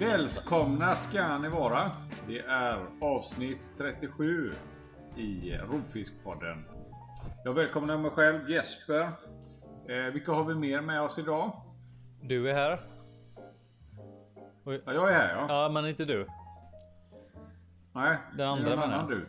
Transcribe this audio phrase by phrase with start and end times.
[0.00, 1.90] Välkomna ska ni vara.
[2.26, 4.52] Det är avsnitt 37
[5.16, 6.64] i Rovfiskpodden.
[7.44, 9.02] Jag välkomnar mig själv Jesper.
[9.88, 11.52] Eh, vilka har vi mer med oss idag?
[12.22, 12.80] Du är här.
[14.64, 15.46] Ja, jag är här ja.
[15.48, 16.26] Ja, men inte du.
[17.92, 19.18] Nej, Den andra det är någon menar annan jag.
[19.18, 19.26] du.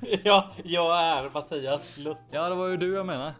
[0.24, 2.22] Ja, jag är Mattias Lutt.
[2.30, 3.34] Ja, det var ju du jag menar.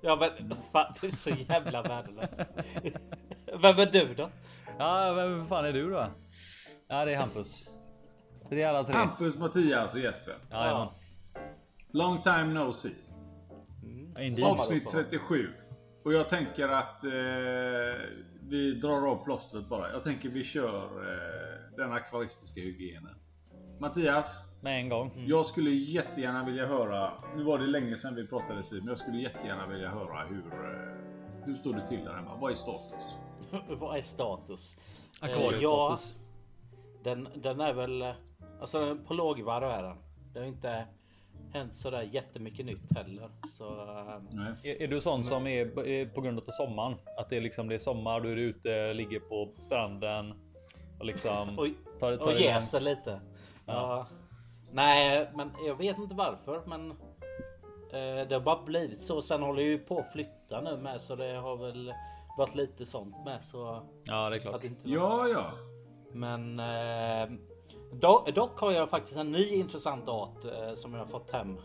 [0.00, 2.40] Ja men fan du är så jävla värdelös.
[3.62, 4.30] Vem är du då?
[4.78, 6.06] Ja, vem fan är du då?
[6.88, 7.66] Ja, det är Hampus.
[8.50, 8.98] Det är alla tre.
[9.00, 10.34] Hampus, Mattias och Jesper.
[10.50, 10.88] Jajamän.
[11.92, 12.94] Long time no see.
[14.14, 14.44] Ja, Indeed.
[14.46, 15.48] Avsnitt 37.
[16.04, 17.10] Och jag tänker att eh,
[18.40, 19.90] vi drar av plåstret bara.
[19.92, 23.14] Jag tänker vi kör eh, den akvaristiska hygienen.
[23.80, 25.24] Mattias, Med en gång.
[25.26, 27.10] jag skulle jättegärna vilja höra.
[27.36, 30.46] Nu var det länge sedan vi pratades vid, men jag skulle jättegärna vilja höra hur
[30.52, 30.96] eh,
[31.44, 32.36] hur står det till där hemma?
[32.40, 33.18] Vad är status?
[33.68, 34.76] Vad är status?
[35.20, 36.16] Akvariestatus.
[37.02, 38.14] Den, den är väl
[38.60, 39.96] alltså på lågvarv är den.
[40.32, 40.86] Det har inte
[41.52, 43.30] hänt sådär jättemycket nytt heller.
[43.48, 44.54] Så eh, Nej.
[44.62, 46.94] Är, är du sån som är, är på grund av sommaren?
[47.18, 50.34] Att det är liksom det är sommar, du är ute, ligger på stranden
[50.98, 53.20] och liksom Oj, tar, tar och det jäser lite.
[53.66, 54.06] Ja.
[54.72, 56.62] Nej, men jag vet inte varför.
[56.66, 59.22] Men eh, det har bara blivit så.
[59.22, 61.94] Sen håller jag ju på att flytta nu med så det har väl
[62.40, 64.64] varit lite sånt med så Ja, det är klart.
[64.64, 65.44] inte Ja, ja.
[66.12, 67.28] Men eh,
[67.92, 71.58] dock, dock har jag faktiskt en ny intressant art eh, som jag har fått hem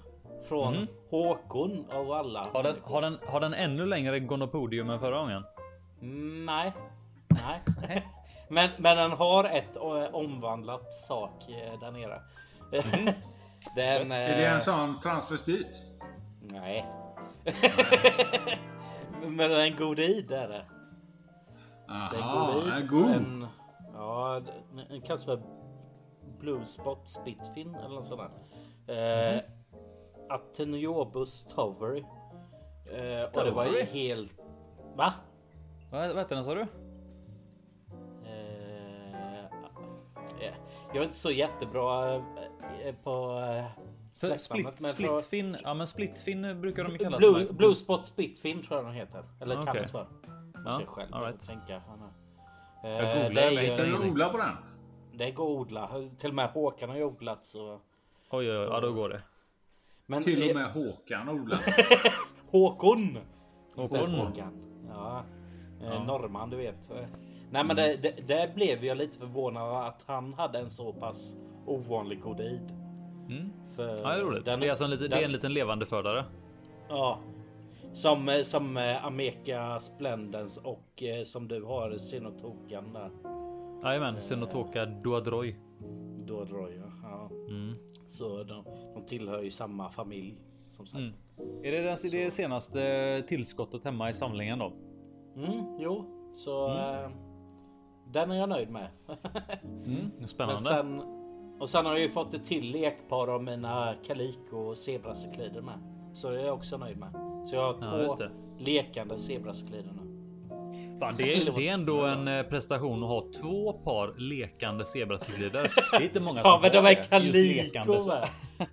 [0.47, 0.87] från Mhm.
[1.09, 2.47] Håkon av alla.
[2.53, 5.43] Har den, har, den, har den ännu längre gonopodium än förra gången?
[6.01, 6.73] Mm, nej,
[7.27, 8.07] nej.
[8.49, 12.21] men, men den har ett eh, omvandlat sak eh, där nere.
[13.75, 15.83] den, Är det eh, en sån transvestit?
[16.41, 16.85] Nej.
[19.21, 20.65] men en god id är det.
[21.87, 22.89] Det är Aha, god id.
[22.89, 23.09] god.
[23.09, 23.47] En,
[23.93, 24.41] ja,
[24.89, 25.41] den- kallas för
[26.39, 28.21] Blue Spot Spitfin eller något sånt
[28.87, 29.33] där.
[29.35, 29.41] Eh,
[30.29, 31.99] Ateniobus Tovery.
[32.91, 34.33] Eh, och det var ju helt...
[34.95, 35.13] Va?
[35.91, 36.61] Vad vad heter den sa du?
[38.25, 39.39] Eh,
[40.39, 40.53] eh,
[40.87, 43.65] jag är inte så jättebra eh, på eh,
[44.15, 45.57] Så split, splitfin.
[45.63, 49.23] Ja, men splitfin brukar de ju kalla Blue, Blue Spot Spitfin tror jag den heter.
[49.41, 49.73] Eller Okej.
[49.73, 50.07] kallas för.
[50.27, 51.45] Ja, Ja, sig själv all right.
[51.47, 51.75] tänka.
[52.83, 54.49] Eh, Jag googlar, det, är men jag Ska du odla på den?
[55.13, 55.89] det går att odla.
[56.17, 57.73] Till och med Håkan har ju odlat så.
[57.73, 57.79] Oj,
[58.51, 59.19] oj, oj, ja då går det.
[60.05, 61.59] Men Till och eh, med Håkan odlar.
[62.51, 63.17] Håkon!
[63.75, 64.11] Håkon.
[64.11, 64.51] Håkan.
[64.89, 65.23] Ja.
[65.81, 66.03] Eh, Ja.
[66.03, 66.89] Norrman du vet.
[67.51, 71.35] Nej men det, det, det blev jag lite förvånad att han hade en så pass
[71.65, 72.71] ovanlig kodid.
[73.29, 73.51] Mm.
[73.75, 74.45] För Ja, det är roligt.
[74.45, 76.25] den- det, är alltså en liten, det är en liten levande fördare.
[76.89, 77.19] Ja.
[77.93, 83.09] Som, som eh, Ameka Splendens och eh, som du har Sinotokan där.
[83.83, 84.15] Jajamän.
[86.25, 86.91] Då drar jag.
[87.03, 87.29] Ja.
[87.49, 87.73] Mm.
[88.07, 88.63] Så de,
[88.93, 90.35] de tillhör ju samma familj.
[90.71, 90.99] Som sagt.
[91.01, 91.13] Mm.
[91.63, 94.71] Är det det, det senaste tillskottet hemma i samlingen då?
[95.35, 97.03] Mm, jo, så Mm.
[97.05, 97.09] eh,
[98.11, 98.87] den är jag nöjd med.
[99.85, 100.11] Mm.
[100.19, 100.61] Men Spännande.
[100.61, 101.01] sen,
[101.59, 105.79] och sen har jag ju fått ett till lekpar av mina Kaliko och zebracyklider med.
[106.13, 107.09] Så det är jag också nöjd med.
[107.49, 108.31] Så jag har Ja, just två det.
[108.63, 110.01] lekande zebracyklider nu.
[110.99, 115.73] Fan, det, är, det är ändå en eh, prestation att ha två par lekande zebracyklider.
[115.91, 118.27] Det är inte många som Ja men de är Kaliko så- med.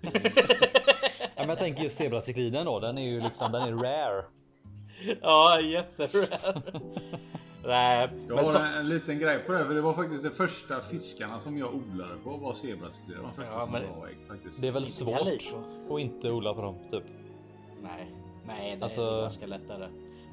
[1.35, 2.79] Ja, men jag tänker just zebracykliden då.
[2.79, 4.25] Den är ju liksom den är rare.
[5.21, 6.61] Ja jätterare.
[7.65, 10.23] Nej Jag men har så, en, en liten grej på det, för det var faktiskt
[10.23, 13.21] de första fiskarna som jag odlade på var zebracyklider.
[13.21, 14.61] De första Ja, som var ägg faktiskt.
[14.61, 15.53] Det är väl svårt
[15.91, 17.03] att inte odla på dem typ.
[17.83, 18.11] Nej,
[18.47, 19.87] nej det Alltså- är ganska lättare.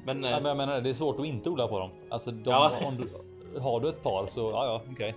[0.05, 1.89] Men, eh, men jag menar det är svårt att inte odla på dem.
[2.09, 2.71] Alltså de, Ja.
[2.85, 3.09] om du,
[3.59, 5.15] har du ett par så ja, ja, okej.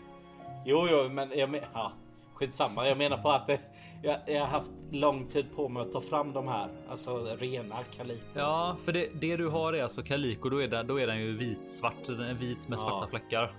[0.64, 1.92] Jo, jo, men jag men, ja,
[2.34, 2.88] skitsamma.
[2.88, 3.60] Jag menar på att det,
[4.04, 7.76] jag, jag har haft lång tid på mig att ta fram de här, alltså rena
[7.96, 8.24] Kaliko.
[8.34, 10.48] Ja, för det, det du har är alltså kaliko.
[10.48, 12.04] Då är, det, då är den ju vit svart.
[12.06, 13.06] Den är vit med svarta Ja.
[13.10, 13.52] fläckar.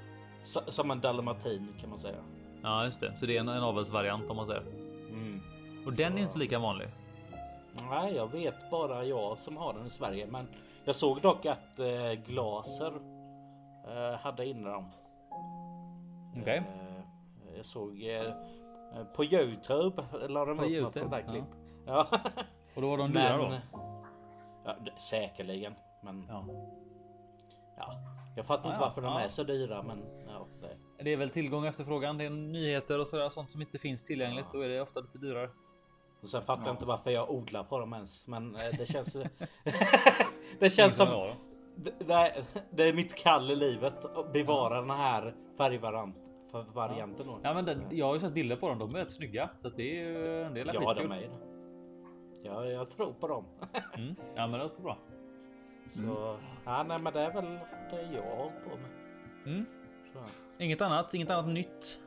[0.44, 2.18] Så, som en dalmatin kan man säga.
[2.62, 3.16] Ja, just det.
[3.16, 4.62] Så det är en, en avelsvariant om man säger.
[5.10, 5.42] Mm.
[5.86, 6.88] Och den är inte lika vanlig.
[7.90, 10.48] Nej, jag vet bara jag som har den i Sverige, men
[10.84, 12.94] jag såg dock att eh, Glaser
[13.88, 14.86] eh, hade inne dem.
[16.42, 16.58] Okej.
[16.58, 18.32] Eh, jag såg eh,
[19.16, 21.32] på Youtube la de På upp YouTube, något sånt där ja.
[21.32, 21.46] klipp.
[21.88, 22.08] Ja.
[22.76, 23.58] Och då var de dyra då.
[24.66, 25.74] Ja, det- säkerligen,
[26.04, 26.46] men Ja.
[27.78, 27.94] ja,
[28.36, 29.20] jag fattar inte Ja, varför de ja.
[29.22, 32.18] är så dyra, men ja, det, Det är väl tillgång och efterfrågan.
[32.18, 34.46] Det är nyheter och sådär sånt som inte finns tillgängligt.
[34.52, 35.50] Då är det ofta lite dyrare.
[36.22, 36.68] och sen fattar Ja.
[36.68, 39.14] jag inte varför jag odlar på dem ens, men eh, det känns.
[40.60, 41.08] det känns som.
[41.08, 41.34] Ja,
[41.76, 45.36] det, det, är, det är mitt kall i livet att bevara den här
[46.64, 47.28] färgvariant, varianten.
[47.28, 47.40] då.
[47.44, 48.80] Ja, men den, jag har ju sett bilder på dem.
[48.80, 51.30] De är rätt snygga så att det är en del Ja, de är det.
[52.44, 53.46] Ja, jag tror på dem.
[53.98, 54.16] Mm.
[54.36, 54.98] Ja, men det låter bra.
[55.88, 57.60] Så ja, nej, men det är väl
[57.92, 58.90] det jag håller på med.
[59.46, 59.66] Mm.
[60.14, 60.20] Så.
[60.64, 62.00] Inget annat, inget annat nytt.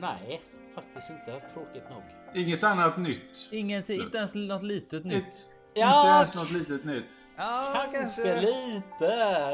[0.00, 0.40] Nej,
[0.74, 1.40] faktiskt inte.
[1.54, 2.02] Tråkigt nog.
[2.34, 3.48] Inget annat nytt.
[3.52, 5.48] Inget, inte ens något litet nytt.
[5.74, 7.20] Inte ens något litet nytt.
[7.36, 9.04] Ja, kanske lite.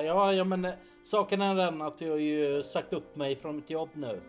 [0.06, 0.74] Ja, ja, men eh,
[1.10, 4.20] saken är den att jag har ju sagt upp mig från mitt jobb nu.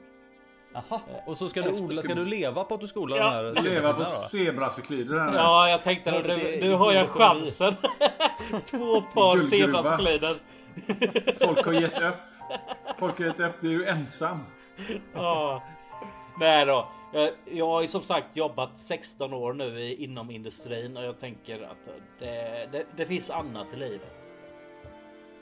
[0.74, 3.42] Jaha, och så ska du Efter odla, ska du leva på att du skolar Ja.
[3.42, 5.16] den här Leva på zebracyklider.
[5.34, 7.74] Ja, jag tänkte det- nu, nu har jag chansen.
[8.70, 10.36] Två par zebracyklider.
[11.46, 12.16] Folk har gett upp.
[13.00, 13.62] Folk har gett upp.
[13.62, 14.38] Du är ju ensam.
[15.14, 15.64] Ja.
[16.40, 16.88] Nej då.
[17.14, 21.64] Jag, jag har ju som sagt jobbat 16 år nu inom industrin och jag tänker
[21.64, 21.78] att
[22.20, 24.19] det, det, det finns annat i livet.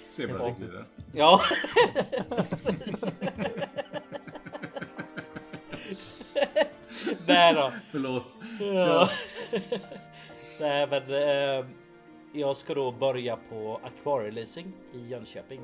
[0.07, 0.81] Zebracyklider.
[1.11, 1.41] Ja,
[2.29, 3.05] precis.
[7.27, 7.71] Nej då.
[7.91, 8.35] Förlåt.
[8.59, 9.09] Ja.
[10.61, 11.65] Nej, men eh,
[12.33, 15.61] jag ska då börja på akvarieleasing i Jönköping.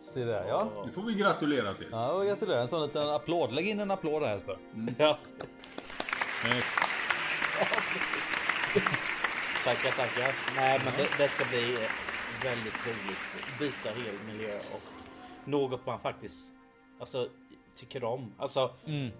[0.00, 0.68] Se där ja.
[0.84, 1.88] Det får vi gratulera till.
[1.92, 2.60] Ja, gratulerar.
[2.60, 3.52] En sån liten applåd.
[3.52, 4.58] Lägg in en applåd där Jesper.
[4.98, 5.18] Ja.
[6.42, 6.66] Snyggt.
[9.64, 10.34] Tackar, tackar.
[10.56, 11.90] Nej, men det, det ska bli eh,
[12.44, 13.58] väldigt roligt.
[13.58, 14.82] Byta hel miljö och
[15.48, 16.52] något man faktiskt
[17.00, 17.28] alltså,
[17.76, 18.34] tycker om.
[18.38, 19.10] Alltså, Mm.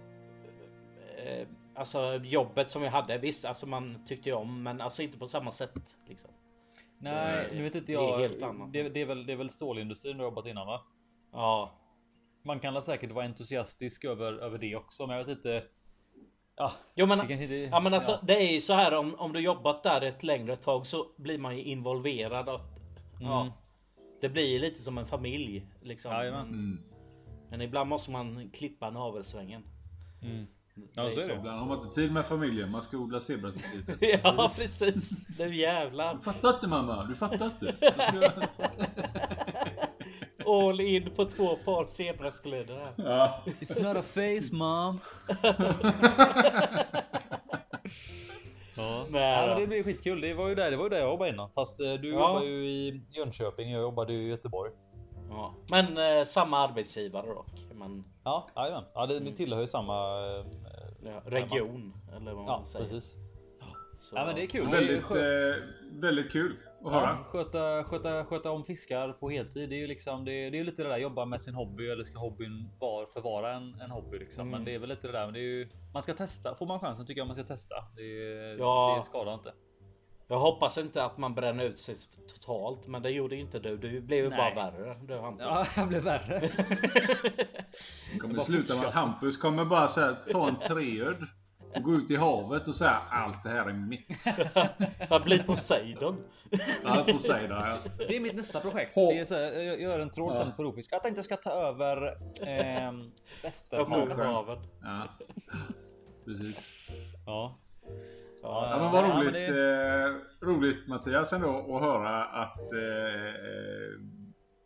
[1.17, 3.17] eh, alltså jobbet som jag hade.
[3.17, 5.97] Visst, alltså man tyckte ju om, men alltså inte på samma sätt.
[6.07, 6.31] Liksom.
[6.97, 8.19] Nej, nu vet inte det är jag.
[8.19, 8.73] helt annat.
[8.73, 10.81] Det, det, är väl, det är väl stålindustrin du har jobbat innan va?
[11.31, 11.71] Ja,
[12.43, 15.63] Man kan säkert vara entusiastisk över, över det också, men jag vet inte.
[16.55, 17.55] Ja, jo, men inte.
[17.55, 18.19] Ja men alltså ja.
[18.23, 21.37] det är ju så här om, om du jobbat där ett längre tag så blir
[21.37, 22.49] man ju involverad.
[23.19, 23.53] Ja, Mm.
[24.21, 25.65] det blir lite som en familj.
[25.81, 26.11] Liksom.
[26.11, 26.47] Jajamän.
[26.47, 26.79] men, Mm.
[27.49, 29.63] men ibland måste man klippa navelsvängen.
[30.21, 30.45] Mm.
[30.95, 31.33] Ja, så är det.
[31.35, 32.71] Ibland har man inte tid med familjen.
[32.71, 33.97] Man ska odla zebracyklider.
[34.23, 35.11] ja precis.
[35.39, 36.13] Nu jävlar.
[36.13, 37.03] Du fattar inte mamma.
[37.03, 37.75] Du fattar inte.
[37.81, 38.31] Ska...
[40.47, 42.89] All in på två par zebrasklöder här.
[42.97, 43.43] Ja.
[43.59, 44.99] It's not a face mom.
[48.77, 49.05] ja.
[49.11, 50.21] Nej, ja, men det blir skitkul.
[50.21, 51.49] Det var ju där, det var ju där jag jobbade innan.
[51.55, 52.13] Fast eh, du Ja.
[52.13, 53.71] jobbar ju i Jönköping.
[53.71, 54.71] Jag jobbade ju i Göteborg.
[55.29, 55.53] Ja.
[55.71, 57.47] Men eh, samma arbetsgivare dock.
[57.73, 58.83] Men, Ja, jajamän.
[58.93, 59.93] Ja, det, ni tillhör ju samma.
[60.19, 60.45] eh,
[61.03, 62.85] ja, region eller vad man Ja, säger.
[62.89, 63.11] precis.
[64.01, 64.67] Så, Ja, men det är kul.
[64.71, 65.55] Väldigt, Det är eh,
[65.91, 66.55] väldigt kul
[66.85, 67.17] att Ja, höra.
[67.23, 69.69] sköta, sköta, sköta om fiskar på heltid.
[69.69, 72.03] Det är ju liksom det, det är lite det där jobba med sin hobby eller
[72.03, 74.41] ska hobbyn var, förvara en, en hobby liksom.
[74.41, 74.51] Mm.
[74.51, 75.25] Men det är väl lite det där.
[75.25, 76.55] Men det är ju, man ska testa.
[76.55, 77.75] Får man chansen tycker jag man ska testa.
[77.95, 78.03] Det,
[78.59, 78.95] Ja.
[78.99, 79.53] det skadar inte.
[80.27, 81.95] Jag hoppas inte att man bränner ut sig
[82.33, 83.77] totalt, men det gjorde inte du.
[83.77, 84.95] Du blev ju bara värre.
[85.07, 85.45] Du Hampus.
[85.49, 86.39] Ja, det blir värre.
[88.13, 91.17] Det kommer sluta med att Hampus kommer bara så här, ta en treöd
[91.75, 94.25] och gå ut i havet och säga allt det här är mitt.
[95.09, 96.17] Jag blir Poseidon.
[96.83, 97.77] Ja, där, ja.
[98.07, 98.95] Det är mitt nästa projekt.
[98.95, 100.91] Det är så här, jag gör en tråd sen på.
[100.91, 102.07] Jag tänkte jag ska ta över
[102.41, 102.91] eh,
[103.43, 104.59] Västerhavet.
[104.83, 105.07] ja.
[106.25, 106.73] Precis.
[107.25, 107.57] Ja.
[108.41, 110.03] Ja, men vad Ja, men roligt, det-
[110.41, 113.99] eh, roligt Mattias ändå att höra att, eh, eh,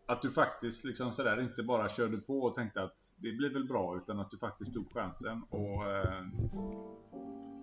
[0.10, 3.64] att du faktiskt liksom sådär inte bara körde på och tänkte att det blir väl
[3.68, 5.44] bra utan att du faktiskt tog chansen.
[5.50, 6.24] Och, eh,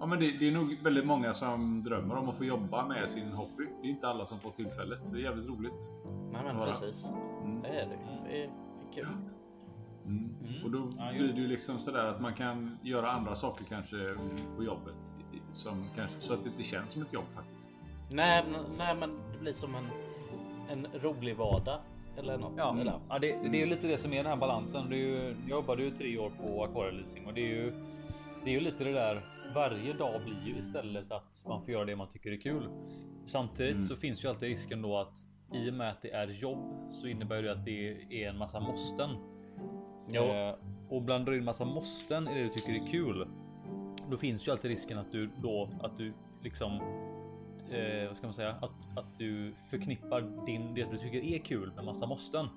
[0.00, 3.08] ja, men det, det är nog väldigt många som drömmer om att få jobba med
[3.10, 3.64] sin hobby.
[3.82, 5.00] Det är inte alla som får tillfället.
[5.12, 5.92] Det är jävligt roligt.
[6.32, 7.10] Nej men precis.
[7.44, 7.62] Mm.
[7.62, 7.98] Det är det.
[8.28, 8.50] Det är
[8.94, 9.06] kul.
[10.06, 10.64] Mm.
[10.64, 14.16] Och då blir det ju liksom sådär att man kan göra andra saker kanske
[14.56, 14.94] på jobbet.
[15.52, 17.72] Som kanske, så att det inte känns som ett jobb faktiskt.
[18.10, 19.86] Nej, men- nej men det blir som en,
[20.68, 21.80] en rolig vardag.
[22.18, 22.52] Eller något.
[22.56, 22.92] Ja, Eller?
[23.08, 24.90] ja det, det är ju lite det som är den här balansen.
[24.90, 27.72] Det är ju, jag jobbade ju tre år på akvarieleasing och det är ju
[28.44, 29.18] det är ju lite det där.
[29.54, 32.68] Varje dag blir ju istället att man får göra det man tycker är kul.
[33.26, 33.84] Samtidigt Mm.
[33.84, 35.16] så finns ju alltid risken då att
[35.52, 38.60] i och med att det är jobb så innebär det att det är en massa
[38.60, 39.10] måsten.
[40.08, 40.22] Jo.
[40.22, 40.54] Eh,
[40.88, 43.26] och blandar du in massa måsten i det du tycker är kul.
[44.10, 46.80] Då finns ju alltid risken att du då att du liksom
[47.70, 51.72] eh, vad ska man säga att, att du förknippar din det du tycker är kul
[51.76, 52.48] med massa måsten.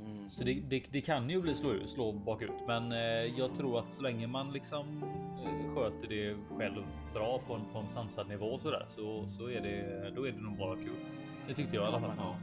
[0.00, 0.28] Mm.
[0.28, 2.98] Så det, det, det kan ju bli slå, slå bakut, men eh,
[3.38, 5.02] jag tror att så länge man liksom
[5.44, 6.82] eh, sköter det själv
[7.14, 10.32] bra på en, på en sansad nivå så där så, så är det då är
[10.32, 10.96] det nog bara kul.
[11.46, 12.10] Det tyckte jag i alla fall.
[12.18, 12.34] Ja,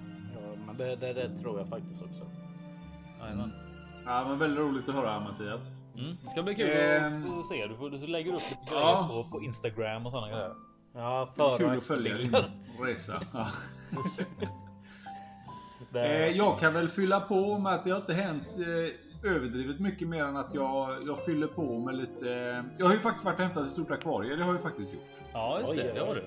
[0.68, 2.24] men det, det, det tror jag faktiskt också.
[3.22, 3.52] Jajamän.
[4.06, 5.70] Ja, men väldigt roligt att höra Mattias.
[5.98, 6.10] Mm.
[6.10, 7.24] Det ska bli kul Ehm.
[7.24, 7.68] att få se.
[7.68, 9.08] Du, får, du lägger upp lite Ja.
[9.10, 10.54] grejer på, på Instagram och sådana grejer.
[11.00, 12.36] Ja, före kul att följa din
[12.80, 13.22] resa.
[15.94, 20.08] Eh, jag kan väl fylla på med att det har inte hänt eh, överdrivet mycket
[20.08, 22.30] mer än att jag, jag fyller på med lite...
[22.78, 25.24] Jag har ju faktiskt varit och hämtat ett stort akvarie, det har jag faktiskt gjort.
[25.34, 25.82] Ja, just det.
[25.84, 26.20] oj, Det har du.
[26.20, 26.26] Eh,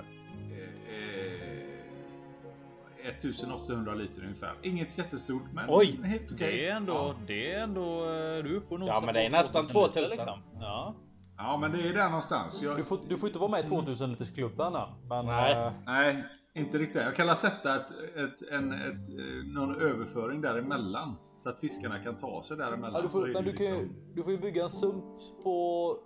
[3.07, 4.53] eh, 1800 liter ungefär.
[4.63, 6.01] Inget jättestort men Oj.
[6.05, 6.57] helt okej.
[6.57, 7.15] Det är ändå, Ja.
[7.27, 8.05] det är ändå,
[8.43, 10.43] du är uppe och nosar Ja, men det är nästan 2000 liter, 2000.
[10.61, 10.95] Ja.
[11.39, 12.63] Ja men det är där någonstans.
[12.63, 14.89] Jag, Du får, du får inte vara med i 2000 liters klubben än.
[15.09, 15.53] Men, Nej.
[15.67, 16.25] eh, Nej,
[16.55, 17.03] inte riktigt.
[17.03, 21.17] Jag kan sätta ett, ett, en, ett, eh, någon överföring däremellan.
[21.43, 22.95] Så att fiskarna kan ta sig däremellan.
[22.95, 25.05] Ja, du får, men du, kan ju, liksom- du får ju bygga en sump
[25.43, 25.97] på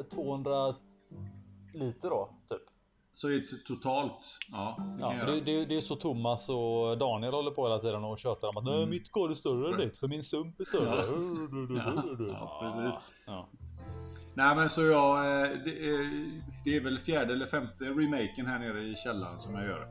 [0.00, 0.74] eh, 200
[1.74, 2.62] liter då, typ.
[3.12, 4.38] Så är det totalt.
[4.52, 8.04] Ja, det Ja, det, det, det är så Thomas och Daniel håller på hela tiden
[8.04, 10.64] och tjötar om att nej, mitt kar är större än ditt för min sump är
[10.64, 11.02] större.
[11.76, 13.00] Ja, ja, precis.
[13.26, 13.48] Ja.
[14.38, 16.30] Nej men så jag, eh, det är,
[16.64, 19.88] det är väl fjärde eller femte remaken här nere i källaren som jag gör.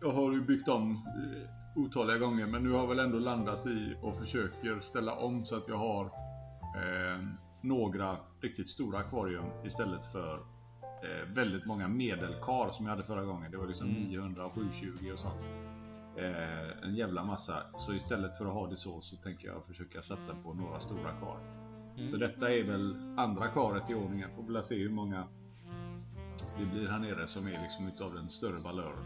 [0.00, 3.66] Jag har ju byggt om eh, otaliga gånger men nu har jag väl ändå landat
[3.66, 7.22] i och försöker ställa om så att jag har eh,
[7.60, 13.50] några riktigt stora akvarium istället för eh, väldigt många medelkar som jag hade förra gången.
[13.50, 15.44] Det var liksom 900 och 720 och sånt.
[16.18, 17.62] Eh, en jävla massa.
[17.78, 21.12] Så istället för att ha det så så tänker jag försöka satsa på några stora
[22.02, 22.08] kar.
[22.08, 24.30] Så detta är väl andra karet i ordningen.
[24.36, 25.28] Får väl se hur många
[26.58, 29.04] det blir här nere som är liksom utav den större valören.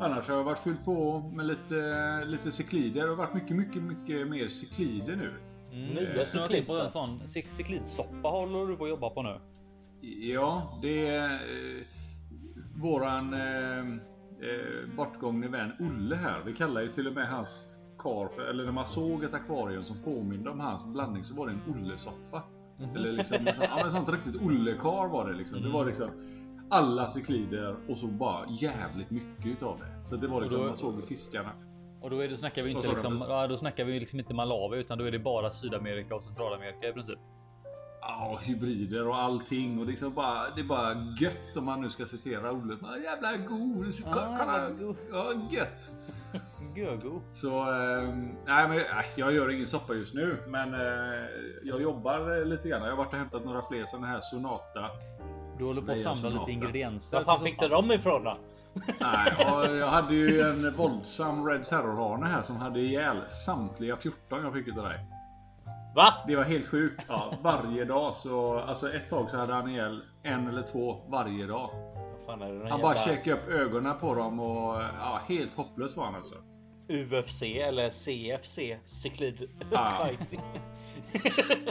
[0.00, 3.02] Annars har jag varit fyllt på med lite, lite ciklider.
[3.02, 5.32] Det har varit mycket, mycket, mycket mer ciklider nu.
[5.72, 6.84] Mm, Nya snöat in på cyklister.
[6.84, 9.40] en sån cyk- cyklidsoppa håller du på att jobba på nu.
[10.32, 11.82] Ja, det är eh,
[12.76, 16.40] våran eh, eh, bortgångne vän Olle här.
[16.46, 17.66] Vi kallar ju till och med hans
[18.02, 21.46] kar för, eller när man såg ett akvarium som påminde om hans blandning så var
[21.46, 22.42] det en Olle-soppa.
[22.94, 25.62] Eller liksom, så, ja, men sånt riktigt Olle-kar var det liksom.
[25.62, 26.10] Det var liksom
[26.70, 30.04] alla cyklider och så bara jävligt mycket utav det.
[30.08, 31.48] Så det var liksom, då- man såg fiskarna.
[32.00, 33.18] Och då är det, snackar vi inte liksom,
[33.48, 36.92] då snackar vi liksom inte Malawi utan då är det bara Sydamerika och Centralamerika i
[36.92, 37.18] princip.
[38.04, 42.06] Ja, hybrider och allting och liksom bara, det är bara gött om man nu ska
[42.06, 42.76] citera Olle.
[43.04, 44.96] Jävla god, så, Ah, kolla, god.
[45.12, 45.96] ja gött.
[46.76, 47.20] Gögo.
[47.30, 48.08] Så, eh,
[48.46, 50.80] nej men nej, jag gör ingen soppa just nu men eh,
[51.62, 52.82] jag jobbar eh, lite grann.
[52.82, 54.88] Jag har varit och hämtat några fler sådana här Sonata.
[55.58, 56.38] Du håller på att samla Sonata.
[56.40, 57.16] lite ingredienser.
[57.16, 58.38] Var fan fick du dem ifrån då?
[59.00, 59.34] Nej,
[59.78, 64.68] jag hade ju en våldsam Red Terror-hane här som hade ihjäl samtliga 14 jag fick
[64.68, 65.06] utav dig.
[65.94, 66.14] Va?
[66.26, 67.04] Det var helt sjukt.
[67.08, 71.46] Ja, varje dag så, alltså ett tag så hade han ihjäl en eller två varje
[71.46, 71.70] dag.
[72.26, 72.70] Fan är det?
[72.70, 76.34] Han bara checkade upp ögonen på dem och ja, helt hopplös var han alltså.
[76.88, 78.58] UFC eller CFC?
[79.02, 80.04] Cyklid Ah.
[80.06, 80.40] fighting.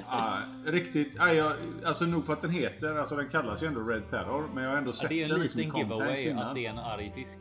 [0.10, 1.54] Ja, riktigt, ja, jag,
[1.86, 4.72] alltså nog för att den heter, alltså den kallas ju ändå Red Terror men jag
[4.72, 6.56] har ändå Ja, sett det är en den liksom i liten context giveaway att innan.
[6.56, 7.38] det är en arg fisk.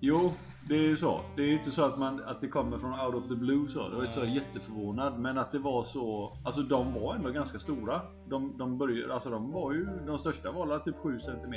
[0.00, 0.32] Jo,
[0.68, 1.20] det är ju så.
[1.36, 3.68] Det är ju inte så att, man, att det kommer från out of the blue
[3.68, 3.88] så.
[3.88, 5.18] Det var inte så jätteförvånad.
[5.18, 6.36] Men att det var så...
[6.44, 8.00] Alltså de var ändå ganska stora.
[8.28, 9.88] De, de började, alltså de var ju...
[10.06, 11.54] De största var typ 7 cm.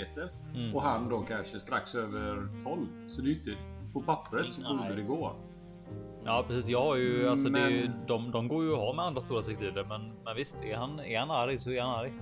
[0.56, 0.76] Mm.
[0.76, 3.08] Och han då kanske strax över 12.
[3.08, 3.52] Så det är ju inte...
[3.94, 5.36] På pappret så borde det gå.
[6.26, 8.80] Ja precis, jag har ju alltså det, är ju- Men- de, de går ju att
[8.80, 11.82] ha med andra stora cyklider men, men visst är han, är han arg så är
[11.82, 12.14] han arg.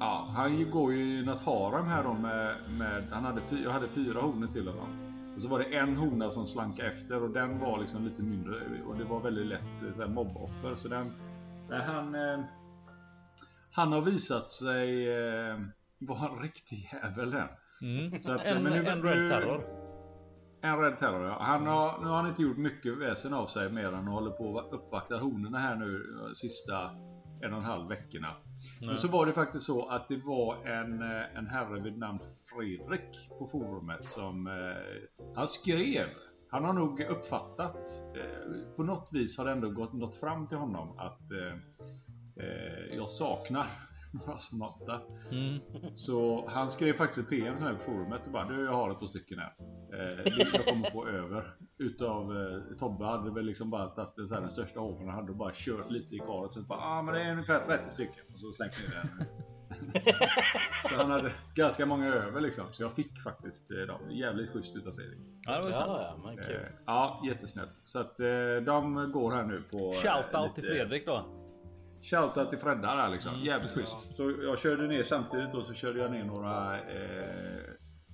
[0.00, 2.54] Ja, han går ju i något harem här då med...
[2.78, 5.05] med han hade, jag hade fyra honor till honom.
[5.36, 8.82] Och så var det en hona som slanka efter och den var liksom lite mindre
[8.86, 10.74] och det var väldigt lätt eh, så här, mobboffer.
[10.74, 11.12] Så den...
[11.70, 12.14] Han...
[12.14, 12.44] Eh,
[13.72, 15.58] han har visat sig eh,
[15.98, 17.48] vara en riktig jävel den.
[17.82, 18.20] Mm.
[18.22, 19.64] Så att, en, men nu- en red terror.
[20.62, 21.38] En rädd terror ja.
[21.40, 24.30] Han har, nu har han inte gjort mycket väsen av sig mer än att hålla
[24.30, 26.74] på och uppvakta honorna här nu eh, sista
[27.40, 28.28] en och en halv veckorna.
[28.86, 32.20] Men så var det faktiskt så att det var en, eh, en herre vid namn
[32.44, 36.06] Fredrik på forumet som eh, han skrev.
[36.50, 40.58] Han har nog uppfattat, eh, på något vis har det ändå gått nått fram till
[40.58, 41.52] honom att eh,
[42.44, 43.66] eh, jag saknar
[44.26, 45.00] några sonata.
[45.32, 45.58] Mm.
[45.94, 49.00] Så han skrev faktiskt ett PM här på forumet och bara du jag har ett
[49.00, 49.54] par stycken här.
[49.92, 51.54] Eh, jag kommer få över.
[51.78, 55.30] Utav eh, Tobbe hade väl liksom bara tagit så här, den största hoven han hade
[55.30, 56.52] och bara kört lite i karet.
[56.52, 58.24] Så bara ah, men det är ungefär 30 stycken.
[58.32, 59.26] Och så slängt ner den.
[60.84, 62.64] så han hade ganska många över liksom.
[62.72, 64.10] Så jag fick faktiskt eh, dem.
[64.10, 65.18] Jävligt schysst utav Fredrik.
[65.46, 66.40] Ja, det var Ja, snällt.
[66.48, 67.72] ja, Eh, ja, jättesnällt.
[67.84, 68.26] Så att eh,
[68.66, 69.76] de går här nu på...
[69.78, 71.42] eh, Shoutout till lite- Fredrik då.
[72.00, 73.32] Shoutout till Fredda där liksom.
[73.40, 74.16] Jävligt schysst.
[74.16, 77.60] Så jag körde ner samtidigt och så körde jag ner några eh,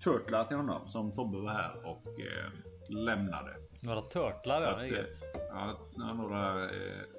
[0.04, 2.50] turtlar till honom som Tobbe var här och eh,
[2.88, 3.56] lämnade.
[3.80, 5.22] Några turtlar Så ja, att, det är eh, gött.
[5.50, 6.70] ja, några, eh,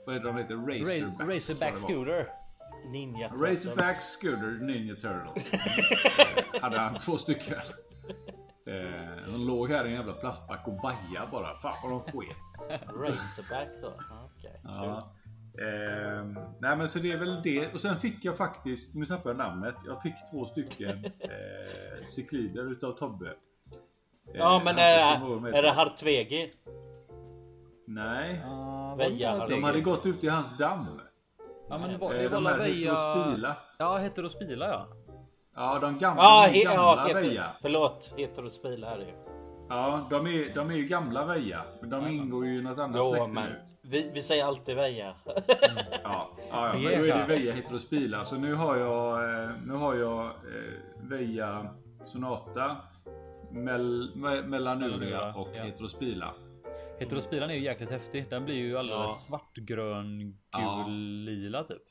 [0.05, 0.55] vad det de heter?
[0.55, 1.20] Racerbacks.
[1.22, 2.27] Ra- Racerback scooter.
[2.91, 5.53] Ninja Racerback Scooter Ninja Turtles.
[5.53, 7.58] eh, hade han två stycken.
[8.67, 11.55] Eh, de låg här i en jävla plastback och baja bara.
[11.55, 12.38] Fan vad de sket.
[12.88, 13.93] Razorback då?
[14.10, 14.60] Ja, Okej.
[14.63, 15.13] Ja.
[15.60, 16.25] Eh,
[16.60, 17.74] nej men så det är väl det.
[17.74, 19.75] Och sen fick jag faktiskt, nu tappar jag namnet.
[19.86, 23.25] Jag fick två stycken eh, cyklider utav Tobbe.
[23.27, 23.33] Eh,
[24.33, 26.51] Ja men är, är det Hartvegi?
[27.88, 31.01] Nej, Ja, Veja de hade gått ut i hans damm.
[31.69, 32.91] Ja men det var, Eh, det var de här Veja...
[32.91, 33.55] heterospila.
[33.77, 34.88] Ja, Heterospila ja.
[35.55, 37.45] Ja, de gamla, Ja, de gamla ja heter, Veja.
[37.62, 38.13] förlåt.
[38.17, 39.13] Heterospila är det ju.
[39.69, 41.62] Ja, de är, de är ju gamla Veja.
[41.81, 43.60] Men de ingår ju i något annat Jo släkte men nu.
[43.83, 45.15] Vi, vi säger alltid Veja.
[45.25, 45.43] Ja,
[46.03, 47.25] ja, ja men då är det Veja.
[47.25, 48.23] Veja Heterospila.
[48.25, 49.13] Så nu har jag,
[49.43, 50.31] eh, nu har jag eh,
[51.01, 51.67] Veja
[52.03, 52.77] Sonata,
[53.51, 55.63] Mel, Me- Melanuria Melanuria, och ja.
[55.63, 56.33] Heterospila.
[56.99, 58.25] Heterospilan är ju jäkligt häftig.
[58.29, 59.13] Den blir ju alldeles Ja.
[59.13, 60.85] svartgrön, gul, Ja.
[61.25, 61.81] lila typ.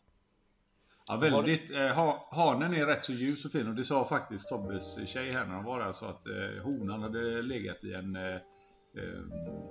[1.08, 1.70] Ja, väldigt.
[1.76, 5.32] Eh, ha, hanen är rätt så ljus och fin och det sa faktiskt Tobbes tjej
[5.32, 5.92] här när de var där.
[5.92, 8.16] Så att eh, honan hade legat i en...
[8.16, 8.36] Eh,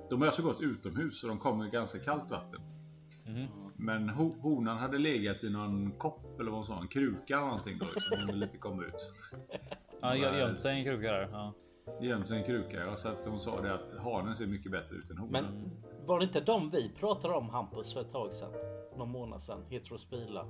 [0.10, 2.62] de har alltså gått utomhus så de kommer i ganska kallt vatten.
[3.26, 3.48] Mhm.
[3.76, 7.78] Men ho, honan hade legat i någon kopp eller vad sa en kruka eller någonting
[7.80, 8.18] då liksom.
[8.18, 9.12] Hon ville inte komma ut.
[10.02, 11.30] Ja, gö- gömt sig i en kruka där.
[11.32, 11.54] Ja.
[12.02, 12.86] Gömt sig i en kruka.
[12.86, 15.32] Ja, så att hon sa det att hanen ser mycket bättre ut än honan.
[15.44, 15.72] Men
[16.08, 18.52] var det inte de vi pratade om Hampus för ett tag sedan?
[18.98, 19.64] Någon månad sedan.
[19.70, 20.46] Heterospila.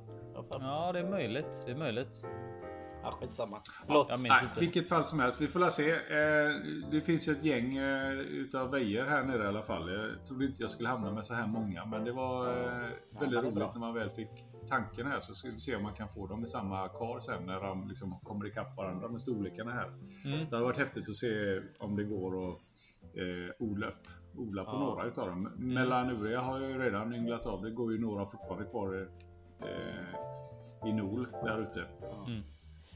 [0.52, 1.64] Ja, det är möjligt.
[1.66, 2.26] Det är möjligt.
[3.04, 3.62] Ja skitsamma.
[3.88, 4.60] Jag minns Nej, inte.
[4.60, 5.42] vilket fall som helst.
[5.42, 5.92] Vi får la se.
[5.92, 5.98] Eh,
[6.92, 9.92] det finns ju ett gäng eh, utav vejer här nere i alla fall.
[9.92, 11.86] Jag trodde inte jag skulle hamna med så här många.
[11.86, 12.90] Men det var eh,
[13.20, 13.72] väldigt roligt bra.
[13.74, 14.30] när man väl fick
[14.68, 15.20] tanken här.
[15.20, 17.88] Så ska vi se om man kan få dem i samma kar sen när de
[17.88, 19.88] liksom kommer ikapp varandra med storlekarna här.
[20.26, 20.40] Mm.
[20.50, 22.58] Det hade varit häftigt att se om det går att
[23.18, 24.80] eh, odla, upp, odla på Ja.
[24.80, 25.44] några utav dem.
[25.58, 27.62] Melanuria har jag ju redan ynglat av.
[27.62, 29.10] Det går ju några fortfarande kvar
[29.62, 31.86] eh, i Nol där ute.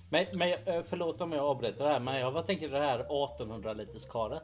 [0.09, 3.73] Men, men eh, förlåt om jag avbryter här, men jag vad tänker det här 1800
[3.73, 4.43] liters karet?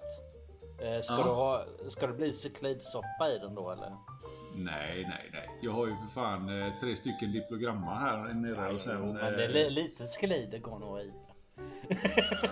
[0.81, 1.23] Eh, Ska, Ja.
[1.23, 3.95] du ha, ska det bli cyklidsoppa i den då eller?
[4.55, 5.49] Nej, nej, nej.
[5.61, 8.95] Jag har ju för fan eh, tre stycken diplogramma här nere och sen...
[8.99, 11.11] Jo, men det är eh, li, lite sklider går nog i.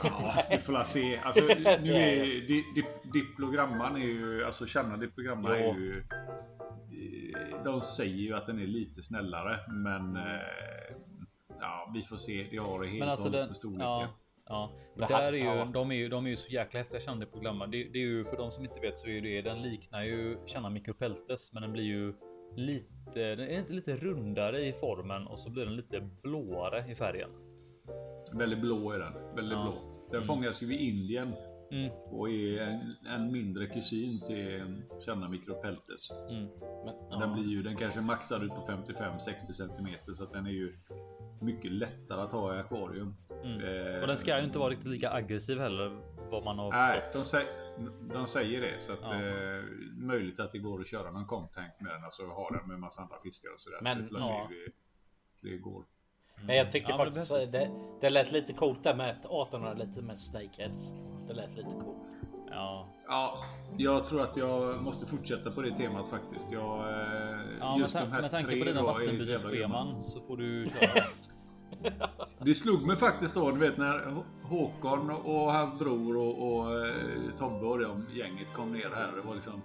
[0.03, 1.17] Ja, vi får la se.
[1.23, 1.41] Alltså,
[1.81, 4.45] nu är di, di, diplogramman är ju...
[4.45, 6.03] Alltså känna diplogramma är ju...
[7.51, 10.15] eh, De säger ju att den är lite snällare, men...
[10.15, 10.23] eh,
[11.61, 12.45] Ja, vi får se.
[12.51, 13.85] Det har det helt Men alltså och den, med storleken.
[13.85, 14.07] ja,
[14.45, 14.71] ja.
[14.95, 15.65] Det Där här- är ju, ja.
[15.65, 17.67] de, är ju, de är ju så jäkla häftiga kända programma.
[17.67, 20.37] Det, det är ju för de som inte vet så är det den liknar ju
[20.45, 22.13] känna Micropeltes, men den blir ju
[22.55, 26.95] lite, den är inte lite rundare i formen och så blir den lite blåare i
[26.95, 27.29] färgen.
[28.39, 29.13] Väldigt blå är den.
[29.35, 29.63] Väldigt Ja.
[29.63, 29.73] blå.
[30.11, 31.33] Den fångas ju i Indien
[31.71, 36.11] Mm, och är en, en mindre kusin till kända Micropeltes.
[36.29, 36.43] mm.
[36.85, 37.33] Men, Den ja.
[37.33, 39.19] blir ju, den kanske maxar ut på 55-60
[39.51, 40.77] cm så att den är ju
[41.41, 43.15] mycket lättare att ha i akvarium.
[43.43, 43.59] Mm.
[43.95, 46.01] Eh, Och den ska ju inte vara riktigt lika aggressiv heller.
[46.31, 47.49] Vad man har Nej, de, säger,
[48.13, 49.13] de säger det så att Ja.
[49.15, 49.63] eh,
[49.97, 53.01] möjligt att det går att köra någon contank med den, alltså ha den med massa
[53.01, 53.79] andra fiskar och sådär.
[53.81, 54.47] Men, så får ja.
[55.41, 55.85] det, det går.
[56.45, 57.71] Men jag tycker Ja, men det faktiskt behövs det,
[58.01, 60.91] det lät lite coolt där med ett 1800 lite med snakeheads.
[61.27, 62.08] Det lät lite coolt.
[62.59, 63.45] Ja, Ja,
[63.77, 66.51] jag tror att jag måste fortsätta på det temat faktiskt.
[66.51, 70.21] Jag, eh, ja med, just de här med tanke tre på dina så vattenbytesscheman så
[70.21, 71.03] får du köra.
[72.45, 76.93] Det slog mig faktiskt då, du vet när Håkon och hans bror och, och eh,
[77.37, 79.11] Tobbe och de gänget kom ner här.
[79.15, 79.61] Det var liksom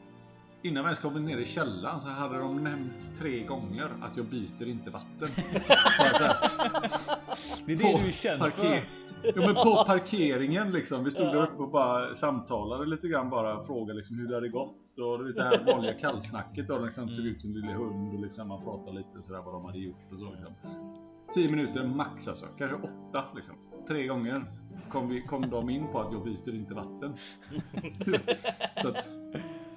[0.63, 4.27] Innan vi ens kommit ner i källaren så hade de nämnt tre gånger att jag
[4.27, 5.29] byter inte vatten.
[5.99, 6.37] Bara så här,
[7.67, 9.04] Det är det du känd parker- för.
[9.25, 11.05] Ja, men på parkeringen liksom.
[11.05, 13.61] Vi stod där uppe och bara samtalade lite grann bara.
[13.61, 14.99] Frågade liksom hur det hade gått.
[14.99, 16.79] Och det här vanliga kallsnacket då.
[16.79, 19.79] Liksom, tog ut sin lilla hund och liksom, man pratade lite sådär vad de hade
[19.79, 20.31] gjort och så.
[20.31, 20.55] Liksom.
[21.35, 22.47] 10 minuter max alltså.
[22.59, 23.55] Kanske åtta liksom.
[23.89, 24.45] Tre gånger
[24.89, 27.15] kom, vi, kom de in på att jag byter inte vatten.
[28.83, 29.09] så att,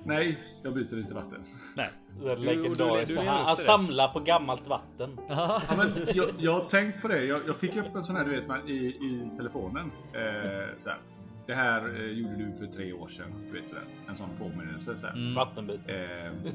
[0.07, 1.43] nej, jag byter inte vatten.
[1.75, 1.89] Nej.
[2.21, 3.17] Det är du legendariskt.
[3.17, 5.19] Han, han samlar på gammalt vatten.
[5.29, 7.25] Ja, men jag, jag har tänkt på det.
[7.25, 9.91] Jag, jag fick upp en sån här du vet, man, i, i telefonen.
[10.13, 10.99] Eh, så här.
[11.47, 13.33] Det här eh, gjorde du för tre år sedan.
[13.45, 13.85] Du vet, så här.
[14.07, 14.97] En sån påminnelse.
[14.97, 15.13] Så här.
[15.13, 15.35] Mm.
[15.35, 15.93] Vattenbyte.
[15.93, 16.53] Eh,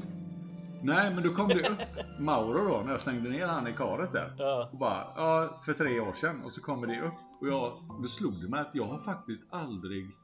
[0.81, 1.79] nej, men då kom det upp
[2.19, 4.35] Mauro då när jag slängde ner han i karet där.
[4.37, 4.69] Ja.
[4.71, 6.41] Och bara, ja, för tre år sedan.
[6.45, 7.13] Och så kommer det upp.
[7.41, 10.17] Och jag, då slog det mig att jag har faktiskt aldrig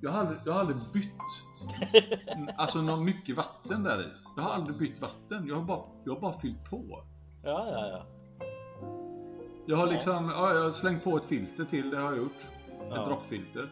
[0.00, 1.12] jag har aldrig, jag har aldrig bytt
[2.56, 4.06] Alltså något mycket vatten där i.
[4.36, 5.46] Jag har aldrig bytt vatten.
[5.48, 7.04] Jag har bara, jag har bara fyllt på.
[7.42, 8.06] Ja, ja, ja.
[9.66, 12.46] Jag har liksom, ja, jag har slängt på ett filter till, det har jag gjort.
[12.90, 13.00] Ja.
[13.00, 13.68] Ett droppfilter.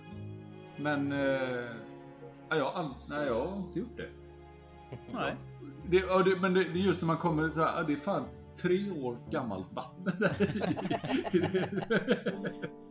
[0.76, 1.18] Men, eh,
[2.48, 4.08] ja, jag, har all, nej, jag har inte gjort det.
[5.12, 5.36] Nej.
[5.86, 7.92] det, ja, det men det, det är just när man kommer så här, ja, det
[7.92, 8.24] är fan
[8.62, 11.64] tre år gammalt vatten där i.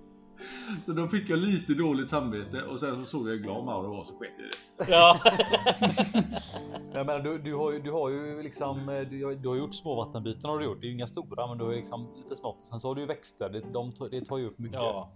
[0.86, 4.04] Så då fick jag lite dåligt samvete och sen så såg jag glad Mauro var
[4.04, 4.50] så sket jag i
[4.86, 4.91] det.
[4.91, 5.19] Ja.
[6.93, 9.56] Jag menar, du, du, har ju, du har ju liksom, eh, du, har- du har
[9.56, 10.82] gjort små vattenbyten har du gjort.
[10.82, 12.58] Det är ju inga stora, men du har liksom lite smått.
[12.69, 13.50] Sen så har du ju växter.
[13.50, 14.80] Det, de, tar- det tar ju upp mycket.
[14.80, 15.12] ja.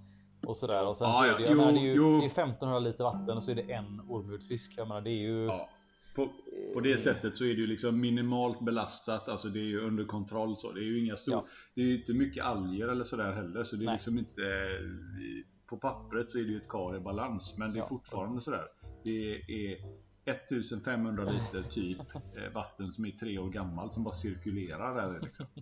[0.48, 0.86] Och sådär.
[0.88, 2.20] Och sen Ja, så ja, är det, jo, menar, det är ju jo.
[2.20, 4.74] det är 1500 liter vatten och så är det en ormulfisk.
[4.78, 5.46] Jag menar, det är ju.
[5.46, 5.70] Ja.
[6.16, 6.30] På,
[6.74, 10.06] på det sättet så är det ju liksom minimalt belastat, alltså det är ju under
[10.06, 10.72] kontroll så.
[10.72, 11.46] Det är ju inga stora, Ja.
[11.76, 13.96] det är ju inte mycket alger eller sådär heller så det är Nej.
[13.96, 17.80] liksom inte i- På pappret så är det ju ett kar i balans men det
[17.80, 18.66] är fortfarande sådär.
[19.04, 19.78] Det är
[20.26, 21.98] 1500 liter typ
[22.38, 25.46] eh, vatten som är tre år gammalt som bara cirkulerar där liksom.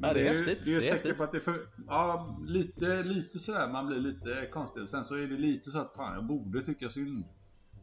[0.00, 0.44] Ja, det är ju-.
[0.44, 3.86] Det är ju ett tecken på att det är för, ja, lite, lite sådär man
[3.86, 4.88] blir lite konstig.
[4.88, 7.24] Sen så är det lite så att fan jag borde tycka synd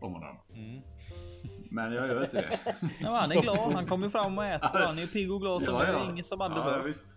[0.01, 0.37] om honom.
[0.53, 0.81] Mm.
[1.69, 2.59] Men jag gör inte det.
[3.01, 3.73] Ja, han är glad.
[3.73, 4.79] Han kommer fram och äter.
[4.79, 6.09] Han är ju pigg och glad som Ja, ja.
[6.11, 6.83] ingen som aldrig ja, förr.
[6.87, 7.07] visst.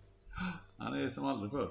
[0.78, 1.68] Han är som aldrig förr.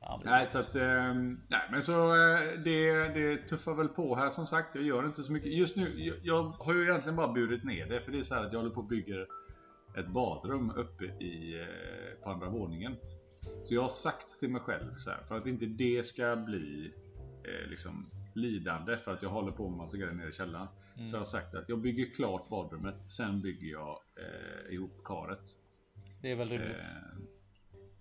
[0.00, 0.74] Ja, men- Nej, så att...
[0.76, 1.14] Eh,
[1.48, 4.74] nej, men så eh, det, det tuffar väl på här som sagt.
[4.74, 5.52] Jag gör inte så mycket.
[5.52, 8.00] Just nu, jag, jag har ju egentligen bara burit ner det.
[8.00, 9.26] För det är så här att jag håller på och bygger
[9.96, 12.96] ett badrum uppe i, eh, på andra våningen.
[13.64, 16.92] Så jag har sagt till mig själv så här, för att inte det ska bli
[17.48, 20.68] eh, liksom lidande för att jag håller på med massa grejer nere i källaren.
[20.94, 25.56] Så jag har sagt att jag bygger klart badrummet, sen bygger jag eh, ihop karet.
[26.22, 26.76] Det är väl rimligt.
[26.76, 27.18] Eh,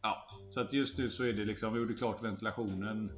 [0.02, 3.12] ja, så att just nu så är det liksom, vi gjorde klart ventilationen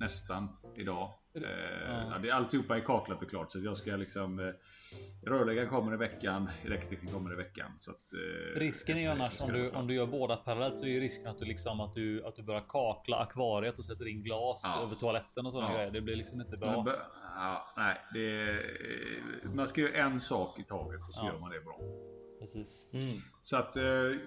[0.00, 1.12] nästan idag.
[1.34, 1.42] Eh,
[1.88, 2.18] ja.
[2.22, 4.54] det, alltihopa är kaklat och klart så jag ska liksom eh,
[5.26, 7.72] Rörläggaren kommer i veckan, elektrikern kommer i veckan.
[7.76, 10.84] Så att, eh, Risken är ju annars om du, om du gör båda parallellt så
[10.84, 14.08] är ju risken att du liksom att du att du börjar kakla akvariet och sätter
[14.08, 14.82] in glas Ja.
[14.82, 15.76] över toaletten och sådana Ja.
[15.76, 15.90] grejer.
[15.90, 16.84] Det blir liksom inte Men bra.
[16.86, 17.00] bö-
[17.36, 21.32] ja, nej, det är, man ska göra en sak i taget och så Ja.
[21.32, 21.78] gör man det bra.
[22.40, 22.86] Precis.
[22.92, 23.04] Mm.
[23.40, 23.82] Så att, eh,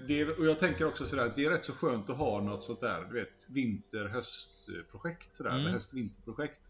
[0.08, 2.64] det, och jag tänker också sådär att det är rätt så skönt att ha något
[2.64, 5.62] sånt där, du vet, vinter-höstprojekt sådär, Mm.
[5.62, 6.62] eller höst-vinterprojekt.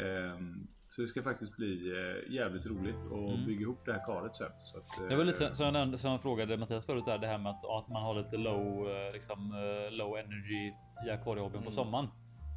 [0.00, 3.46] Ehm, så det ska faktiskt bli eh, jävligt roligt att Mm.
[3.46, 4.50] bygga ihop det här karet sen.
[4.56, 7.04] Så att, eh, Det var lite så- som jag, nämnde, som jag frågade Mattias förut
[7.06, 10.72] där, det här med att, att man har lite low, eh, liksom, eh, low energy
[11.06, 12.06] i akvariehobbyn på sommaren.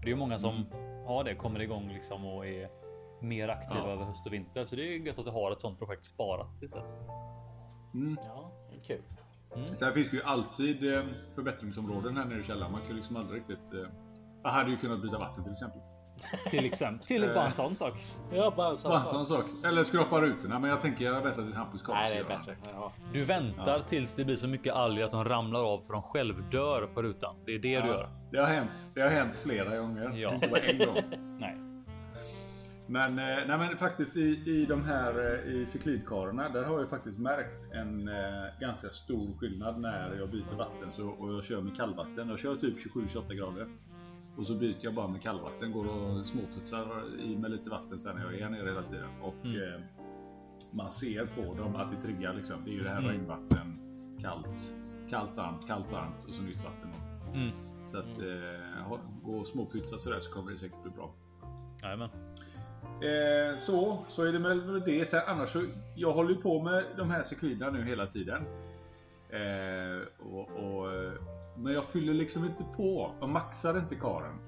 [0.02, 0.66] Det är ju många som
[1.08, 2.70] har det, kommer igång liksom och är
[3.22, 3.92] mer aktiva Ja.
[3.92, 4.66] över höst och vinter.
[4.66, 6.94] Så det är ju gött att du har ett sånt projekt sparat tills dess.
[7.94, 8.18] mm.
[8.26, 9.04] Ja, det är kul.
[9.66, 11.04] Sen finns det ju alltid eh,
[11.36, 12.72] förbättringsområden här nere i källaren.
[12.72, 13.74] Man kan liksom aldrig riktigt...
[13.74, 13.90] Eh,
[14.44, 15.82] jag hade ju kunnat byta vatten till exempel.
[16.50, 17.00] Till exempel.
[17.00, 17.94] Till bara en sån sak.
[18.34, 19.28] Ja, bara en sån Bara en sak.
[19.28, 19.46] sån sak.
[19.66, 22.00] Eller skrapa rutorna, men jag tänker jag väntar tills Hampus kommer.
[22.00, 22.56] Nej, det är bättre.
[22.74, 22.94] Ja.
[23.14, 26.88] Du väntar tills det blir så mycket alger att de ramlar av för de självdör
[26.94, 27.36] på rutan.
[27.46, 28.10] Det är det du gör.
[28.32, 28.72] Det har hänt.
[28.94, 30.12] Det har hänt flera gånger.
[30.16, 30.34] Ja.
[30.34, 31.04] Inte bara en gång.
[31.40, 31.58] Nej.
[32.92, 35.14] Men, eh, nej, men faktiskt i, i de här
[35.46, 38.16] eh, i cyklidkarorna, där har jag faktiskt märkt en eh,
[38.62, 42.30] ganska stor skillnad när jag byter vatten så, och jag kör med kallvatten.
[42.30, 43.68] Jag kör typ 27-28 grader.
[44.40, 46.88] Och så byter jag bara med kallvatten, går och småputsar
[47.20, 49.10] i med lite vatten sen när jag är nere hela tiden.
[49.22, 49.74] Och Mm.
[49.74, 49.80] eh,
[50.72, 52.56] man ser på dem att det triggar liksom.
[52.66, 53.12] Det är ju det här Mm.
[53.12, 53.80] regnvatten,
[54.22, 54.74] kallt,
[55.10, 56.90] kallt, varmt, kallt, varmt och så nytt vatten.
[57.34, 57.48] Mm.
[57.88, 61.14] Så att eh, gå och småputsa sådär så kommer det säkert bli bra.
[61.82, 62.10] Jajamän.
[62.84, 65.06] Eh, så, så är det med det.
[65.08, 65.64] Sen, annars så,
[65.96, 68.44] jag håller ju på med de här cykliderna nu hela tiden.
[69.30, 71.12] Eh, och, och, eh,
[71.60, 73.12] men jag fyller liksom inte på.
[73.20, 74.40] Jag maxar inte karen.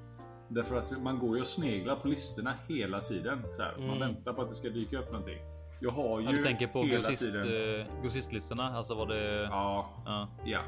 [0.48, 3.44] Därför att man går ju och sneglar på listorna hela tiden.
[3.52, 3.74] Så här.
[3.78, 4.00] Man Mm.
[4.00, 5.38] väntar på att det ska dyka upp någonting.
[5.82, 7.80] Jag har ju Ja, du tänker på hela grossist, tiden...
[7.82, 8.78] eh, grossistlistorna?
[8.78, 9.42] Alltså vad det...
[9.44, 10.28] Ja, Ja.
[10.46, 10.60] Ja,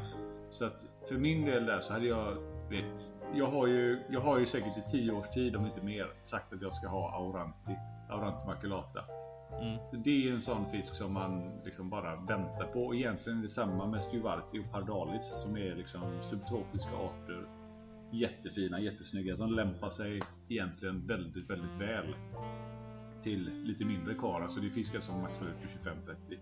[0.50, 2.34] så att för min del där så hade jag
[2.70, 6.08] vet, jag har ju, jag har ju säkert i tio års tid, om inte mer,
[6.24, 7.76] sagt att jag ska ha Auranti,
[8.10, 9.00] Auranti maculata.
[9.62, 9.78] Mm.
[9.88, 12.86] Så det är ju en sån fisk som man liksom bara väntar på.
[12.86, 17.46] Och egentligen är det samma med Stuvarti och Pardalis som är liksom subtropiska arter.
[18.12, 22.16] Jättefina, jättesnygga som lämpar sig egentligen väldigt, väldigt väl
[23.24, 24.42] till lite mindre kar.
[24.42, 26.38] Alltså det är fiskar som maxar ut på 25-30.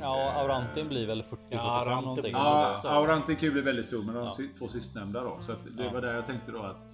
[0.00, 2.22] Ja, Aurantin blir väl 40 Ja, 45 Aurantin någonting.
[2.22, 2.92] blir- Ja, större.
[2.92, 4.30] Auranti kul är väldigt stor, men de Ja.
[4.58, 5.36] två sistnämnda då.
[5.38, 5.90] Så att det Ja.
[5.92, 6.86] var där jag tänkte då att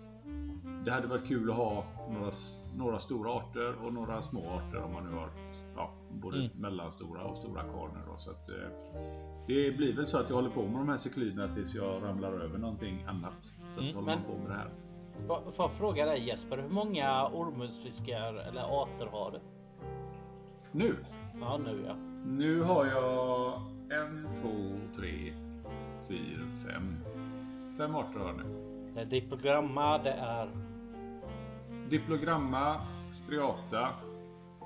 [0.85, 2.31] det hade varit kul att ha några,
[2.79, 5.31] några stora arter och några små arter om man nu har
[5.77, 6.51] ja, både Mm.
[6.55, 8.03] mellanstora och stora karner.
[8.07, 8.17] Då.
[8.17, 8.55] Så att, eh,
[9.47, 12.33] det blir väl så att jag håller på med de här cykliderna tills jag ramlar
[12.33, 13.45] över någonting annat.
[13.75, 14.71] Så Mm, håller men- man på med det här.
[15.27, 19.41] Får jag fråga dig Jesper, hur många ormmusfiskar eller arter har du?
[20.73, 20.97] Nu!
[21.41, 21.95] Ja, nu ja.
[22.27, 23.53] Nu har jag
[24.03, 25.33] en, två, tre,
[26.09, 26.97] fyra, fem.
[27.79, 28.67] Fem arter har jag nu.
[28.95, 30.51] Det är diplogramma, det är...
[31.91, 32.81] Diplogramma,
[33.13, 33.89] striata,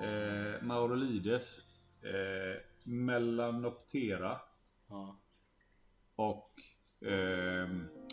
[0.01, 1.59] eh, Maurolides,
[2.01, 4.37] eh, Melanoptera
[4.89, 5.15] Ja.
[6.15, 6.51] och
[7.07, 7.69] eh,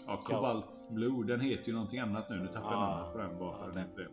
[0.06, 2.36] Ja, Cobalt Blue, den heter ju någonting annat nu.
[2.36, 2.96] Nu tappar jag Ja.
[2.96, 4.08] namnet på den bara för Ja, den det.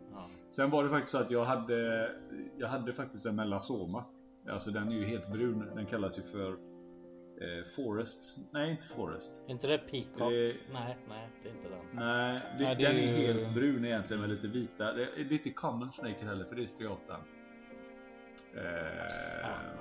[0.50, 2.10] Sen var det faktiskt så att jag hade,
[2.58, 4.04] jag hade faktiskt en melasoma.
[4.48, 5.70] Alltså den är ju helt brun.
[5.74, 6.56] Den kallas ju för
[7.40, 8.38] eh, Forest.
[8.54, 9.42] Nej, inte Forest.
[9.46, 10.32] Inte det Peacock?
[10.32, 11.78] Det- Nej, nej, det är inte den.
[11.92, 14.92] Nej, det, Nej, det den är är ju- helt brun egentligen med lite vita.
[14.92, 17.20] Det är lite common snake heller för det är striatan.
[18.56, 18.62] Eh,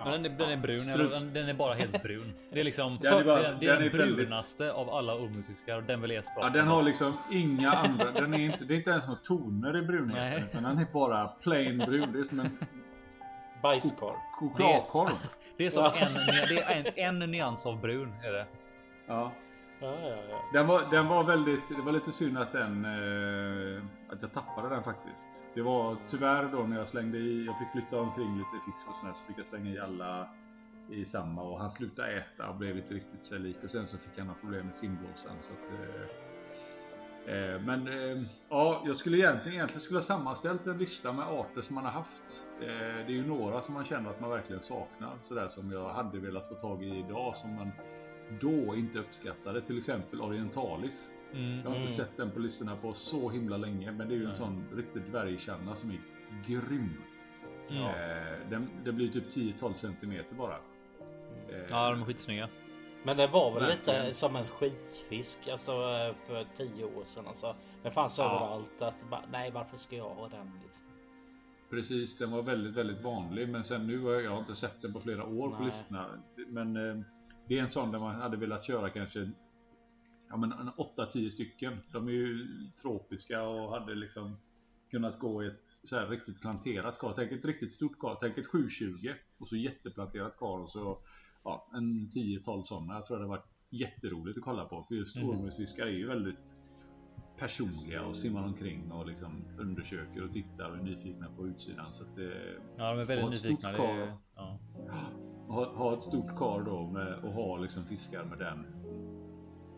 [0.03, 0.87] Men den är, den är brun.
[0.87, 2.33] Den, den är bara helt brun.
[2.53, 5.15] Det är liksom Den är bara- är, är den den är väldigt- brunaste av alla
[5.17, 8.11] umusiskar och den vill jag Ja, den har liksom inga andra.
[8.11, 10.43] Den är inte, det är inte ens några toner i brunheten.
[10.49, 12.11] Utan den är bara plain brun.
[12.13, 12.57] Det är som en
[13.63, 14.15] Bajskorv.
[14.39, 15.11] chokladkorv.
[15.59, 18.47] Det är som en, det är en, en nyans av brun är det.
[19.07, 19.45] Ja.
[19.79, 20.49] Ja, ja, ja.
[20.53, 24.69] Den var, den var väldigt, det var lite synd att den, eh, att jag tappade
[24.69, 25.27] den faktiskt.
[25.55, 28.95] Det var tyvärr då när jag slängde i, jag fick flytta omkring lite fisk och
[28.95, 30.29] sådär så fick jag slänga i alla
[30.87, 33.97] i samma och han slutade äta och blev inte riktigt sig lik och sen så
[33.97, 36.05] fick han ha problem med simblåsan så att, eh,
[37.65, 41.75] Men eh, ja, jag skulle egentligen, egentligen skulle ha sammanställt en lista med arter som
[41.75, 42.47] man har haft.
[42.61, 45.89] Eh, det är ju några som man känner att man verkligen saknar sådär som jag
[45.89, 47.71] hade velat få tag i idag som man
[48.39, 49.61] då inte uppskattade.
[49.61, 51.11] Till exempel Orientalis.
[51.33, 51.59] Mm.
[51.63, 54.21] Jag har inte sett den på listorna på så himla länge men det är ju
[54.23, 54.37] en Nej.
[54.37, 55.99] sån riktigt dvärgkärna som är
[56.47, 57.01] grym.
[57.69, 57.83] Mm.
[57.83, 60.55] Eh, den, det blir typ 10-12 centimeter bara.
[61.49, 62.49] Eh, Ja, de är skitsnygga.
[63.03, 64.05] Men det var väl Verkligen.
[64.05, 67.27] lite som en skitfisk alltså eh, för tio år sedan.
[67.27, 68.23] Alltså, det fanns Ja.
[68.23, 68.81] överallt.
[68.81, 70.51] Att, nej, varför ska jag ha den?
[70.65, 70.85] Liksom?
[71.69, 73.49] Precis, den var väldigt, väldigt vanlig.
[73.49, 75.65] Men sen nu har jag, jag har inte sett den på flera år på Nej.
[75.65, 76.05] listorna.
[76.47, 77.01] Men eh,
[77.47, 79.31] det är en sån där man hade velat köra kanske
[80.29, 81.77] ja, men en 8-10 stycken.
[81.91, 82.47] De är ju
[82.81, 84.37] tropiska och hade liksom
[84.91, 87.13] kunnat gå i ett så här riktigt planterat kar.
[87.15, 88.17] Tänk ett riktigt stort kar.
[88.19, 90.97] Tänk ett 720 och så jätteplanterat kar och så
[91.43, 92.93] ja, en 10-12 sådana.
[92.93, 94.83] Jag tror det hade varit jätteroligt att kolla på.
[94.83, 95.29] För just Mm.
[95.29, 96.55] ormensfiskar är ju väldigt
[97.37, 101.93] personliga och simmar omkring och liksom undersöker och tittar och är nyfikna på utsidan.
[101.93, 102.33] Så att det,
[102.77, 103.71] Ja, de är väldigt nyfikna.
[103.71, 103.93] Det kar.
[103.99, 104.59] är, ja.
[105.47, 108.65] ha, ha ett stort kar då med, och ha liksom fiskar med den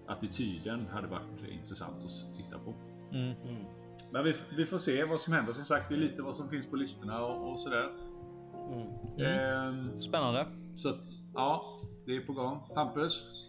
[0.07, 2.73] attityden hade varit intressant att titta på.
[3.11, 3.31] Mm.
[3.41, 3.65] Mm.
[4.13, 5.53] Men vi, vi får se vad som händer.
[5.53, 7.89] Som sagt, det är lite vad som finns på listorna och, och sådär.
[8.71, 8.87] Mm.
[9.27, 10.47] Ehm, Spännande.
[10.75, 11.01] så att,
[11.35, 12.59] ja, det är på gång.
[12.75, 13.47] Hampus,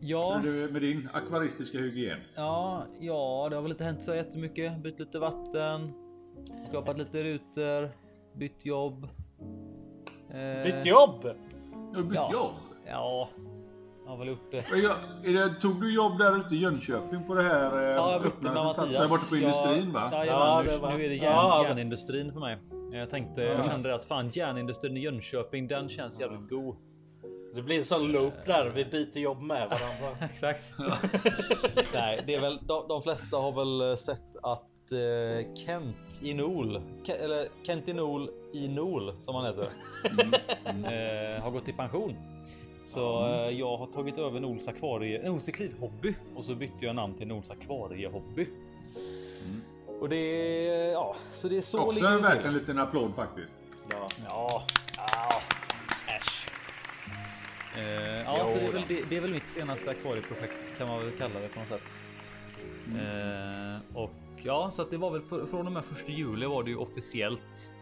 [0.00, 2.18] Ja, hur är det med din akvaristiska hygien?
[2.34, 4.78] ja, ja, det har väl inte hänt så jättemycket.
[4.82, 5.92] Bytt lite vatten,
[6.68, 7.90] skapat lite rutor,
[8.34, 9.08] bytt jobb.
[10.30, 11.24] Eh, Bytt jobb!
[11.24, 12.30] Har du bytt Ja.
[12.32, 12.52] jobb?
[12.86, 13.28] Ja,
[14.04, 14.64] jag har väl gjort det.
[15.24, 18.36] Det, tog du jobb där ute i Jönköping på det här eh, Ja, jag bytte
[18.36, 19.02] öppna med plats Mattias.
[19.02, 20.08] där borta på industrin va?
[20.12, 22.58] Ja, Ja, ja, nu, var- nu är det järn, Ja, järnindustrin för mig.
[22.92, 23.52] Jag tänkte, Ja.
[23.52, 26.76] jag kände att fan järnindustrin i Jönköping, den känns jävligt god.
[27.54, 28.72] Det blir en sån loop där.
[28.74, 30.26] Vi byter jobb med varandra.
[30.32, 30.62] Exakt.
[31.92, 36.80] Nej, det är väl de, de flesta har väl sett att eh, Kent i Nol,
[37.06, 39.68] Ke, eller Kent i Nol i Nol som han heter,
[40.64, 42.16] eh, har gått i pension.
[42.84, 47.14] Så eh, jag har tagit över Nols akvarie, Nols hobby och så bytte jag namn
[47.14, 48.48] till Nols akvariehobby.
[50.00, 53.62] Och det är ja, så det är så Också värt en liten applåd faktiskt.
[53.90, 54.06] Ja.
[54.28, 54.66] Ja.
[57.76, 60.88] Eh, ja, Jo så det är, väl, det, det är väl mitt senaste akvarieprojekt kan
[60.88, 61.82] man väl kalla det på något sätt.
[62.88, 64.10] Eh, och
[64.42, 66.76] ja, så att det var väl för, från och med första juli var det ju
[66.76, 67.72] officiellt.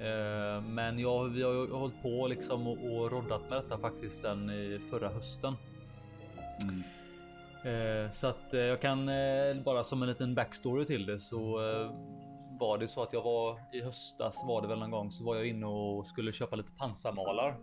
[0.00, 4.24] Eh, men jag, vi har ju hållit på liksom och, och roddat med detta faktiskt
[4.24, 5.56] i förra hösten.
[6.62, 6.82] Mm.
[7.64, 11.58] Eh, så att eh, jag kan eh, bara som en liten backstory till det så
[12.60, 15.36] var det så att jag var i höstas var det väl någon gång så var
[15.36, 17.56] jag inne och skulle köpa lite pansarmalar.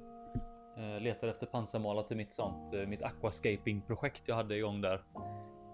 [0.79, 4.81] Eh, letar letade efter pansarmålar till mitt sånt eh, mitt aquascaping projekt jag hade igång
[4.81, 5.01] där.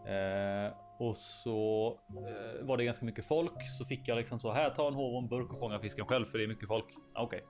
[0.07, 4.69] Eh, och så eh, var det ganska mycket folk så fick jag liksom så här
[4.69, 6.85] ta en håv och en burk och fånga fisken själv för det är mycket folk.
[7.13, 7.45] Ah, Okej.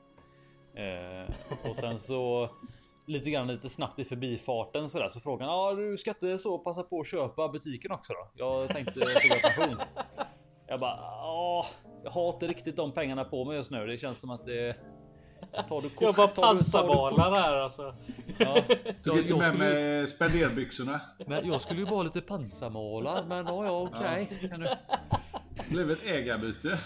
[0.76, 1.36] Eh,
[1.70, 2.50] och sen så
[3.08, 6.60] lite grann lite snabbt i förbifarten så där så frågan ja du ska inte så
[6.60, 8.32] passa på att köpa butiken också då?
[8.34, 9.78] Jag tänkte jag tog pension.
[10.68, 11.66] Jag bara ja,
[12.04, 13.88] jag har inte riktigt de pengarna på mig just nu.
[13.88, 14.76] Det känns som att det
[15.64, 16.02] tar du kort.
[16.02, 17.96] Jag bara pansarbalar där alltså.
[18.38, 18.64] Ja,
[19.04, 21.02] Tog inte med skulle, mig spenderbyxorna.
[21.28, 23.24] men jag skulle ju bara ha lite pansarmålar.
[23.24, 24.50] Men ja, ja okej.
[24.50, 24.70] Kan du...
[25.70, 26.78] Blev ett ägarbyte.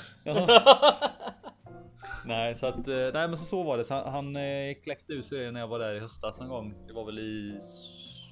[2.26, 3.84] Nej, så att eh, nej, men så, så var det.
[3.84, 6.74] Så han, han eh, kläckte ut sig när jag var där i höstas någon gång.
[6.88, 7.60] Det var väl i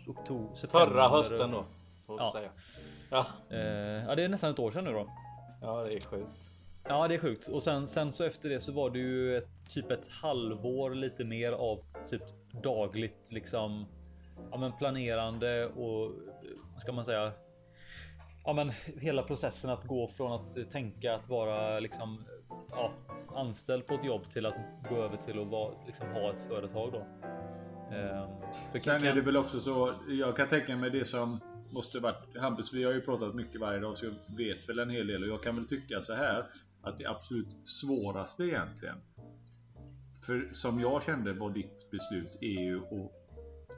[0.08, 0.68] oktober.
[0.68, 1.66] Förra hösten då.
[2.08, 2.32] Ja.
[2.32, 2.50] säga.
[3.10, 3.26] Ja.
[3.50, 3.60] Eh,
[4.08, 5.10] ja, det är nästan ett år sedan nu då.
[5.62, 6.30] ja, det är sjukt.
[6.90, 7.48] Ja, det är sjukt.
[7.48, 11.24] Och sen, sen så efter det så var det ju ett typ ett halvår lite
[11.24, 12.24] mer av typ
[12.64, 13.86] dagligt liksom.
[14.52, 16.12] Ja, men planerande och
[16.82, 17.32] ska man säga?
[18.46, 22.26] Ja, men hela processen att gå från att tänka att vara liksom
[22.70, 22.94] ja,
[23.36, 24.56] anställd på ett jobb till att
[24.90, 27.28] gå över till att vara, liksom, ha ett företag då.
[27.96, 29.94] Ehm, Sen är det väl också så.
[30.10, 31.40] Jag kan tänka mig det som
[31.76, 32.74] måste varit Hampus.
[32.74, 35.30] Vi har ju pratat mycket varje dag så jag vet väl en hel del och
[35.30, 36.44] jag kan väl tycka så här
[36.82, 38.96] att det absolut svåraste egentligen
[40.28, 43.12] för som jag kände var ditt beslut är ju att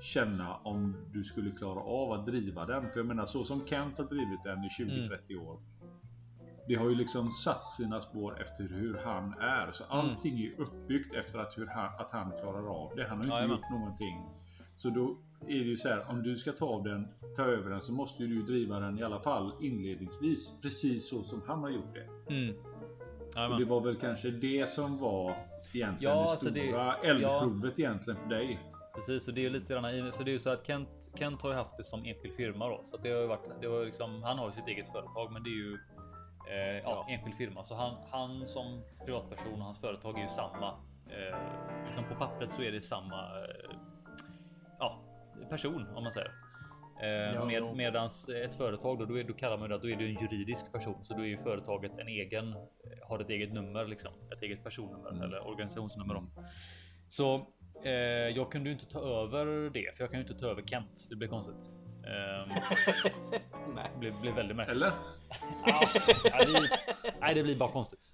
[0.02, 2.92] känna om du skulle klara av att driva den.
[2.92, 5.48] För jag menar så som Kent har drivit den i 20-30 mm.
[5.48, 5.60] år.
[6.68, 9.72] Det har ju liksom satt sina spår efter hur han är.
[9.72, 9.98] Så mm.
[9.98, 13.08] allting är ju uppbyggt efter att, hur han, att han klarar av det.
[13.08, 14.26] Han har ju inte ja, gjort någonting.
[14.76, 17.82] Så då är det ju så här, om du ska ta den, ta över den
[17.82, 20.60] så måste ju du driva den i alla fall inledningsvis.
[20.62, 22.34] Precis så som han har gjort det.
[22.34, 22.56] Mm.
[23.52, 25.36] Och det var väl kanske det som var
[25.76, 27.86] egentligen ja, det alltså stora det, eldprovet ja.
[27.86, 28.60] egentligen för dig.
[28.96, 31.50] Precis, och det är lite grann för det är ju så att Kent, Kent har
[31.50, 33.62] ju haft det som enskild firma då, så att det har ju varit.
[33.62, 35.74] Det var liksom, han har sitt eget företag, men det är ju
[36.50, 40.68] eh, ja, enskild firma, så han, han som privatperson och hans företag är ju samma.
[41.08, 41.38] Eh,
[41.86, 43.76] liksom på pappret så är det samma eh,
[44.80, 45.00] ja,
[45.50, 46.49] person om man säger.
[47.02, 50.06] Eh, med, medans ett företag då, då, är, då kallar man det då är det
[50.06, 52.56] en juridisk person, så då är ju företaget en egen,
[53.04, 55.22] har ett eget nummer liksom, ett eget personnummer mm.
[55.22, 56.14] eller organisationsnummer.
[56.14, 56.24] Då.
[57.10, 57.48] Så
[57.84, 57.92] eh,
[58.36, 61.08] jag kunde ju inte ta över det, för jag kan ju inte ta över Kent.
[61.10, 61.72] Det blir konstigt.
[62.00, 62.50] Um,
[63.76, 63.92] nej.
[63.94, 64.76] Det blir, blir väldigt märkligt.
[64.76, 64.92] Eller?
[65.66, 65.90] ja,
[66.24, 66.70] det,
[67.22, 68.10] nej, det blir bara konstigt.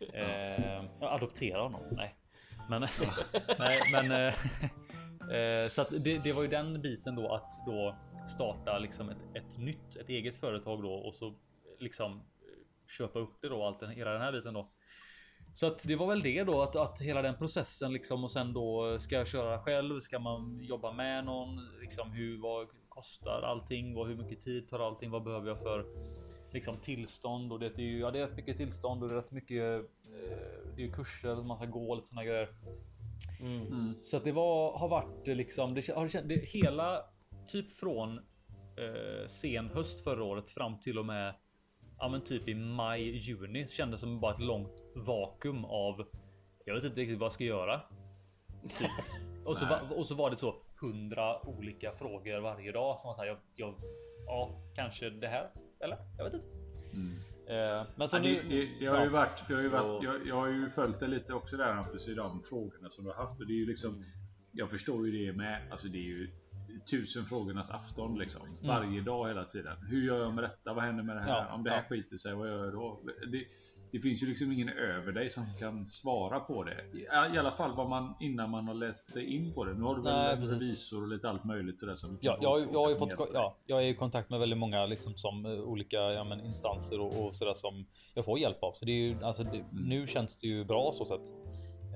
[0.00, 1.80] Uh, adoptera honom?
[1.90, 2.14] Nej,
[2.68, 2.80] men
[3.58, 4.34] nej, men uh,
[5.62, 7.96] uh, så att det, det, var ju den biten då att då
[8.28, 11.34] starta liksom ett, ett nytt, ett eget företag då och så
[11.78, 12.22] liksom
[12.88, 14.70] köpa upp det då allt den, hela den här biten då.
[15.54, 18.52] Så att det var väl det då att, att hela den processen liksom och sen
[18.52, 20.00] då ska jag köra själv?
[20.00, 21.78] Ska man jobba med någon?
[21.80, 23.94] Liksom hur vad kostar allting?
[23.94, 25.10] Vad, hur mycket tid tar allting?
[25.10, 25.86] Vad behöver jag för
[26.52, 27.52] liksom tillstånd?
[27.52, 29.74] Och det är ju ja, det är rätt mycket tillstånd och det är rätt mycket.
[29.74, 32.48] Eh, det är kurser man ska gå lite såna grejer.
[33.40, 33.66] Mm.
[33.66, 33.94] Mm.
[34.00, 37.04] Så att det var har varit liksom det har känt det hela
[37.48, 41.34] typ från eh, sen höst förra året fram till och med
[41.98, 46.06] ja, men typ i maj, juni kändes som bara ett långt vakuum av.
[46.64, 47.80] Jag vet inte riktigt vad jag ska göra.
[48.78, 48.90] Typ.
[49.44, 53.20] och, så, och så var det så hundra olika frågor varje dag som var så
[53.20, 53.74] här, jag, jag,
[54.26, 56.46] ja, kanske det här eller jag vet inte.
[56.92, 57.14] Mm.
[57.48, 60.26] Eh, men så ja, det, det, det, har ju varit, det har ju varit jag,
[60.26, 63.16] jag, har ju följt det lite också där Hampus i de frågorna som du har
[63.16, 64.04] haft och det är ju liksom.
[64.52, 65.68] Jag förstår ju det med.
[65.70, 66.30] Alltså det är ju
[66.90, 68.42] tusen frågornas afton liksom.
[68.42, 68.54] Mm.
[68.62, 69.76] Varje dag hela tiden.
[69.88, 70.74] Hur gör jag med detta?
[70.74, 71.46] Vad händer med det här?
[71.48, 71.88] Ja, Om det här ja.
[71.88, 73.00] skiter sig, vad gör jag då?
[73.32, 73.44] Det,
[73.92, 76.76] det, finns ju liksom ingen över dig som kan svara på det.
[77.34, 79.74] I alla fall vad man innan man har läst sig in på det.
[79.74, 82.86] Nu har du väl en revisor och lite allt möjligt sådär som ja, jag, jag,
[82.86, 86.24] har fått, ja, jag är i kontakt med väldigt många liksom som uh, olika ja,
[86.24, 88.72] men, instanser och, och sådär som jag får hjälp av.
[88.72, 89.66] Så det är ju alltså det, mm.
[89.70, 91.32] nu känns det ju bra så sätt.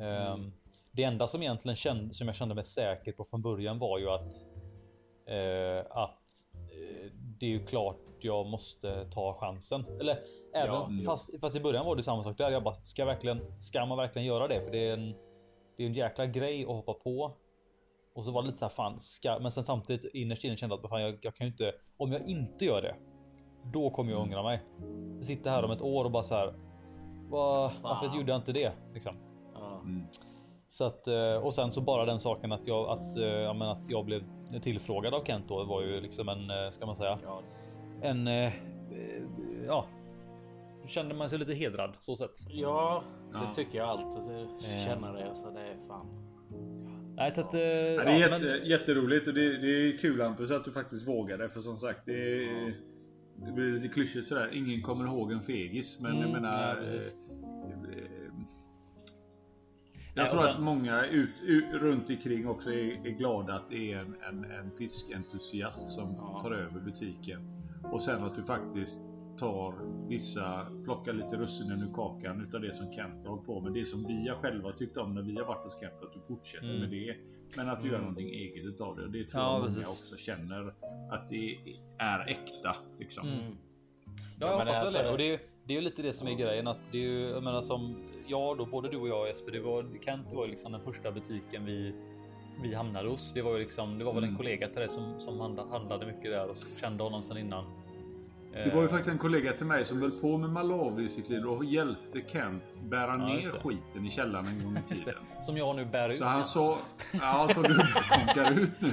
[0.00, 0.52] Um, mm.
[0.94, 4.10] Det enda som egentligen kände, som jag kände mig säker på från början var ju
[4.10, 4.51] att eh,
[5.90, 9.84] att eh, det är ju klart jag måste ta chansen.
[10.00, 10.18] Eller
[10.54, 12.50] även ja, fast, fast i början var det samma sak där.
[12.50, 14.62] Jag bara ska verkligen ska man verkligen göra det?
[14.64, 15.14] För det är en.
[15.76, 17.32] Det är en jäkla grej att hoppa på.
[18.14, 20.74] Och så var det lite så här fan ska, men sen samtidigt innerst inne kände
[20.74, 22.96] att fan, jag, jag kan ju inte om jag inte gör det.
[23.72, 24.62] Då kommer jag ångra mig.
[25.16, 26.54] Jag sitter här om ett år och bara så här.
[27.28, 29.16] Var, varför gjorde jag inte det liksom?
[29.84, 30.06] Mm.
[30.72, 33.68] Så att eh, och sen så bara den saken att jag att, eh, ja, men
[33.68, 34.22] att jag blev
[34.62, 37.42] tillfrågad av Kent då var ju liksom en, eh, ska man säga, ja.
[38.02, 38.26] en,
[39.66, 39.86] ja,
[40.86, 42.30] kände man sig lite hedrad så sett.
[42.48, 43.54] Ja, det ja.
[43.54, 44.48] tycker jag alltid.
[44.84, 46.06] Känna det så det är fan.
[47.16, 47.58] Nej, så att, ja.
[47.58, 48.68] det är jätte, men...
[48.68, 52.44] jätteroligt och det, det är kul Hampus att du faktiskt vågade för som sagt det,
[52.44, 52.74] är,
[53.36, 54.50] det blir lite klyschigt sådär.
[54.52, 57.61] Ingen kommer ihåg en fegis men mm, jag menar ja,
[60.14, 63.98] jag tror att många ut, ut, runt omkring också är, är, glada att det är
[63.98, 66.40] en, en, en fiskentusiast som ja.
[66.42, 67.62] tar över butiken.
[67.92, 69.08] Och sen att du faktiskt
[69.38, 69.74] tar
[70.08, 73.72] vissa, plockar lite russinen ur kakan utav det som Kent har hållit på med.
[73.72, 76.20] Det som vi har själva tyckt om när vi har varit hos Kent, att du
[76.20, 76.80] fortsätter mm.
[76.80, 77.16] med det.
[77.56, 78.06] Men att du gör mm.
[78.06, 79.08] någonting eget utav det.
[79.08, 80.74] Det tror jag många också känner
[81.10, 81.58] att det
[81.98, 82.76] är äkta.
[82.98, 83.28] Liksom.
[83.28, 83.40] Mm.
[84.40, 85.10] Ja, jag hoppas alltså, det.
[85.10, 87.28] Och det är, det är ju lite det som är grejen att det är ju,
[87.28, 90.72] jag menar som jag då, både du och jag Jesper, det var Kent var liksom
[90.72, 91.94] den första butiken vi
[92.62, 93.30] vi hamnade hos.
[93.34, 94.38] Det var ju liksom, det var väl en mm.
[94.38, 97.64] kollega till dig som, som handlade mycket där och kände honom sedan innan.
[98.52, 102.22] Det var ju faktiskt en kollega till mig som höll på med Malawi-cyklister och hjälpte
[102.26, 105.14] Kent bära ja, ner skiten i källaren en gång i tiden.
[105.42, 106.18] Som jag nu bär ut.
[106.18, 106.78] Så han sa...
[107.12, 107.74] Ja, som du
[108.10, 108.92] konkar ut nu.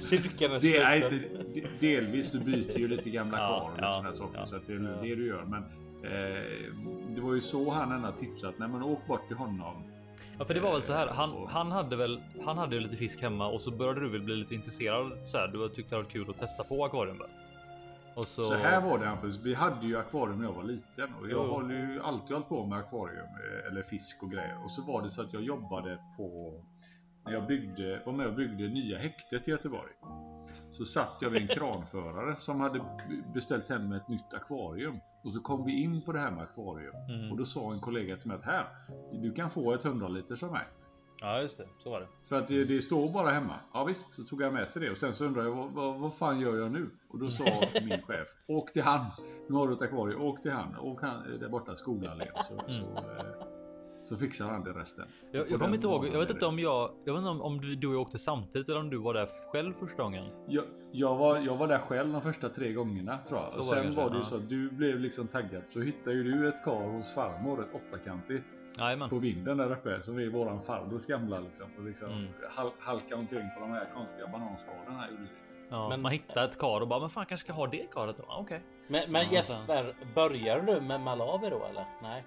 [0.00, 1.70] Cirkeln är sluten.
[1.80, 4.38] delvis, du byter ju lite gamla Ja, kar och ja, sådana saker.
[4.38, 4.46] ja.
[4.46, 5.44] Så det är det du gör.
[5.44, 5.68] Men eh,
[7.14, 8.54] det var ju så han ändå tipsat.
[8.58, 9.82] Nej men åk bort till honom.
[10.38, 11.06] Ja, för det var väl så här.
[11.06, 12.22] Han, han hade väl.
[12.44, 15.38] Han hade ju lite fisk hemma och så började du väl bli lite intresserad så
[15.38, 15.48] här.
[15.48, 17.22] Du tyckte det var kul att testa på akvarium.
[18.14, 18.40] Och så.
[18.40, 19.46] Så här var det Hampus.
[19.46, 21.14] Vi hade ju akvarium när jag var liten.
[21.20, 23.26] Och jag håller ju alltid hållit på med akvarium.
[23.26, 24.64] eh, Eller fisk och grejer.
[24.64, 26.54] Och så var det så att jag jobbade på...
[27.24, 29.92] När jag byggde, var med och byggde nya häktet i Göteborg.
[30.78, 32.80] Så satt jag vid en kranförare som hade
[33.34, 34.98] beställt hem ett nytt akvarium.
[35.24, 36.94] Och så kom vi in på det här med akvarium.
[37.08, 37.30] Mm.
[37.30, 38.66] Och då sa en kollega till mig att här,
[39.12, 40.62] du kan få ett 100 liters av mig.
[41.20, 41.68] Ja, just det.
[41.78, 42.06] Så var det.
[42.28, 43.54] För att det, det står bara hemma.
[43.72, 44.90] Ja visst, så tog jag med sig det.
[44.90, 46.90] Och sen så undrade jag, vad, vad, vad fan gör jag nu?
[47.08, 47.44] Och då sa
[47.82, 49.06] min chef, åk till han.
[49.48, 50.76] Nu har du ett akvarium, åk till han.
[50.78, 52.28] Åk han där borta Skolallén.
[52.48, 53.47] Så, så, eh,
[54.02, 55.04] så fixar han det resten.
[55.32, 56.06] Jag, jag kommer inte ihåg.
[56.08, 56.90] Jag vet inte om jag.
[57.04, 59.14] Jag vet inte om, om du, du och jag åkte samtidigt eller om du var
[59.14, 60.24] där själv första gången.
[60.46, 63.52] Jag, jag, var, jag var där själv de första tre gångerna tror jag.
[63.52, 65.62] Så Och var det sen var det ju så att du blev liksom taggad.
[65.66, 68.44] Så hittade ju du ett kar hos farmor, ett åttakantigt.
[68.78, 69.08] Jajamän.
[69.10, 71.66] På vinden där uppe, som är våran farbrors gamla liksom.
[71.78, 72.28] Och liksom Mm.
[72.56, 75.28] hal, halka omkring på de här konstiga bananskalen här gjorde vi.
[75.70, 78.16] Ja, Men- man hittar ett kar och bara, men fan kanske ska ha det karet
[78.28, 78.62] Okej.
[78.88, 81.84] Men, men Ja, Jesper, börjar du med Malawi då eller?
[82.02, 82.24] Nej.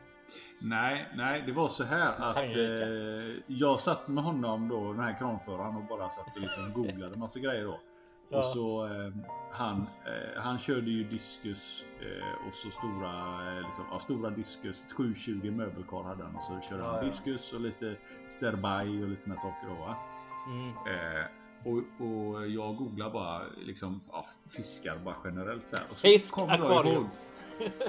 [0.60, 5.18] Nej, nej, det var så här att eh, jag satt med honom då, den här
[5.18, 7.80] kranföraren och bara satt och liksom googlade massa grejer då.
[8.30, 8.38] Ja.
[8.38, 9.12] Och så eh,
[9.52, 13.12] han, eh, han körde ju diskus eh, och så stora,
[13.52, 17.06] eh, liksom, ja, stora diskus, ett 720 möbelkar hade han och så körde Ja, han
[17.06, 17.96] diskus och lite
[18.28, 19.96] sterbaj och lite såna saker då va.
[20.48, 20.70] Mm.
[20.70, 21.26] Eh,
[21.64, 21.78] och,
[22.08, 25.86] och jag googlar bara liksom ja, fiskar bara generellt så här.
[25.90, 27.06] Och så Fisk, kom jag ihåg.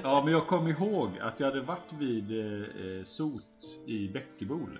[0.03, 2.61] Ja, men jag kom ihåg att jag hade varit vid eh,
[2.97, 4.79] eh, Sot i Bäckebol.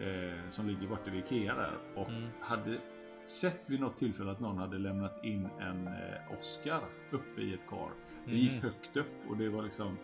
[0.00, 1.78] Eh, som ligger borta vid Ikea där.
[1.96, 2.28] Och Mm.
[2.40, 2.78] hade
[3.24, 7.66] sett vid något tillfälle att någon hade lämnat in en eh, Oscar uppe i ett
[7.68, 7.90] kar.
[8.26, 8.62] Det gick Mhm.
[8.62, 9.96] högt upp och det var liksom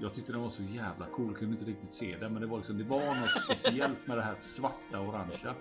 [0.00, 2.48] jag tyckte den var så jävla cool, jag kunde inte riktigt se den men det
[2.48, 5.54] var liksom, det var något speciellt med det här svarta och orangea.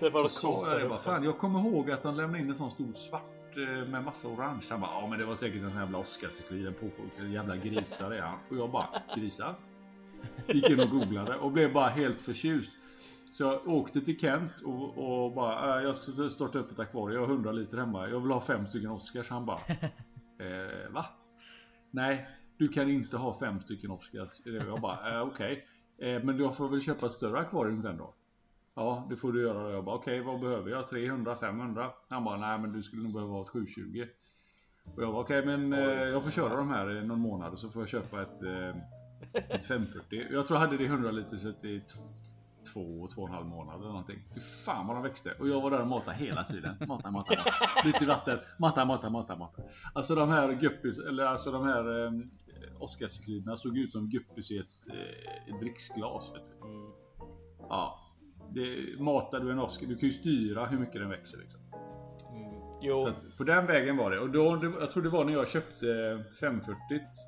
[0.00, 2.48] Det var Så sa jag det bara, fan jag kommer ihåg att han lämnade in
[2.48, 3.22] en sån stor svart
[3.64, 4.66] med massa orange.
[4.70, 8.10] Han bara, ja men det var säkert en sån jävla Oscarscyklid, en påfolkad jävla grisar
[8.10, 8.38] är han.
[8.50, 9.56] Och jag bara, grisar?
[10.48, 12.72] Gick in och googlade och blev bara helt förtjust.
[13.30, 17.20] Så jag åkte till Kent och, och bara, äh, jag ska starta upp ett akvarium,
[17.20, 19.30] jag har 100 liter hemma, jag vill ha fem stycken Oscars.
[19.30, 19.60] Han bara,
[20.38, 21.04] eh, va?
[21.90, 22.28] Nej,
[22.58, 24.40] du kan inte ha fem stycken Oscars.
[24.44, 25.64] Jag bara, eh, okej.
[25.98, 28.14] Eh, men jag får väl köpa ett större akvarium sen då?
[28.76, 29.70] Ja, det får du göra.
[29.70, 30.88] Jag bara, okej, vad behöver jag?
[30.88, 31.90] 300, 500?
[32.08, 34.06] Han bara, nej men du skulle nog behöva ha ett 720.
[34.94, 37.68] Och jag bara, okej men eh, jag får köra de här i någon månad så
[37.68, 38.76] får jag köpa ett, eh,
[39.48, 40.26] ett 540.
[40.30, 41.82] Jag tror jag hade det 100 liter i
[42.74, 44.18] två, två och en halv månad eller någonting.
[44.34, 45.32] Fy fan vad de växte.
[45.40, 46.76] Och jag var där och matade hela tiden.
[46.88, 47.50] Mata, mata, mata.
[47.84, 48.38] Lite vatten.
[48.58, 49.62] Mata, mata, mata, mata.
[49.92, 52.12] Alltså de här guppis, eller alltså de här eh,
[52.78, 56.32] Oscarscykliderna såg ut som guppis i ett, eh, dricksglas.
[56.34, 56.68] Vet du.
[56.68, 56.90] Mm.
[57.68, 58.05] Ja.
[58.54, 61.60] Det, matar du en Oscar, du kan ju styra hur mycket den växer liksom.
[62.36, 62.52] Mm.
[62.82, 64.18] Jo, Så att på den vägen var det.
[64.20, 65.86] Och då, det- jag tror det var när jag köpte
[66.40, 66.76] 540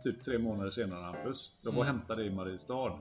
[0.05, 1.53] typ tre månader senare Hampus.
[1.62, 1.97] Jag var och Mm.
[1.97, 2.93] hämtade i Mariestad.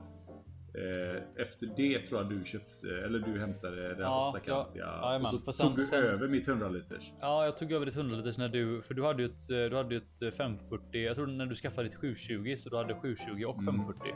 [0.74, 4.84] Eh, Efter det tror jag du köpte, eller du hämtade den Ja, åttakantiga.
[4.86, 5.26] ja, jajamän.
[5.26, 7.12] och så sen- tog du sen- över mitt 100 liters.
[7.20, 9.76] Ja, jag tog över ditt 100 liters när du, för du hade ju ett, du
[9.76, 11.00] hade ett 540.
[11.04, 13.64] Jag tror när du skaffade ditt 720 så du hade 720 och Mm.
[13.66, 14.14] 540.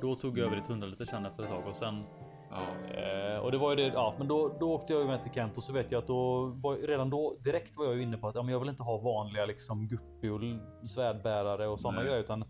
[0.00, 2.02] Då tog jag över ditt 100 liters sen efter ett tag och sen
[2.50, 2.92] Ja.
[2.94, 3.86] Eh, och det var ju det.
[3.94, 6.44] Ja, men då, då åkte jag med till Kent och så vet jag att då
[6.46, 8.82] var redan då direkt var jag ju inne på att ja, men jag vill inte
[8.82, 10.40] ha vanliga liksom guppy och
[10.88, 12.44] svärdbärare och sådana grejer utan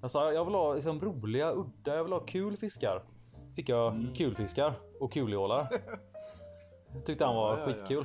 [0.00, 3.02] jag sa jag vill ha liksom roliga, udda, jag vill ha kul fiskar.
[3.56, 4.14] Fick jag Mm.
[4.14, 5.68] kulfiskar och kulihålar.
[7.06, 7.74] Tyckte han var Ja, ja, ja.
[7.74, 8.04] skitkul.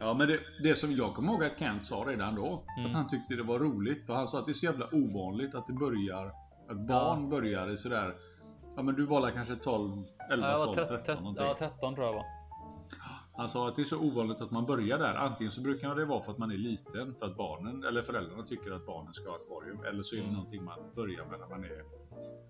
[0.00, 2.46] Ja men det, det som jag kommer ihåg att Kent sa redan då.
[2.78, 2.88] Mm.
[2.90, 4.06] Att han tyckte det var roligt.
[4.06, 6.26] För han sa att det är så jävla ovanligt att det börjar.
[6.68, 8.12] Att barn börjar i sådär.
[8.76, 9.92] Ja men du var kanske 12,
[10.32, 11.44] 11, Ja, jag var 12, 13, 13 någonting.
[11.46, 12.24] ja, 13 tror jag var.
[13.36, 15.14] Han sa att det är så ovanligt att man börjar där.
[15.14, 18.44] Antingen så brukar det vara för att man är liten, för att barnen eller föräldrarna
[18.44, 19.84] tycker att barnen ska ha akvarium.
[19.84, 20.34] Eller så är det Mm.
[20.36, 21.84] någonting man börjar med när man är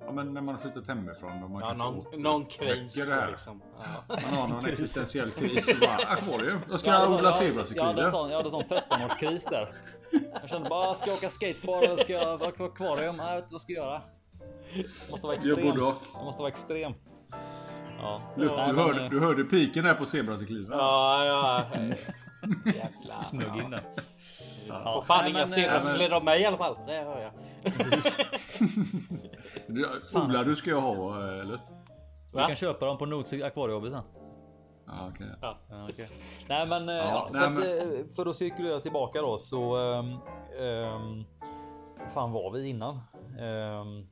[0.07, 3.09] Ja men när man har flyttat hemifrån och man ja, kanske någon, åter- någon kris
[3.09, 3.31] det här.
[3.31, 3.63] liksom.
[4.09, 4.17] Ja.
[4.23, 6.59] Man har någon existentiell kris bara akvarium.
[6.71, 9.69] Jag ska Jag odla jag- Jag jag hade en sån 13-årskris där.
[10.41, 13.17] Jag kände bara, ska jag åka skateboard eller ska jag vara akvarium?
[13.19, 14.03] Jag vet inte vad jag ska göra.
[15.11, 15.57] Måste vara extrem.
[15.63, 15.95] både och.
[16.15, 16.93] Jag måste vara extrem.
[17.99, 18.21] Ja.
[18.37, 20.71] Nej, du, men, hörde, eh, du hörde piken här på zebracykliden.
[20.79, 21.67] Ja, ja.
[22.65, 23.21] Jävlar.
[23.21, 23.81] Smög in den.
[24.69, 26.77] Ja, Får fan inga men, eh, zebracyclider av mig i alla fall.
[26.87, 27.33] Det hör jag.
[29.67, 30.45] Du, odlar alltså.
[30.45, 31.63] du ska jag ha eh, Lutt.
[32.33, 32.47] Vi Va?
[32.47, 34.03] kan köpa dem på Nordsig akvarieobbet sen.
[34.87, 35.27] Ja, okej.
[35.41, 35.59] Ja.
[35.91, 36.07] Okej.
[36.49, 39.77] Nej men, Ja, ja, nej, så att, men- för att cirkulera tillbaka då så.
[39.77, 40.13] Um,
[40.61, 41.25] um,
[42.15, 42.95] fan var vi innan?
[42.95, 44.09] Um,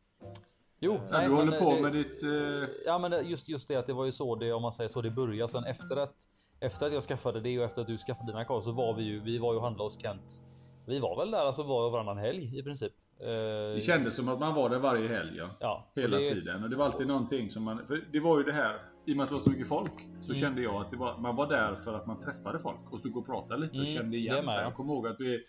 [0.80, 2.22] jo, Ja, nej, du men, håller på det, med ditt...
[2.22, 4.88] eh, Ja, men just just det att det var ju så det om man säger
[4.88, 6.14] så det började sen efter att
[6.60, 9.02] efter att jag skaffade det och efter att du skaffade dina kvar så var vi
[9.02, 9.20] ju.
[9.20, 10.40] Vi var ju och handlade hos Kent.
[10.86, 12.92] Vi var väl där alltså var och varannan helg i princip.
[13.20, 15.46] Eh, Det kändes som att man var där varje helg, ja.
[15.60, 16.64] ja, Hela det, tiden.
[16.64, 17.86] Och det var alltid någonting som man...
[17.86, 18.76] För det var ju det här,
[19.06, 20.34] i och med att det var så mycket folk, så Mm.
[20.40, 23.16] kände jag att det var, man var där för att man träffade folk och stod
[23.16, 24.44] och pratade lite och Mm, kände det igen.
[24.44, 25.44] med, jag kommer ihåg att vi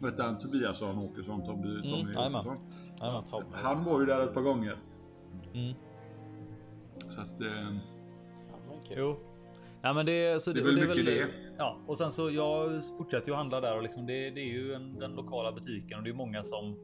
[0.00, 2.34] mötte han Tobiasson, Åkesson, Tommy, Tommy Mm.
[2.34, 2.56] Åkesson.
[2.98, 3.24] Ja.
[3.52, 4.76] Han var ju där ett par gånger.
[5.54, 5.74] mm.
[7.08, 7.40] Så att...
[7.40, 7.76] Eh,
[9.82, 10.06] Ja, men.
[10.06, 11.28] Nej det, så Det är och väl mycket det.
[11.58, 14.74] Ja, och sen så jag fortsätter ju handla där och liksom det, det är ju
[14.74, 16.76] en, den lokala butiken och det är många som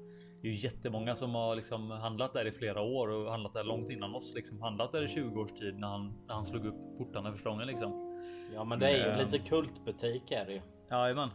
[0.45, 3.64] det är ju jättemånga som har liksom handlat där i flera år och handlat där
[3.64, 4.34] långt innan oss.
[4.34, 7.51] Liksom handlat där i 20 års tid när han, när han slog upp portarna första
[7.51, 8.20] gången liksom.
[8.55, 9.18] Ja men det är ju Mm.
[9.26, 10.61] lite kultbutik är det ju.
[10.90, 11.28] Jajamän.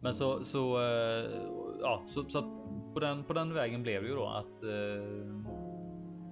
[0.00, 1.30] Men så så eh,
[1.80, 2.42] ja, så, så
[2.94, 4.62] på den på den vägen blev det ju då att.
[4.62, 4.70] eh,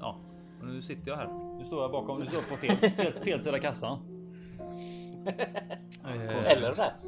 [0.01, 0.17] Ja,
[0.61, 1.57] och nu sitter jag här.
[1.59, 2.19] Nu står jag bakom.
[2.21, 3.99] Nu står jag på fel, fel, fel sida kassan.
[6.05, 7.05] Eh, Eller rätt.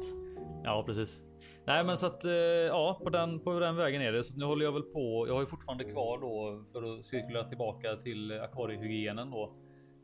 [0.63, 1.21] Ja, precis.
[1.67, 4.23] Nej, men så att eh, ja, på den på den vägen är det.
[4.23, 5.25] Så nu håller jag väl på.
[5.27, 9.51] Jag har ju fortfarande kvar då för att cirkulera tillbaka till akvariehygienen då.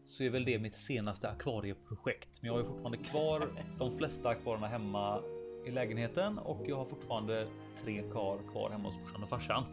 [0.05, 2.41] Så är väl det mitt senaste akvarieprojekt.
[2.41, 3.47] Men jag har ju fortfarande kvar
[3.79, 5.21] de flesta akvarierna hemma
[5.65, 7.47] i lägenheten och jag har fortfarande
[7.83, 9.63] tre kar kvar hemma hos morsan och farsan.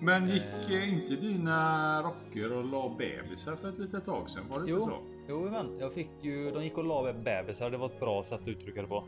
[0.00, 4.42] men gick eh, inte dina rocker och la bebisar för ett litet tag sedan?
[4.50, 4.98] Var det Jo, inte så?
[5.28, 6.50] jo, men jag fick ju.
[6.50, 7.70] De gick och la bebisar.
[7.70, 9.04] Det var ett bra sätt att uttrycka det på.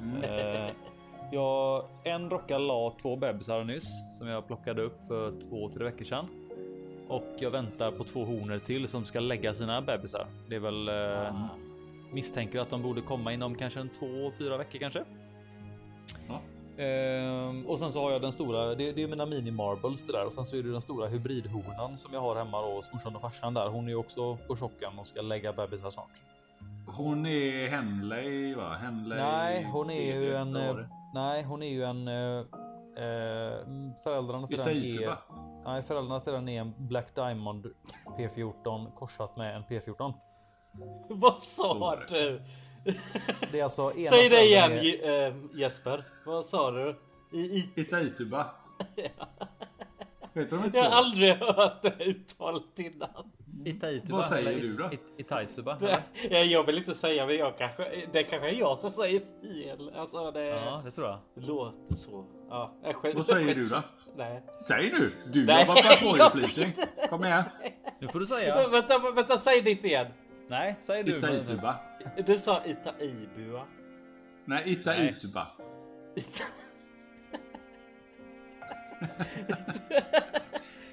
[0.00, 0.24] Mm.
[0.24, 0.70] Eh,
[1.32, 3.88] jag, en rocka la två bebisar nyss
[4.18, 6.26] som jag plockade upp för två, tre veckor sedan.
[7.08, 10.26] Och jag väntar på två honor till som ska lägga sina bebisar.
[10.48, 10.94] Det är väl eh,
[11.34, 11.48] Ah.
[12.12, 15.04] misstänker att de borde komma inom kanske en två, fyra veckor kanske.
[16.28, 16.40] Ja.
[16.82, 20.12] Ehm, och sen så har jag den stora, det, det är mina mini marbles det
[20.12, 22.92] där och sen så är det den stora hybridhonan som jag har hemma då hos
[22.92, 23.68] morsan och farsan där.
[23.68, 26.10] Hon är ju också på chocken och ska lägga bebisar snart.
[26.86, 28.74] Hon är Henley va?
[28.82, 30.52] Henley Nej, hon är ju en.
[30.54, 30.86] var eh?
[31.14, 32.08] Nej, hon är ju en.
[32.08, 32.38] eh,
[33.04, 33.64] eh,
[34.04, 35.16] föräldrarna till den är.
[35.64, 37.66] Nej, föräldrarna till den är en Black Diamond
[38.18, 40.12] P14 korsat med en P14.
[41.08, 42.06] Vad Så sa det.
[42.08, 42.42] du?
[43.52, 43.92] Det är alltså.
[43.96, 46.04] ena Säg det igen är- eh, Jesper.
[46.26, 46.96] Vad sa du?
[47.32, 48.46] I, i, Itaituba.
[50.38, 50.96] Heter de inte jag har så?
[50.96, 53.30] aldrig hört det uttalet innan.
[53.64, 54.16] Itaituba.
[54.16, 54.84] Vad säger du då?
[54.92, 55.78] It- Itaituba.
[56.30, 59.90] Ja, Jag vill inte säga men jag kanske, det kanske är jag som säger fel.
[59.96, 61.18] Alltså det Ja, det tror jag.
[61.34, 62.24] låter så.
[62.50, 63.82] Ja, jag skit- Vad säger du då?
[64.16, 64.42] Nej.
[64.68, 65.12] Säg du!
[65.32, 66.72] Du Nej, har varit jag akvariefleecing.
[67.10, 67.44] Kom igen.
[68.00, 68.68] Nu får du säga.
[68.68, 70.06] vänta, vänta, säg ditt igen.
[70.48, 71.18] Nej, säg du.
[71.18, 71.74] Itaituba.
[72.26, 73.64] Du sa Itaibu va?
[74.44, 75.46] Nej, Itaituba.
[76.16, 76.42] Ita-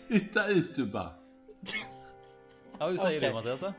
[0.07, 1.09] Itaituba.
[2.79, 3.29] Ja, hur säger Okej.
[3.29, 3.59] du Mattias?
[3.59, 3.73] då?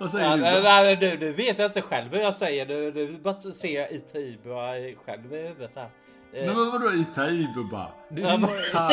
[0.00, 2.66] Vad säger Ja, du nej, nej, du, du vet jag inte själv hur jag säger.
[2.66, 4.50] Du, du bara ser Itaibu
[5.04, 5.90] själv i huvudet här.
[6.32, 6.92] Eh, Men vadå
[8.08, 8.40] Ja, men-
[8.72, 8.90] han,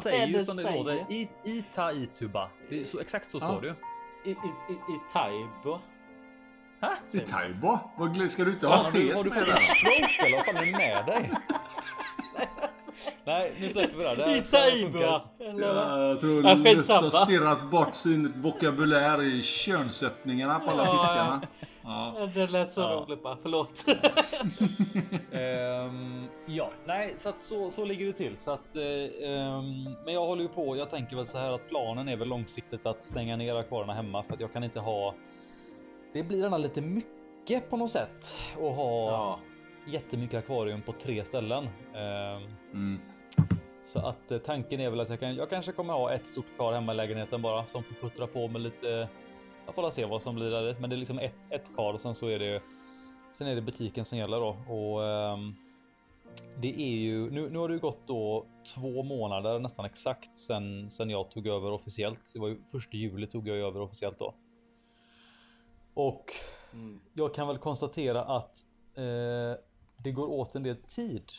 [0.00, 1.06] säger, ju som det låter.
[1.44, 2.50] Itaituba.
[2.70, 3.74] Det är så, exakt så står det ju.
[4.24, 4.32] I, i,
[4.72, 5.78] i, Itaibu.
[6.80, 6.92] Ha?
[7.12, 7.80] Itaiba?
[7.96, 10.46] Vad Ska du inte ha har du, har te du med fått stroke eller vad
[10.46, 11.30] fan är det med dig?
[13.24, 14.16] Nej, nu släpper vi det.
[14.16, 15.44] Det.
[15.44, 15.76] Eller vad?
[15.76, 20.92] Ja, jag tror Ja, Lutt har stirrat bort sin vokabulär i könsöppningarna på alla Ja.
[20.92, 21.40] fiskarna.
[21.82, 22.12] Ja.
[22.18, 23.04] Ja, Det lät så Ja.
[23.08, 23.36] roligt bara.
[23.42, 23.84] Förlåt.
[25.32, 28.76] Ehm, ja, nej, så att så, så ligger det till så att.
[28.76, 30.76] ehm, men jag håller ju på.
[30.76, 34.22] Jag tänker väl så här att planen är väl långsiktigt att stänga ner akvarierna hemma
[34.22, 35.14] för att jag kan inte ha.
[36.12, 39.38] Det blir gärna lite mycket på något sätt och ha Ja.
[39.86, 41.68] Jättemycket akvarium på tre ställen.
[41.94, 43.00] Ehm, Mm.
[43.84, 46.46] så att eh, tanken är väl att jag, kan, jag kanske kommer ha ett stort
[46.58, 49.08] kar hemma i lägenheten bara som får puttra på med lite.
[49.66, 52.00] Jag får se vad som blir där, men det är liksom ett, ett kar och
[52.00, 52.62] sen så är det.
[53.32, 55.54] Sen är det butiken som gäller då och ehm,
[56.56, 57.50] det är ju nu.
[57.50, 61.70] Nu har det ju gått då två månader nästan exakt sen sen jag tog över
[61.72, 62.30] officiellt.
[62.34, 64.34] Det var ju första juli tog jag över officiellt då.
[65.94, 66.24] Och
[66.72, 67.00] Mm.
[67.14, 68.56] jag kan väl konstatera att
[68.94, 69.56] eh,
[69.98, 71.32] det går åt en del tid.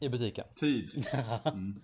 [0.00, 0.44] I butiken.
[0.54, 1.06] Tid.
[1.44, 1.82] Mm.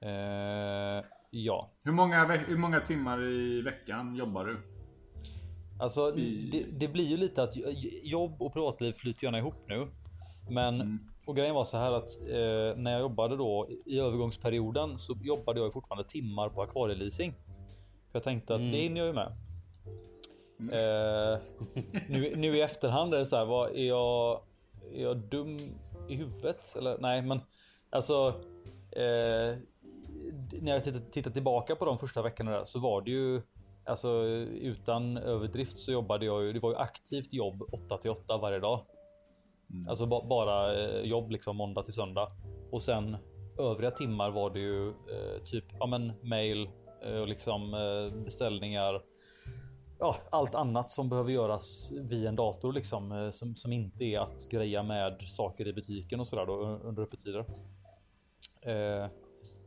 [0.00, 4.58] Eh, ja, Hur, många, hur många timmar i veckan jobbar du?
[5.80, 7.52] alltså I- det, det blir ju lite att
[8.02, 9.88] jobb och privatliv flyter gärna ihop nu.
[10.50, 10.98] Men Mm.
[11.26, 15.60] och grejen var så här att eh, när jag jobbade då i övergångsperioden så jobbade
[15.60, 17.32] jag fortfarande timmar på akvarieleasing.
[18.10, 18.72] För jag tänkte att Mm.
[18.72, 19.32] det hinner jag ju med.
[20.58, 21.38] Eh,
[22.08, 24.40] nu, nu i efterhand är det så här, vad är jag?
[24.94, 25.56] Är jag dum
[26.08, 26.76] i huvudet?
[26.76, 27.40] Eller nej, men
[27.90, 28.34] alltså.
[28.92, 29.56] Eh,
[30.60, 33.42] när jag tittar, tittar tillbaka på de första veckorna där så var det ju
[33.84, 34.22] alltså
[34.60, 36.52] utan överdrift så jobbade jag ju.
[36.52, 38.84] Det var ju aktivt jobb 8 till 8 varje dag.
[39.70, 39.88] Mm.
[39.88, 42.32] Alltså ba, bara eh, jobb liksom måndag till söndag
[42.70, 43.16] och sen
[43.58, 46.68] övriga timmar var det ju eh, typ ja, men mail
[47.02, 47.70] eh, och liksom
[48.24, 49.02] beställningar.
[49.98, 54.20] Ja, allt annat som behöver göras via en dator liksom eh, som, som inte är
[54.20, 56.50] att greja med saker i butiken och sådär
[56.86, 57.44] under öppettider.
[58.60, 59.06] Eh,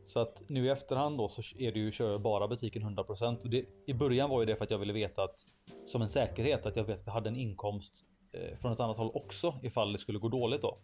[0.04, 3.42] så att nu i efterhand då så är det ju kör jag bara butiken 100%
[3.42, 5.46] och det, i början var ju det för att jag ville veta att
[5.84, 8.96] som en säkerhet att jag vet att jag hade en inkomst eh, från ett annat
[8.96, 10.78] håll också ifall det skulle gå dåligt då.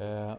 [0.00, 0.34] Eh,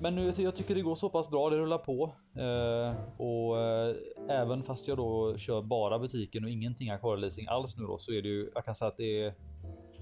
[0.00, 1.50] men nu jag tycker det går så pass bra.
[1.50, 3.96] Det rullar på eh, och eh,
[4.28, 8.22] även fast jag då kör bara butiken och ingenting akvareleasing alls nu då så är
[8.22, 8.50] det ju.
[8.54, 9.34] Jag kan säga att det är.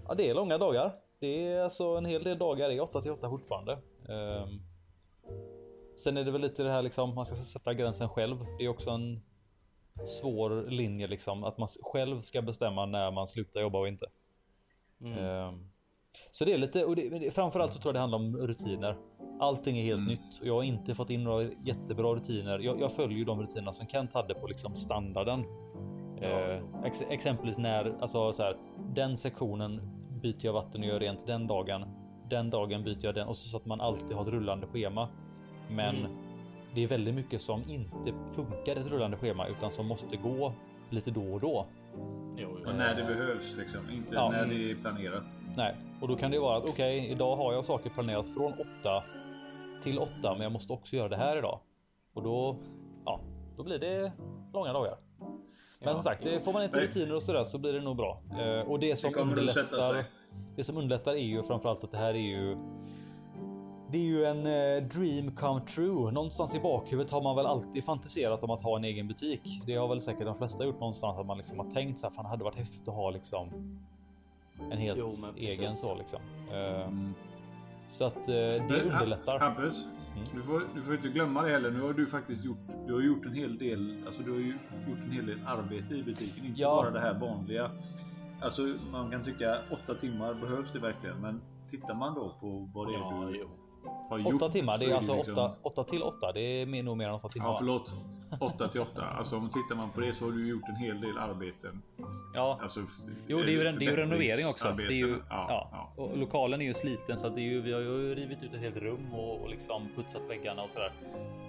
[0.08, 0.92] Ja, det är långa dagar.
[1.18, 3.72] Det är alltså en hel del dagar i 8 till 8 fortfarande.
[4.08, 4.46] Eh,
[5.96, 8.36] sen är det väl lite det här liksom man ska sätta gränsen själv.
[8.58, 9.20] Det är också en
[10.06, 14.06] svår linje liksom att man själv ska bestämma när man slutar jobba och inte.
[15.00, 15.18] Mm.
[15.18, 15.68] Ehm,
[16.32, 18.96] Så det är lite och det- framförallt så tror jag det handlar om rutiner.
[19.40, 20.08] Allting är helt Mm.
[20.10, 22.58] nytt och jag har inte fått in några jättebra rutiner.
[22.58, 25.44] Jag, jag följer de rutinerna som Kent hade på liksom standarden.
[26.20, 28.56] Eh, ex, exempelvis när alltså så här,
[28.94, 29.80] den sektionen
[30.22, 31.84] byter jag vatten och gör rent den dagen.
[32.30, 35.08] Den dagen byter jag den och så, så att man alltid har ett rullande schema.
[35.70, 36.10] Men Mm.
[36.74, 40.52] det är väldigt mycket som inte funkar i ett rullande schema utan som måste gå
[40.90, 41.66] lite då och då.
[42.36, 42.48] Jo.
[42.66, 44.30] Och när det behövs liksom, inte Ja.
[44.30, 45.38] när det är planerat.
[45.56, 49.02] Nej, och då kan det vara att okej, idag har jag saker planerat från 8
[49.82, 51.60] till 8, men jag måste också göra det här idag.
[52.14, 52.56] Och då,
[53.04, 53.20] ja,
[53.56, 54.12] då blir det
[54.52, 54.96] långa dagar.
[55.18, 57.96] Men Ja, som sagt, det får man inte rutiner och sådär så blir det nog
[57.96, 58.22] bra.
[58.38, 60.04] Eh, och det som Det underlättar.
[60.56, 62.56] Det som underlättar är ju framförallt att det här är ju.
[63.96, 66.10] Det är ju en eh, dream come true.
[66.12, 69.62] Någonstans i bakhuvudet har man väl alltid fantiserat om att ha en egen butik.
[69.66, 72.14] Det har väl säkert de flesta gjort någonstans att man liksom har tänkt så här.
[72.14, 73.48] Fan, det hade varit häftigt att ha liksom.
[74.70, 76.18] En helt Jo, egen så liksom.
[76.52, 77.14] Mm.
[77.88, 78.34] så att eh,
[78.68, 79.38] det underlättar.
[79.38, 79.86] Hampus,
[80.16, 80.28] Mm.
[80.34, 81.70] du, får, du får inte glömma det heller.
[81.70, 84.58] Nu har du faktiskt gjort, du har gjort en hel del, alltså du har ju
[84.88, 86.44] gjort en hel del arbete i butiken.
[86.46, 86.68] Inte Ja.
[86.82, 87.70] bara det här vanliga.
[88.42, 91.16] Alltså man kan tycka åtta timmar behövs det verkligen.
[91.20, 91.40] Men
[91.70, 93.48] tittar man då på vad det är Ja, du jo.
[94.10, 94.34] Har gjort.
[94.42, 96.32] Åtta timmar, det är alltså liksom- åtta, åtta till åtta.
[96.32, 97.48] Det är nog mer än åtta timmar.
[97.48, 97.94] Ja förlåt.
[98.40, 99.04] 8 till 8.
[99.18, 101.82] Alltså om tittar man på det så har du gjort en hel del arbeten.
[102.34, 102.80] Ja, Alltså,
[103.26, 104.64] Jo, det är ju, det är ju renovering också.
[104.76, 105.26] Det är ju, förbättringsarbeten.
[105.30, 106.02] ja, ja.
[106.02, 108.54] Och lokalen är ju sliten så att det är ju, vi har ju rivit ut
[108.54, 110.92] ett helt rum och, och liksom putsat väggarna och sådär.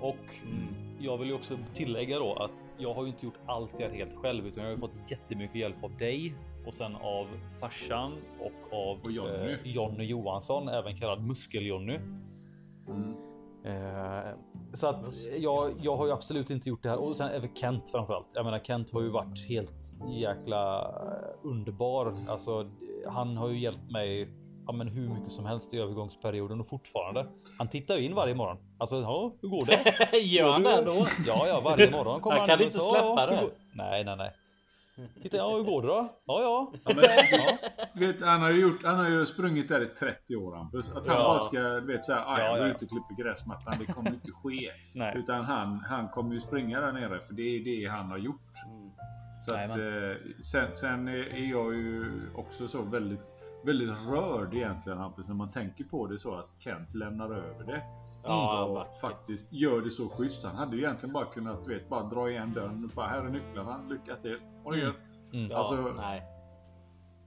[0.02, 0.68] Och Mm.
[1.00, 3.92] jag vill ju också tillägga då att jag har ju inte gjort allt det här
[3.92, 6.34] helt själv utan jag har ju fått jättemycket hjälp av dig
[6.68, 7.28] och sen av
[7.60, 9.52] farsan och av Och Jonny.
[9.52, 12.00] eh, Jonny Johansson, även kallad Muskel-Jonny.
[12.88, 13.16] Mm.
[13.66, 14.24] Eh,
[14.74, 15.08] så att
[15.38, 18.28] jag, jag har ju absolut inte gjort det här och sen även Kent framförallt.
[18.34, 22.14] Jag menar Kent har ju varit helt jäkla eh, underbar.
[22.30, 22.70] Alltså
[23.08, 24.30] han har ju hjälpt mig
[24.68, 27.28] ja, men hur mycket som helst i övergångsperioden och fortfarande.
[27.58, 28.58] Han tittar ju in varje morgon.
[28.78, 30.18] Alltså ja, hur går det?
[30.18, 30.92] Gör han det ändå?
[31.28, 33.50] Ja, ja, varje morgon kommer Han han kan inte så, släppa det.
[33.74, 34.32] Nej, nej, nej.
[35.24, 36.10] Titta, ja, hur går det då?
[36.26, 36.74] Ja, ja.
[36.86, 37.58] Ja, men, ja.
[37.94, 40.90] vet, han, har ju gjort, han har ju sprungit där i 30 år Hampus.
[40.92, 41.24] Att han Ja.
[41.24, 43.76] bara ska, du vet såhär, Ja, jag går ut och klipper gräsmattan.
[43.80, 44.72] Det kommer inte ske.
[44.94, 45.18] Nej.
[45.18, 48.54] Utan han, han kommer ju springa där nere för det är det han har gjort.
[48.68, 48.90] Mm.
[49.40, 53.36] Så att, eh, sen, sen är jag ju också så väldigt,
[53.66, 57.82] väldigt rörd egentligen Hampus när man tänker på det så att Kent lämnar över det.
[58.24, 59.02] Ja, och vackert.
[59.02, 60.46] faktiskt gör det så schysst.
[60.46, 62.92] Han hade ju egentligen bara kunnat vet, bara dra igen dörren.
[62.96, 63.78] Bara, här är nycklarna.
[63.90, 64.40] Lycka till.
[64.68, 64.88] Ha det Mm.
[64.94, 65.10] gött.
[65.34, 65.52] Mm.
[65.52, 66.22] Ja, Alltså, nej.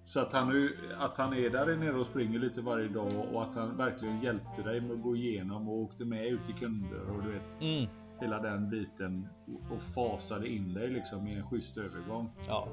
[0.05, 0.68] Så att han,
[0.99, 4.62] att han är där nere och springer lite varje dag och att han verkligen hjälpte
[4.62, 7.86] dig med att gå igenom och åkte med ut till kunder och du vet Mm.
[8.20, 9.28] hela den biten
[9.70, 12.30] och- fasade in dig liksom i en schysst övergång.
[12.49, 12.68] Ja.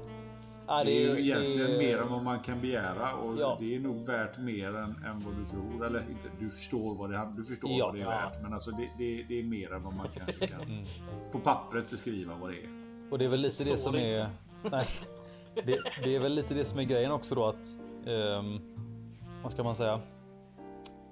[0.66, 3.56] Ja, Det är ju egentligen det mer än vad man kan begära och Ja.
[3.60, 5.86] det är nog värt mer än, än vad du tror.
[5.86, 7.86] Eller inte, du förstår vad det, är- du förstår Ja.
[7.86, 8.10] vad det är Ja.
[8.10, 10.84] värt men alltså det, det, det är mer än vad man kanske kan Mm.
[11.32, 12.68] på pappret beskriva vad det är.
[13.10, 14.30] Och det är väl lite det som det är.
[14.62, 14.86] Nej,
[15.54, 17.78] det, det är väl lite det som är grejen också då att.
[18.06, 18.60] Um,
[19.42, 20.00] vad ska man säga?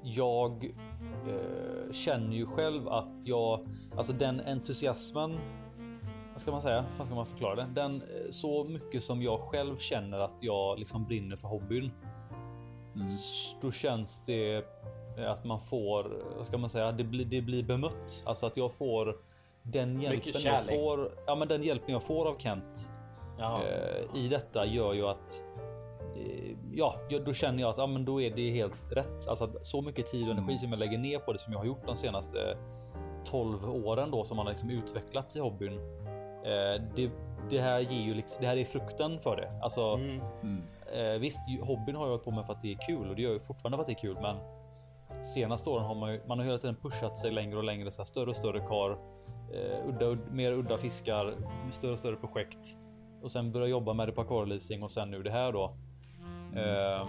[0.03, 0.65] Jag
[1.29, 5.39] eh, känner ju själv att jag, alltså den entusiasmen.
[6.33, 6.85] Vad ska man säga?
[6.99, 7.67] Vad ska man förklara det?
[7.75, 11.91] Den eh, så mycket som jag själv känner att jag liksom brinner för hobbyn.
[12.95, 13.09] Mm.
[13.61, 14.57] Då känns det
[15.19, 16.93] eh, att man får, vad ska man säga?
[16.93, 19.17] Det blir, det blir bemött, alltså att jag får
[19.63, 21.13] den hjälpen jag får.
[21.27, 22.91] Ja, men den hjälpen jag får av Kent.
[23.41, 25.45] Eh, i detta gör ju att
[26.17, 29.29] eh, ja, då känner jag att ja, men då är det helt rätt.
[29.29, 30.59] Alltså att så mycket tid och energi Mm.
[30.59, 32.57] som jag lägger ner på det som jag har gjort de senaste
[33.25, 35.73] 12 åren då som man har liksom utvecklats i hobbyn.
[36.45, 37.11] Eh, det,
[37.51, 39.61] det här ger ju liksom, det här är frukten för det.
[39.63, 40.21] Alltså Mm.
[40.43, 40.63] Mm.
[40.95, 43.23] Eh, visst, hobbyn har jag hållit på med för att det är kul och det
[43.23, 44.19] gör jag fortfarande för att det är kul.
[44.23, 44.37] Men
[45.25, 48.03] senaste åren har man ju, man har hela tiden pushat sig längre och längre, så
[48.03, 48.91] här, större och större kar,
[49.53, 51.35] eh, udda, ud, mer udda fiskar,
[51.71, 52.77] större och större projekt
[53.23, 55.77] och sen börja jobba med det på akvarieleasing och sen nu det här då.
[56.55, 57.09] Eh,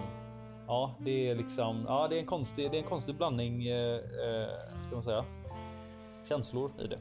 [0.68, 1.86] ja, det är liksom.
[1.88, 3.68] Ja, det är en konstig, det är en konstig blandning.
[3.68, 4.48] Eh, eh,
[4.86, 5.26] ska man säga
[6.30, 7.00] känslor i det.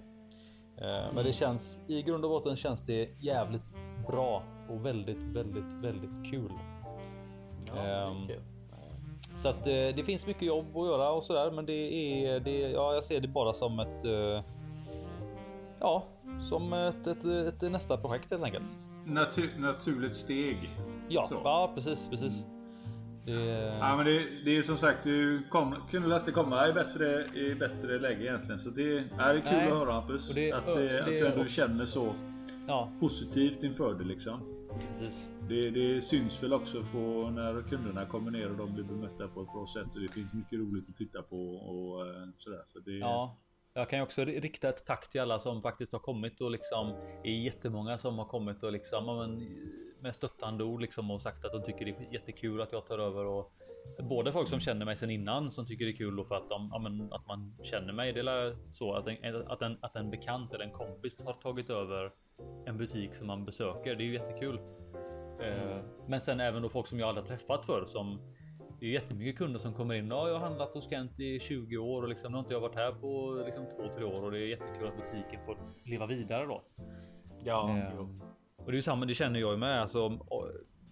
[0.87, 3.77] Eh, Men det känns i grund och botten känns det jävligt
[4.07, 6.53] bra och väldigt, väldigt, väldigt kul.
[7.67, 8.41] Ja, Ehm, kul.
[9.37, 12.41] Så att eh, det finns mycket jobb att göra och så där, men det är
[12.41, 12.59] det.
[12.59, 14.05] Ja, jag ser det bara som ett.
[14.05, 14.43] Eh,
[15.81, 16.05] ja,
[16.49, 18.79] som ett, ett, ett, nästa projekt helt enkelt.
[19.07, 20.71] Natu- naturligt steg.
[21.09, 22.33] Ja, ja precis, precis.
[23.27, 23.33] Det,
[23.81, 27.55] Ja, men det, det är som sagt, du kom, kunde lätt komma i bättre, i
[27.55, 28.59] bättre läge egentligen.
[28.59, 29.67] Så det är kul Nej.
[29.67, 30.35] att höra Hampus.
[30.35, 32.15] Det- att, och det, att du ändå också- känner så
[32.67, 34.41] ja, positivt inför det liksom.
[34.99, 35.29] precis.
[35.49, 39.43] Det, det syns väl också på när kunderna kommer ner och de blir bemötta på
[39.43, 39.95] ett bra sätt.
[39.95, 42.63] Och det finns mycket roligt att titta på och eh, sådär.
[42.67, 43.37] Så det, Ja,
[43.77, 46.51] jag kan ju också ri- rikta ett tack till alla som faktiskt har kommit och
[46.51, 49.39] liksom är jättemånga som har kommit och liksom
[50.01, 52.99] med stöttande ord liksom och sagt att de tycker det är jättekul att jag tar
[52.99, 53.53] över och
[53.99, 56.51] både folk som känner mig sedan innan som tycker det är kul och för att
[56.51, 58.13] de ja, men, att man känner mig.
[58.13, 61.71] Det är så att en, att en att en bekant eller en kompis har tagit
[61.71, 62.13] över
[62.67, 63.95] en butik som man besöker.
[63.95, 64.61] Det är ju jättekul.
[65.43, 68.21] Eh, Men sen även då folk som jag aldrig träffat förr som
[68.87, 70.09] det är jättemycket kunder som kommer in.
[70.09, 72.61] Ja, jag har handlat hos Kent i 20 år och liksom, nu har inte jag
[72.61, 76.47] varit här på liksom 2-3 år och det är jättekul att butiken får leva vidare
[76.47, 76.63] då.
[77.45, 78.23] Ja, Ehm,
[78.57, 79.83] och det är ju samma, det känner jag ju med.
[79.83, 80.19] Alltså,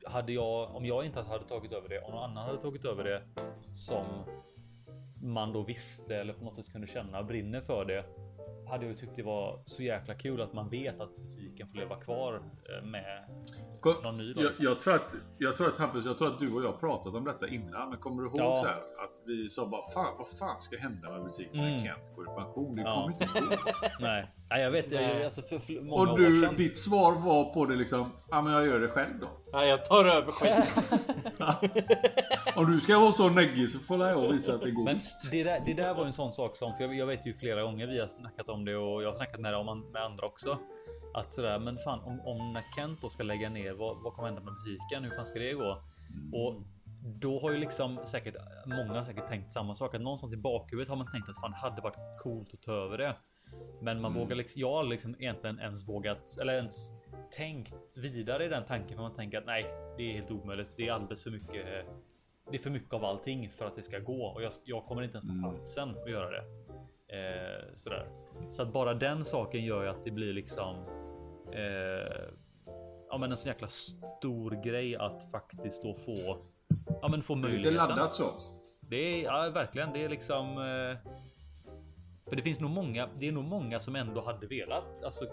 [0.06, 3.04] hade jag, om jag inte hade tagit över det, om någon annan hade tagit över
[3.04, 3.22] det
[3.72, 4.04] som
[5.22, 8.04] man då visste eller på något sätt kunde känna brinner för det.
[8.70, 11.96] Hade jag tyckt det var så jäkla kul att man vet att butiken får leva
[11.96, 13.24] kvar eh, med
[14.02, 14.32] någon ny.
[14.32, 14.64] Då, jag, liksom.
[14.64, 17.24] jag, tror att, jag tror att Hampus, jag tror att du och jag pratat om
[17.24, 17.88] detta innan.
[17.90, 18.58] Men kommer du ihåg Ja.
[18.58, 21.84] så här, att vi sa bara fan, vad fan ska hända med butiken när Mm.
[21.84, 22.76] Kent går i pension?
[22.76, 22.92] Det Ja.
[22.92, 23.56] kommer inte gå.
[24.00, 24.90] Nej, nej, jag vet.
[24.92, 26.54] Jag, alltså för, för många Och år du, sedan.
[26.56, 29.26] ditt svar var på det liksom, ja men jag gör det själv då.
[29.52, 30.98] Ja, jag tar över skiten.
[32.56, 35.30] Om du ska vara så neggig så får jag visa att det går Men visst.
[35.30, 37.62] det där, det där var en sån sak som, för jag, jag vet ju flera
[37.62, 40.26] gånger vi har snackat om det och jag har snackat med, det om, med andra
[40.26, 40.58] också.
[41.14, 44.28] Att sådär, men fan om, om när Kent då ska lägga ner, vad, vad kommer
[44.28, 45.04] hända med butiken?
[45.04, 45.82] Hur fan ska det gå?
[46.34, 46.54] Och
[47.20, 48.34] då har ju liksom säkert
[48.66, 49.94] många säkert tänkt samma sak.
[49.94, 52.72] Att någonstans i bakhuvudet har man tänkt att fan det hade varit coolt att ta
[52.72, 53.14] över det.
[53.80, 54.22] Men man Mm.
[54.22, 56.90] vågar liksom, jag har liksom egentligen ens vågat eller ens
[57.32, 58.96] tänkt vidare i den tanken.
[58.96, 59.64] För man tänker att nej,
[59.96, 60.68] det är helt omöjligt.
[60.76, 61.86] Det är alldeles för mycket.
[62.50, 65.02] Det är för mycket av allting för att det ska gå och jag, jag kommer
[65.02, 65.56] inte ens få Mm.
[65.56, 66.44] chansen att göra det.
[67.08, 68.08] Eh, sådär.
[68.50, 70.76] Så att bara den saken gör ju att det blir liksom.
[71.52, 72.24] Eh,
[73.10, 76.38] ja, men en så jäkla stor grej att faktiskt då få.
[77.02, 77.74] Ja, men få Lite möjligheten.
[77.74, 78.34] laddat så.
[78.80, 79.92] Det är ja, verkligen.
[79.92, 80.48] Det är liksom.
[80.48, 81.10] Eh,
[82.28, 83.08] för det finns nog många.
[83.18, 85.24] Det är nog många som ändå hade velat alltså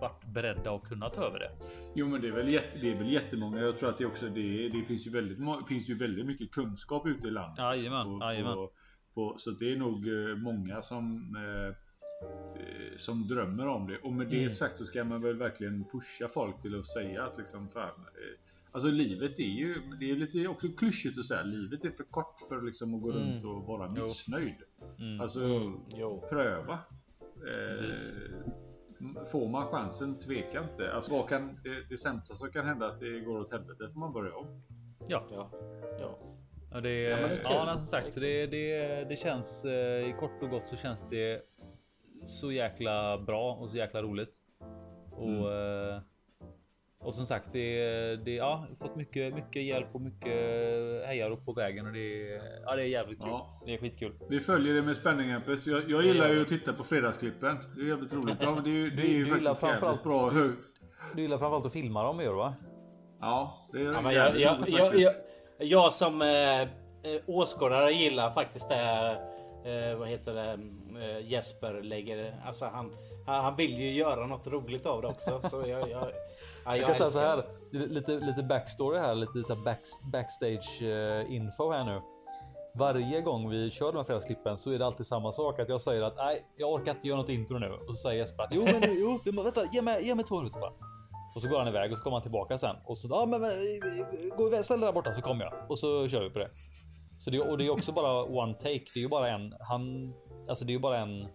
[0.00, 1.50] varit beredda och kunnat ta över det.
[1.94, 3.60] Jo men det är väl, jätte, det är väl jättemånga.
[3.60, 7.06] Jag tror att det också det, det finns ju väldigt finns ju väldigt mycket kunskap
[7.06, 7.58] ute i landet.
[7.58, 8.68] Jajamän, jajamän.
[9.36, 11.74] Så det är nog eh, många som eh,
[12.96, 13.98] som drömmer om det.
[13.98, 14.50] Och med det Mm.
[14.50, 18.38] sagt så ska man väl verkligen pusha folk till att säga att liksom fan eh,
[18.72, 22.40] Alltså livet är ju, det är lite också klyschigt att säga, livet är för kort
[22.48, 23.22] för liksom att gå Mm.
[23.22, 24.54] runt och vara missnöjd.
[24.98, 25.20] Mm.
[25.20, 25.40] Alltså
[25.96, 26.24] Jo.
[26.28, 26.78] pröva.
[27.50, 27.96] Eh,
[29.32, 30.92] får man chansen, tveka inte.
[30.92, 33.88] Alltså, vad kan, det, det sämsta som kan hända är att det går åt helvete
[33.92, 34.62] får man börja om.
[35.08, 35.50] Ja, Ja.
[36.00, 36.18] Ja.
[36.72, 40.08] Ja, det, Ja, ja, men det är ja, som sagt, det, det, det känns eh,
[40.10, 41.42] i kort och gott så känns det
[42.24, 44.34] så jäkla bra och så jäkla roligt.
[45.10, 46.00] Och, eh,
[47.00, 50.36] och som sagt, det, det ja, fått mycket, mycket hjälp och mycket
[51.06, 52.22] hejarop på vägen och det,
[52.64, 53.28] ja, det är jävligt kul.
[53.30, 53.48] Ja.
[53.66, 54.12] Det är skitkul.
[54.30, 55.66] Vi följer det med spänning Hampus.
[55.66, 57.56] Jag, jag gillar ju att titta på fredagsklippen.
[57.76, 58.36] Det är jävligt roligt.
[58.40, 60.30] Ja, det är det är ju Du- faktiskt jävligt bra.
[60.30, 60.50] Hög...
[61.14, 62.54] Du gillar framförallt att filma dem, gör du va?
[63.20, 65.12] Ja, det är Ja, jag, jag, jag,
[65.58, 66.68] jag, som eh, eh,
[67.26, 69.29] åskådare gillar faktiskt det.
[69.64, 70.58] Eh, vad heter det?
[71.04, 72.40] Eh, Jesper lägger.
[72.46, 72.96] Alltså han,
[73.26, 75.40] han, vill ju göra något roligt av det också.
[75.50, 76.10] Så jag, jag, ja,
[76.64, 79.80] jag, Jag kan säga så här, lite, lite backstory här, lite så här back,
[80.12, 82.00] backstage eh, info här nu.
[82.74, 85.80] Varje gång vi kör de här fredagsklippen så är det alltid samma sak att jag
[85.80, 88.50] säger att nej, jag orkar inte göra något intro nu och så säger Jesper att
[88.52, 90.72] jo, men jo, vänta, ge mig, ge mig två minuter bara.
[91.34, 93.40] Och så går han iväg och så kommer han tillbaka sen och så ja, men,
[93.40, 93.50] men
[94.36, 96.48] gå iväg, ställ dig där borta så kommer jag och så kör vi på det.
[97.20, 98.84] Så det och det är också bara one take.
[98.94, 99.54] Det är ju bara en.
[99.68, 100.12] Han
[100.48, 101.28] alltså, det är ju bara en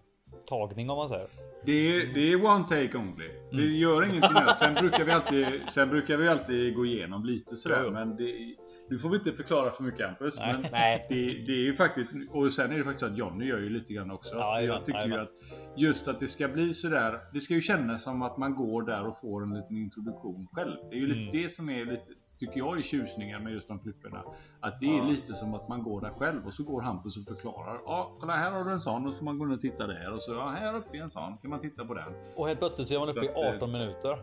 [0.46, 1.26] tagning om man säger.
[1.64, 3.28] Det är, det är one take only.
[3.50, 3.76] Det mm.
[3.76, 4.58] gör ingenting annat.
[4.58, 7.82] Sen brukar vi alltid, sen brukar vi alltid gå igenom lite sådär.
[7.84, 7.90] Jo.
[7.92, 8.54] Men det,
[8.90, 10.38] nu får vi inte förklara för mycket Hampus.
[10.38, 10.52] Nej.
[10.52, 11.06] Men Nej.
[11.08, 13.68] Det, det, är ju faktiskt, och sen är det faktiskt så att Johnny gör ju
[13.68, 14.34] lite grann också.
[14.34, 15.30] Ja, jag tycker ju att
[15.76, 17.20] just att det ska bli sådär.
[17.32, 20.76] Det ska ju kännas som att man går där och får en liten introduktion själv.
[20.90, 21.42] Det är ju lite mm.
[21.42, 22.06] det som är lite,
[22.38, 24.22] tycker jag är tjusningen med just de flipperna.
[24.60, 25.04] Att det är ja.
[25.04, 27.80] lite som att man går där själv och så går Hampus och förklarar.
[27.84, 30.12] Ja, kolla här har du en sån och så får man gå och titta där
[30.12, 31.38] och så ja, här uppe är en sån.
[31.38, 32.12] Kan man titta på den.
[32.36, 34.18] Och helt plötsligt så är man uppe i 18 eh, minuter.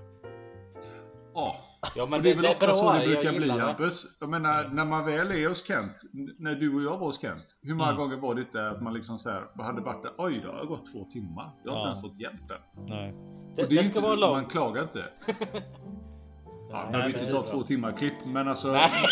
[1.34, 1.55] Ja,
[1.95, 4.18] ja men och det är väl ofta bra, så det brukar bli Hampus.
[4.20, 5.95] Jag menar när man väl är hos Kent,
[6.38, 7.45] när du och jag var hos Kent.
[7.61, 8.01] Hur många mm.
[8.01, 10.57] gånger var det inte att man liksom så här, hade varit där, oj då, det
[10.57, 11.51] har gått två timmar.
[11.64, 11.82] Jag har ja.
[11.82, 12.86] inte ens fått hjälp än.
[12.86, 13.14] Nej.
[13.14, 14.34] Och det, det, det ska inte, vara långt.
[14.34, 15.03] Man klagar inte.
[16.74, 18.67] Ja, behöver inte ta två timmar klipp men alltså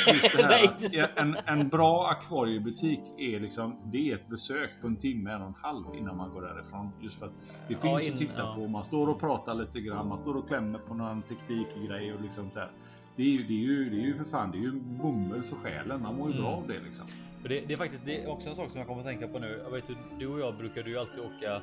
[0.08, 4.96] just det här, en, en bra akvariebutik är liksom Det är ett besök på en
[4.96, 6.92] timme, en och en halv innan man går därifrån.
[7.02, 7.32] Just för att
[7.68, 8.54] det finns ja, in, att titta ja.
[8.56, 8.68] på.
[8.68, 10.08] Man står och pratar lite grann.
[10.08, 12.72] Man står och klämmer på någon teknikgrej och liksom så här.
[13.16, 15.44] Det är, ju, det, är ju, det är ju för fan, det är ju bomull
[15.44, 16.02] för själen.
[16.02, 16.44] Man mår ju mm.
[16.44, 17.06] bra av det liksom.
[17.44, 19.40] Det, det, är faktiskt det är också en sak som jag kommer att tänka på
[19.40, 19.62] nu.
[19.64, 19.84] Jag vet,
[20.20, 21.62] du och jag brukade ju alltid åka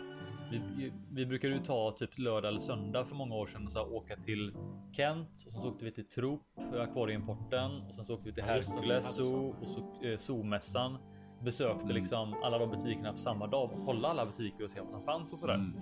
[0.50, 3.82] vi, vi brukade ju ta typ lördag eller söndag för många år sedan och så
[3.82, 4.52] åka till
[4.92, 6.42] Kent och sen så åkte vi till Trop,
[6.80, 10.98] akvarieimporten och sen så åkte vi till Hercules Zoo och så eh, Zoomässan.
[11.42, 11.96] Besökte mm.
[11.96, 15.02] liksom alla de butikerna på samma dag och kolla alla butiker och se vad som
[15.02, 15.54] fanns och sådär.
[15.54, 15.74] Mm.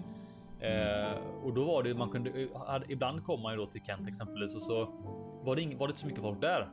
[0.60, 4.08] Eh, och då var det man kunde eh, ibland kom man ju då till Kent
[4.08, 4.84] exempelvis och så
[5.44, 6.68] var det, ing, var det inte så mycket folk där.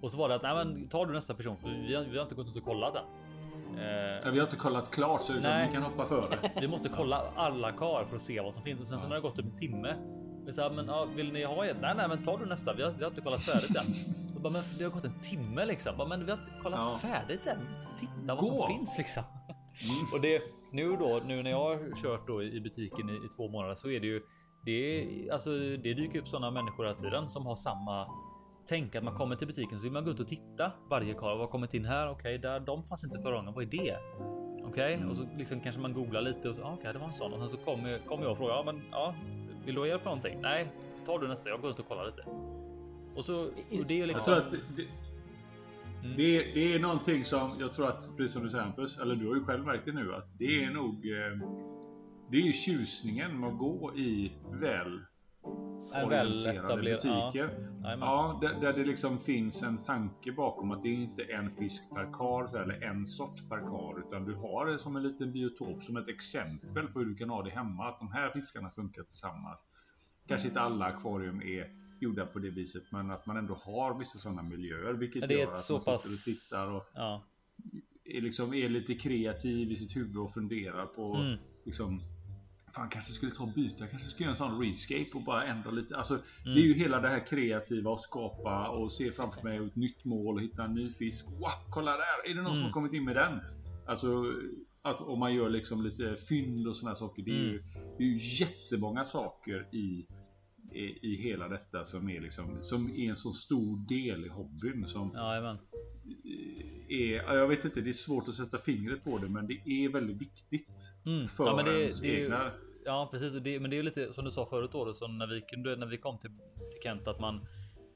[0.00, 2.16] Och så var det att nej, men tar du nästa person för vi har, vi
[2.16, 3.04] har inte gått ut och kollat än.
[3.74, 5.42] Eh, vi har inte kollat klart så vi
[5.72, 6.50] kan hoppa före.
[6.60, 9.14] Vi måste kolla alla kar för att se vad som finns och sen så när
[9.14, 9.96] det har gått typ en timme.
[10.46, 11.76] Vi sa, men ja, vill ni ha en?
[11.80, 12.74] Nej, nej, men tar du nästa.
[12.74, 14.42] Vi har, vi har inte kollat färdigt än.
[14.42, 15.96] Bara, men det har gått en timme liksom.
[15.96, 16.98] Bara, men vi har inte kollat ja.
[16.98, 17.58] färdigt än.
[18.00, 18.46] Titta vad Gå.
[18.46, 19.22] som finns liksom.
[19.84, 20.04] Mm.
[20.14, 20.42] Och det
[20.72, 23.90] nu då, nu när jag har kört då i butiken i, i två månader så
[23.90, 24.22] är det ju
[24.64, 28.06] det alltså det dyker upp sådana människor hela tiden som har samma
[28.68, 31.36] tänk att man kommer till butiken så vill man gå ut och titta varje kar.
[31.36, 32.08] Vad kommit in här?
[32.08, 33.54] Okej, okay, där de fanns inte förra gången.
[33.54, 33.98] Vad är det?
[34.58, 34.94] Okej, okay?
[34.94, 35.10] mm.
[35.10, 36.62] och så liksom kanske man googlar lite och så.
[36.62, 38.54] Ah, okej, okay, det var en sån och sen så kommer kom jag och frågar.
[38.54, 39.14] Ja, men ja,
[39.64, 40.40] vill du ha hjälp med någonting?
[40.40, 40.72] Nej,
[41.06, 41.48] tar du nästa.
[41.48, 42.24] Jag går ut och kollar lite.
[43.16, 44.12] Och så och det är liksom.
[44.14, 44.82] Jag tror att det,
[46.02, 46.16] mm.
[46.16, 49.28] det, det, är någonting som jag tror att precis som du säger Hampus, eller du
[49.28, 50.94] har ju själv märkt det nu att det är nog.
[50.94, 51.48] Eh,
[52.30, 55.00] det är ju tjusningen med att gå i väl
[56.04, 57.70] orienterade butiker.
[57.82, 61.50] Ja, ja där, där, det liksom finns en tanke bakom att det är inte en
[61.50, 65.32] fisk per kar eller en sort per kar utan du har det som en liten
[65.32, 67.88] biotop som ett exempel på hur du kan ha det hemma.
[67.88, 69.66] Att de här fiskarna funkar tillsammans.
[70.28, 74.18] Kanske inte alla akvarium är gjorda på det viset men att man ändå har vissa
[74.18, 77.24] sådana miljöer vilket ja, gör att man sitter och tittar och ja.
[78.04, 81.38] är, liksom, är lite kreativ i sitt huvud och funderar på mm.
[81.64, 82.00] liksom,
[82.76, 85.70] Fan kanske skulle ta och byta, kanske skulle göra en sån rescape och bara ändra
[85.70, 85.96] lite.
[85.96, 86.24] Alltså, mm.
[86.54, 90.04] Det är ju hela det här kreativa och skapa och se framför mig ett nytt
[90.04, 91.26] mål och hitta en ny fisk.
[91.26, 92.30] Wow, kolla där!
[92.30, 92.56] Är det någon mm.
[92.56, 93.40] som har kommit in med den?
[93.86, 94.24] Alltså,
[94.82, 97.22] att om man gör liksom lite fynd och såna här saker.
[97.22, 97.52] Det är, mm.
[97.52, 97.62] ju,
[97.98, 100.06] det är ju jättemånga saker i,
[100.72, 104.88] i, i hela detta som är liksom som är en så stor del i hobbyn.
[104.88, 105.58] Som, ja,
[106.88, 109.88] är, jag vet inte, det är svårt att sätta fingret på det men det är
[109.88, 111.26] väldigt viktigt mm.
[111.26, 112.50] för ja, det, ens det, egna
[112.84, 115.76] Ja precis, det, men det är lite som du sa förut då, så när vi
[115.76, 116.30] när vi kom till,
[116.70, 117.46] till Kent att man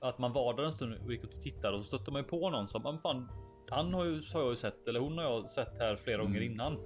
[0.01, 2.23] att man var där en stund och gick ut och tittade och så stötte man
[2.23, 3.29] ju på någon som fan,
[3.71, 6.27] han har ju, har jag ju sett eller hon har jag sett här flera mm.
[6.27, 6.79] gånger innan.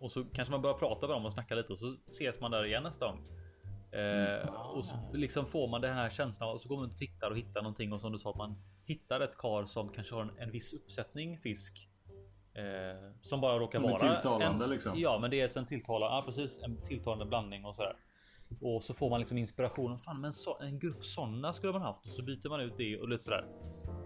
[0.00, 2.50] Och så kanske man börjar prata med dem och snacka lite och så ses man
[2.50, 3.39] där igen nästa gång.
[3.92, 4.54] Eh, mm.
[4.54, 7.36] och så liksom får man den här känslan och så går man och tittar och
[7.36, 10.38] hittar någonting och som du sa att man hittar ett kar som kanske har en,
[10.38, 11.90] en viss uppsättning fisk
[12.54, 15.00] Eh, som bara råkar vara tilltalande en, liksom.
[15.00, 17.96] Ja, men det är en tilltalande, ja, precis en tilltalande blandning och sådär.
[18.60, 19.98] Och så får man liksom inspiration.
[19.98, 22.98] Fan, men så, en grupp sådana skulle man haft och så byter man ut det
[22.98, 23.44] och lite sådär.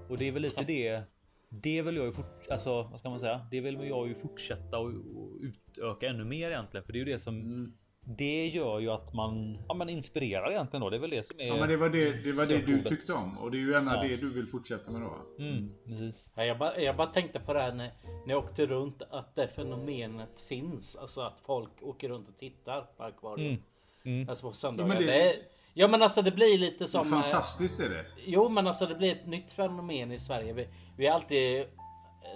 [0.08, 1.02] Och det är väl lite det.
[1.48, 3.46] Det vill jag ju fort, alltså vad ska man säga?
[3.50, 7.12] Det vill jag ju fortsätta och, och utöka ännu mer egentligen, för det är ju
[7.12, 7.72] det som mm
[8.04, 10.90] det gör ju att man, ja, man inspirerar egentligen då.
[10.90, 11.46] Det är väl det som är.
[11.46, 13.70] Ja, men det var det, det, var det du tyckte om och det är ju
[13.70, 14.02] gärna ja.
[14.02, 15.42] det du vill fortsätta med då.
[15.44, 16.30] Mm, precis.
[16.34, 17.92] Ja, jag, bara, jag bara tänkte på det här när,
[18.26, 20.96] när jag åkte runt att det fenomenet finns.
[20.96, 23.48] Alltså att folk åker runt och tittar på akvarium.
[23.48, 23.62] Mm.
[24.04, 24.28] Mm.
[24.28, 24.94] Alltså på söndagar.
[24.94, 25.36] Ja men, det,
[25.74, 27.04] ja men alltså det blir lite som.
[27.04, 28.04] Fantastiskt är det.
[28.26, 30.52] Jo men alltså det blir ett nytt fenomen i Sverige.
[30.52, 31.66] Vi, vi har alltid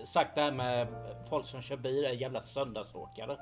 [0.04, 0.88] sagt det här med
[1.30, 3.36] folk som kör bil är jävla söndagsåkare.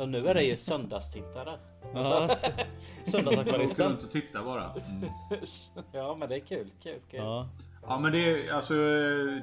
[0.00, 1.58] Och nu är det ju söndagstittare.
[1.94, 2.66] Ja, åker
[3.10, 3.88] Söndagsakvaristen.
[3.88, 4.72] runt och tittar bara.
[4.74, 5.10] Mm.
[5.92, 6.70] Ja, men det är kul.
[6.82, 7.20] Kul, kul.
[7.20, 7.48] Ja.
[7.82, 8.74] Ja men det är alltså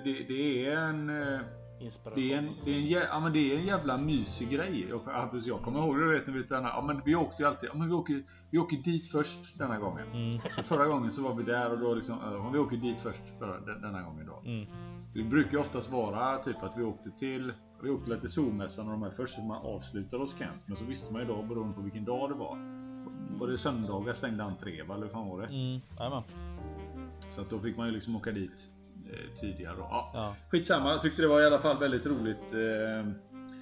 [0.03, 1.39] det, det är en eh,
[1.79, 2.23] Inspiration.
[2.27, 4.85] det är en, det är en, jä- ja, men det är en jävla mysig grej.
[4.89, 5.01] Jag,
[5.45, 6.43] jag kommer ihåg det, vet när vi.
[6.49, 7.69] Ja, men vi åkte ju alltid.
[7.73, 10.07] Ja, men vi, åker, vi åker dit först denna gången.
[10.13, 10.39] Mm.
[10.55, 12.17] Så förra gången så var vi där och då liksom.
[12.31, 14.41] Ja, vi åker dit först för den- denna gången då.
[14.49, 14.65] Mm.
[15.13, 17.53] Det brukar ju oftast vara typ att vi åkte till
[17.83, 20.61] Vi åkte till Zoomässan och de här först så man avslutade hos Kent.
[20.65, 22.57] Men så visste man ju då beroende på vilken dag det var.
[23.39, 24.93] Var det söndagar stängde entré va?
[24.93, 25.47] Eller hur fan var det?
[25.47, 25.79] Mm.
[27.29, 28.69] Så att då fick man ju liksom åka dit
[29.11, 29.75] eh, tidigare.
[29.75, 29.87] då.
[29.89, 30.11] Ja.
[30.13, 30.35] Ja.
[30.51, 32.53] Skitsamma, jag tyckte det var i alla fall väldigt roligt.
[32.53, 33.11] Eh,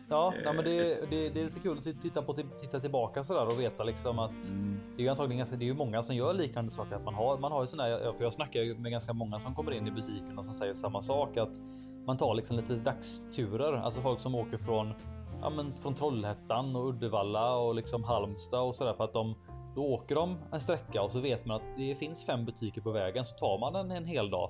[0.09, 3.45] Ja, Eh, men det, det, det är lite kul att titta, på, titta tillbaka sådär
[3.45, 6.15] och veta liksom att mm, det är ju antagligen ganska, det är ju många som
[6.15, 6.95] gör liknande saker.
[6.95, 9.39] Att man har, man har ju sådana här, för jag snackar ju med ganska många
[9.39, 11.59] som kommer in i butiken och som säger samma sak att
[12.05, 14.93] man tar liksom lite dagsturer, alltså folk som åker från,
[15.41, 19.35] ja, men från Trollhättan och Uddevalla och liksom Halmstad och sådär för att de
[19.75, 22.91] då åker de en sträcka och så vet man att det finns fem butiker på
[22.91, 24.49] vägen så tar man en, en hel dag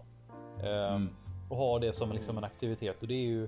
[0.60, 1.10] eh, Mm.
[1.49, 3.47] och har det som liksom en aktivitet och det är ju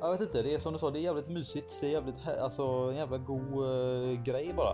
[0.00, 1.78] jag vet inte, det är som du sa, det är jävligt mysigt.
[1.80, 4.72] Det är jävligt, alltså en jävla god eh, grej bara.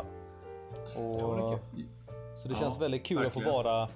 [0.99, 1.85] Och, det
[2.37, 3.49] så det Ja, känns väldigt kul att verkligen.
[3.49, 3.89] få vara.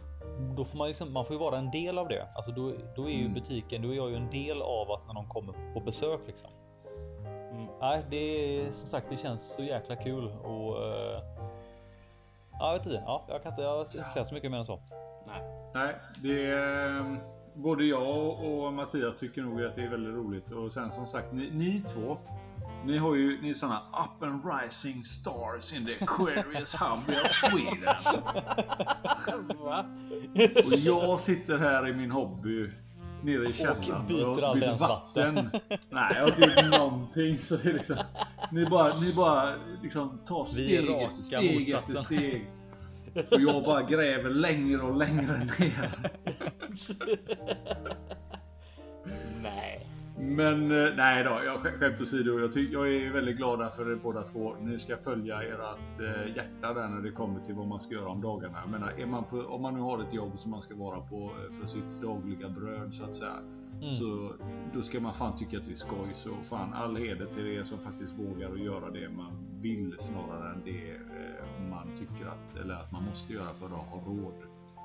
[0.56, 2.26] Då får man liksom, man får ju vara en del av det.
[2.34, 3.34] Alltså då, då är ju Mm.
[3.34, 6.50] butiken, då är jag ju en del av att när de kommer på besök liksom.
[7.52, 7.66] Mm.
[7.80, 10.76] Nej, det är som sagt, det känns så jäkla kul och.
[10.84, 11.20] eh,
[12.52, 13.02] ja, jag vet inte.
[13.06, 14.80] Ja, jag kan inte, jag inte säga så mycket mer än så.
[15.26, 15.70] Nej.
[15.74, 17.16] nej, det är,
[17.54, 20.50] både jag och Mattias tycker nog att det är väldigt roligt.
[20.50, 22.16] Och sen som sagt, ni, ni två.
[22.86, 27.30] Ni har ju ni är såna up and rising stars in the Aquarius hub of
[27.32, 27.96] Sweden.
[30.66, 32.70] Och jag sitter här i min hobby
[33.22, 34.06] nere i källaren.
[34.06, 35.50] byter jag har inte bytt vatten.
[35.90, 37.38] Nej, jag har inte gjort någonting.
[37.38, 37.96] Så det är liksom,
[38.50, 39.50] ni bara, ni bara
[39.82, 41.96] liksom tar steg efter steg motsatsen.
[41.96, 42.50] efter steg.
[43.30, 45.90] Och jag bara gräver längre och längre ner.
[49.42, 49.95] Nej.
[50.18, 52.38] Men eh, nej då, jag skä- skämt åsido.
[52.38, 54.54] Jag, jag är väldigt glad för er båda två.
[54.60, 58.08] Ni ska följa ert eh, hjärta där när det kommer till vad man ska göra
[58.08, 58.58] om dagarna.
[58.60, 61.16] Jag menar, man på, om man nu har ett jobb som man ska vara på
[61.16, 63.38] eh, för sitt dagliga bröd så att säga.
[63.82, 63.94] Mm.
[63.94, 64.34] Så
[64.72, 66.10] då ska man fan tycka att det är skoj.
[66.12, 70.52] Så fan all heder till er som faktiskt vågar att göra det man vill snarare
[70.52, 74.34] än det eh, man tycker att, eller att man måste göra för att ha råd.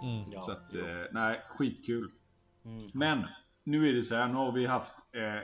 [0.03, 0.23] Mm.
[0.31, 0.39] Ja.
[0.39, 2.11] Så att, eh, nej, skitkul.
[2.65, 2.77] Mm.
[2.93, 3.19] Men
[3.65, 5.39] nu är det så här, nu har vi haft eh, eh,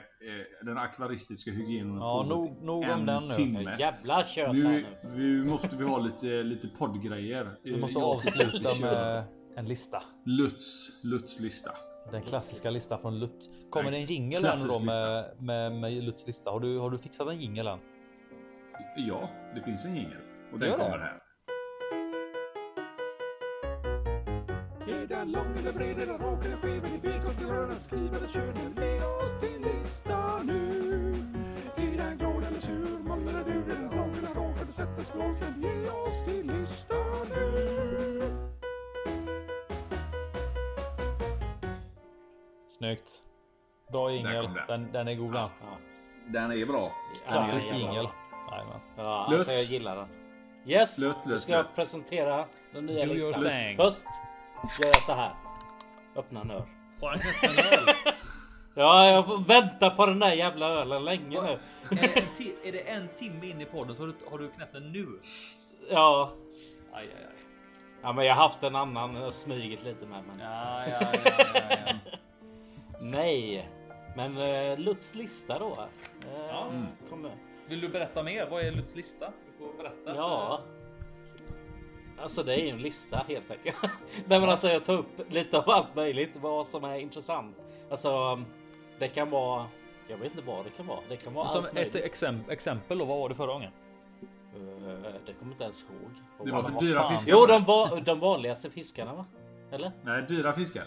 [0.65, 3.29] den akvaristiska hygienen Ja, på nog- nog om en den nu.
[3.29, 3.75] timme.
[3.79, 4.85] Jävla kött här Nu,
[5.17, 5.45] nu.
[5.45, 7.57] måste vi ha lite, lite poddgrejer.
[7.63, 9.23] Vi måste Jag avsluta med
[9.55, 10.03] en lista.
[10.25, 11.71] Lutz, Lutz lista.
[12.11, 13.49] Den klassiska listan från Lutt.
[13.69, 16.49] Kommer det en jingel Klassisk då med, med, med Lutts lista?
[16.51, 17.79] Har du, har du fixat en jingel än?
[18.97, 20.17] Ja, det finns en jingel.
[20.53, 21.21] Och den kommer här.
[42.87, 43.23] Snyggt.
[43.91, 44.43] Bra jingel.
[44.43, 44.53] den.
[44.67, 45.41] Den, den är god den.
[45.61, 45.77] Ja.
[46.27, 46.91] Den är bra.
[47.29, 48.09] Klassisk jingel.
[48.97, 50.07] Ja, alltså jag gillar den.
[50.65, 51.75] Yes, Lutt, nu Lutt, ska jag Lutt.
[51.75, 53.43] presentera den nya Do listan.
[53.77, 54.05] Först
[54.83, 55.35] gör jag så här.
[56.15, 56.63] Öppna en öl.
[58.75, 61.57] Ja, jag får vänta på den där jävla ölen länge nu.
[62.63, 65.07] är, det en timme in i podden så har du, har du knäppt den nu?
[65.89, 66.33] Ja,
[66.93, 67.33] Aj, aj, aj.
[68.01, 70.23] ja men jag har haft en annan och smugit lite med.
[70.27, 70.39] Men...
[70.39, 72.17] Ja, ja, ja, ja, ja.
[73.11, 73.69] Nej,
[74.15, 75.69] men uh, Lutz lista då.
[75.69, 75.77] Uh,
[76.49, 76.67] Ja.
[76.71, 76.85] Mm.
[77.09, 77.31] kommer.
[77.67, 78.47] Vill du berätta mer?
[78.49, 79.31] Vad är Lutts lista?
[79.45, 80.15] Du får berätta.
[80.15, 80.61] Ja.
[82.21, 83.77] Alltså det är ju en lista helt enkelt.
[84.25, 87.55] Nej men alltså jag tar upp lite av allt möjligt vad som är intressant.
[87.91, 88.43] Alltså
[88.99, 89.67] det kan vara.
[90.07, 90.99] Jag vet inte vad det kan vara.
[91.09, 91.95] Det kan vara Som allt ett möjligt.
[91.95, 93.71] exempel, exempel då, vad var det förra gången?
[94.55, 96.45] Eh, det kommer inte ens ihåg.
[96.45, 97.11] Det var för vad dyra fan.
[97.17, 97.31] fiskar.
[97.31, 99.25] Jo, de, var, de vanligaste fiskarna va?
[99.71, 99.91] Eller?
[100.01, 100.83] Nej, dyra fiskar.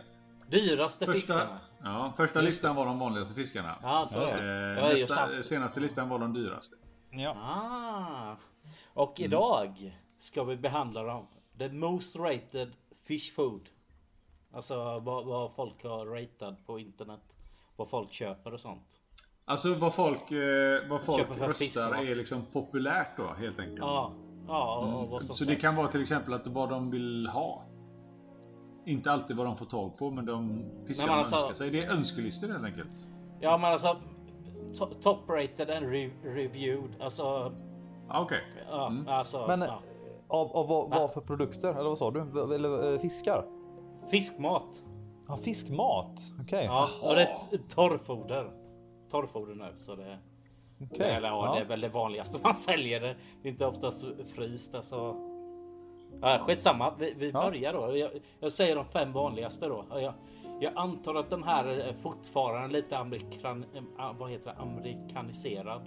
[0.50, 1.60] Dyraste Första, fiskarna.
[1.82, 3.74] ja, första listan var de vanligaste fiskarna.
[3.82, 6.76] Ja, så Eh, nästa, senaste listan var de dyraste.
[7.10, 7.30] Ja.
[7.30, 8.36] Ah.
[8.94, 11.26] Och idag ska vi behandla dem.
[11.58, 12.72] The most rated
[13.04, 13.68] fish food.
[14.52, 17.20] Alltså vad, vad folk har ratat på internet.
[17.76, 18.86] Vad folk köper och sånt.
[19.44, 23.78] Alltså vad folk, eh, vad folk Köper för röstar är liksom populärt då helt enkelt.
[23.78, 24.12] Ja,
[24.48, 25.10] ja och, och Mm.
[25.10, 27.64] vad som Så det kan vara till exempel att vad de vill ha.
[28.84, 31.54] Inte alltid vad de får tag på men de fiskar Nej, men de alltså- önskar
[31.54, 31.70] sig.
[31.70, 33.08] Det är önskelistor helt enkelt.
[33.40, 33.96] Ja men alltså
[34.72, 36.90] to- top rated and re- reviewed.
[37.00, 37.52] Alltså
[38.12, 38.40] Ah, Okej.
[38.70, 39.08] Ja, Mm.
[39.08, 39.80] alltså, Men ja.
[40.28, 41.68] av, av vad, vad för produkter?
[41.74, 42.54] Eller vad sa du?
[42.54, 43.44] Eller eh, fiskar?
[44.10, 44.82] Fiskmat.
[45.28, 46.20] Ja, fiskmat.
[46.40, 46.64] Okej.
[46.64, 48.50] Ja, och det är torrfoder.
[49.10, 50.18] Torrfoder nu så det.
[50.92, 51.10] Okej.
[51.10, 53.00] Eller ja, det är väl det vanligaste man säljer.
[53.00, 54.04] Det Det är inte oftast
[54.34, 55.16] fryst alltså.
[56.20, 57.42] Ja, skitsamma, vi, vi Ja.
[57.42, 57.96] börjar då.
[57.96, 59.84] Jag, jag säger de fem vanligaste då.
[59.90, 60.14] Ja, Jag,
[60.60, 65.82] jag antar att den här är fortfarande lite amerikan, eh, vad heter det, amerikaniserad.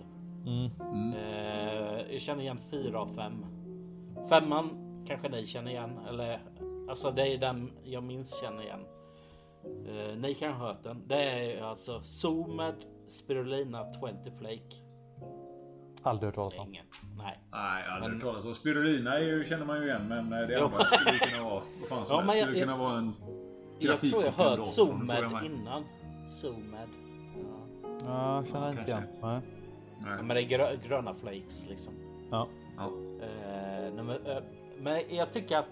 [0.46, 0.72] Mm.
[1.16, 3.46] Eh, jag känner igen fyra av fem.
[4.30, 4.70] Femman
[5.08, 6.00] kanske ni känner igen.
[6.10, 6.40] Eller
[6.90, 8.86] alltså det är den jag minst känner igen.
[9.88, 11.08] Eh, ni kan ha hört den.
[11.08, 12.76] Det är alltså Zoomed
[13.08, 14.76] Spirulina 20 Flake.
[16.04, 16.68] Aldrig hört talas om.
[16.70, 16.86] Ingen.
[17.18, 17.40] Nej.
[17.52, 18.54] Nej, aldrig Men- hört talas om.
[18.54, 21.62] Spirulina är ju, känner man ju igen, men eh, det andra skulle kunna vara...
[21.80, 22.38] Vad fan som Ja, helst.
[22.40, 23.14] skulle jag- kunna vara en
[23.80, 25.84] Jag grafik tror jag hört Zoomed innan.
[26.42, 26.90] Zoomed.
[27.36, 27.86] Ja.
[28.06, 29.04] Ja, jag känner Ja, inte igen.
[29.22, 29.42] Nej.
[30.00, 30.24] Ja, Nej.
[30.24, 31.94] Men det är grö gröna flakes liksom.
[32.32, 32.48] Ja.
[32.78, 32.84] Ja.
[33.26, 34.44] Eh, nummer, eh,
[34.80, 35.66] men jag tycker att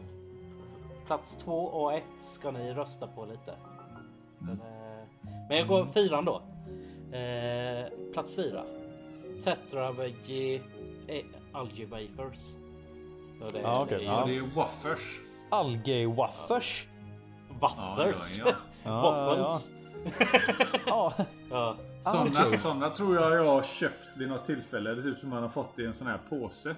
[1.07, 3.53] plats två och ett ska ni rösta på lite.
[4.39, 5.05] Men, eh,
[5.49, 6.41] men jag går fyran då.
[7.17, 8.63] Eh, plats fyra.
[9.43, 10.61] Tetra Veggie
[11.07, 12.53] eh, Algae Wafers.
[13.53, 13.97] Det, Ja, okej.
[13.99, 14.25] det är Ja, Ja.
[14.25, 15.19] det är Waffers.
[15.49, 16.87] Algae waffers.
[17.59, 18.39] Waffers.
[18.45, 19.69] Ja, ja, Waffles.
[20.85, 21.13] Ja.
[21.49, 21.75] Ja.
[22.55, 24.89] Sådana, tror jag jag har köpt vid något tillfälle.
[24.93, 26.75] Det är typ som man har fått i en sån här påse.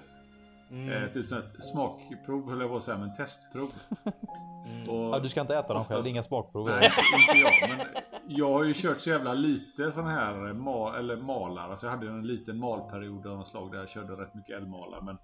[0.70, 1.02] Mm.
[1.02, 3.72] Eh, typ som ett smakprov, höll jag på att säga, men testprov.
[4.88, 6.02] Och, ja, du ska inte äta dem själv.
[6.02, 6.66] Det är inga smakprov.
[6.68, 6.92] Nej,
[7.28, 7.68] inte jag.
[7.78, 7.86] Men
[8.28, 11.70] jag har ju kört så jävla lite sån här ma eller malar.
[11.70, 15.00] Alltså jag hade en liten malperiod av något slag där jag körde rätt mycket elmalar.
[15.02, 15.18] Men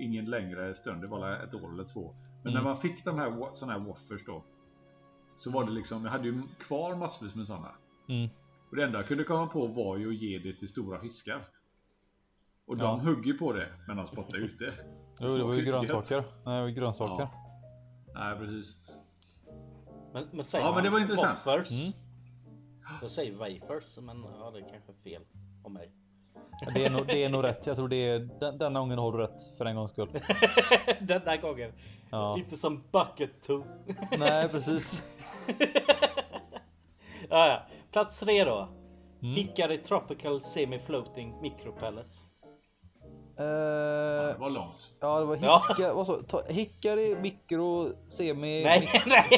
[0.00, 1.00] ingen längre stund.
[1.00, 2.14] Det var bara ett år eller två.
[2.42, 2.54] Men Mm.
[2.54, 4.44] när man fick de här såna här waffers då.
[5.36, 7.68] Så var det liksom, jag hade ju kvar massvis med såna.
[8.08, 8.30] Mm.
[8.70, 11.38] Och det enda jag kunde komma på var ju att ge det till stora fiskar.
[12.66, 13.00] Och de Ja.
[13.04, 14.72] hugger på det, men de spottar ut det.
[15.20, 16.24] Jo, det var ju grönsaker.
[16.44, 17.22] Nej, det var grönsaker.
[17.22, 17.30] Ja.
[18.14, 18.76] Nej, precis.
[20.12, 21.46] Men, men säger Ja, men man det var intressant.
[21.46, 21.70] Waffers?
[21.70, 21.92] Mm.
[23.02, 25.22] Jag säger wafers, men ja, det är kanske är fel
[25.62, 25.90] om mig.
[26.74, 27.66] Det är, nog, det är nog rätt.
[27.66, 30.08] Jag tror det är den, denna gången har du rätt för en gångs skull.
[31.00, 31.72] Den där gången.
[32.10, 32.38] Ja.
[32.38, 33.62] Inte som bucket to.
[34.18, 35.14] Nej, precis.
[37.28, 37.62] ja, ja.
[37.92, 38.68] Plats tre då.
[39.22, 39.34] Mm.
[39.34, 42.26] Hickory Tropical Semi-Floating Micropellets.
[43.38, 44.94] Eh, Det var långt.
[45.00, 45.64] ja, det var Ja.
[45.68, 48.64] hicka, vad så, ta, Hickari, mikro, semi.
[48.64, 49.28] Nej, nej.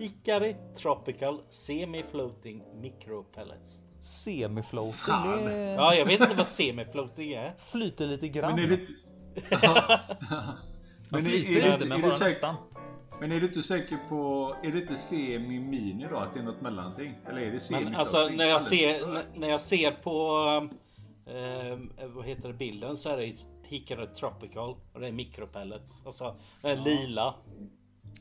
[0.00, 3.80] Hickory Tropical Semi-Floating Micropellets.
[4.00, 4.92] Semifloating.
[4.92, 5.44] Fan.
[5.44, 7.54] Det Ja, jag vet inte vad semi-floating är.
[7.58, 8.54] flyter lite grann.
[8.54, 8.86] Men är det
[11.08, 12.54] men är, flyter är, inte, men bara du säker, nästan.
[13.20, 14.54] men är du inte säker på...
[14.62, 16.16] Är det inte semi-mini då?
[16.16, 17.14] Att det är något mellanting?
[17.28, 20.38] Eller är det semi Men alltså när jag ser, när- när jag ser på
[21.26, 23.34] eh, vad heter det bilden så är det
[23.68, 26.02] Hickory Tropical och det är micropellets.
[26.06, 27.34] Alltså den är lila.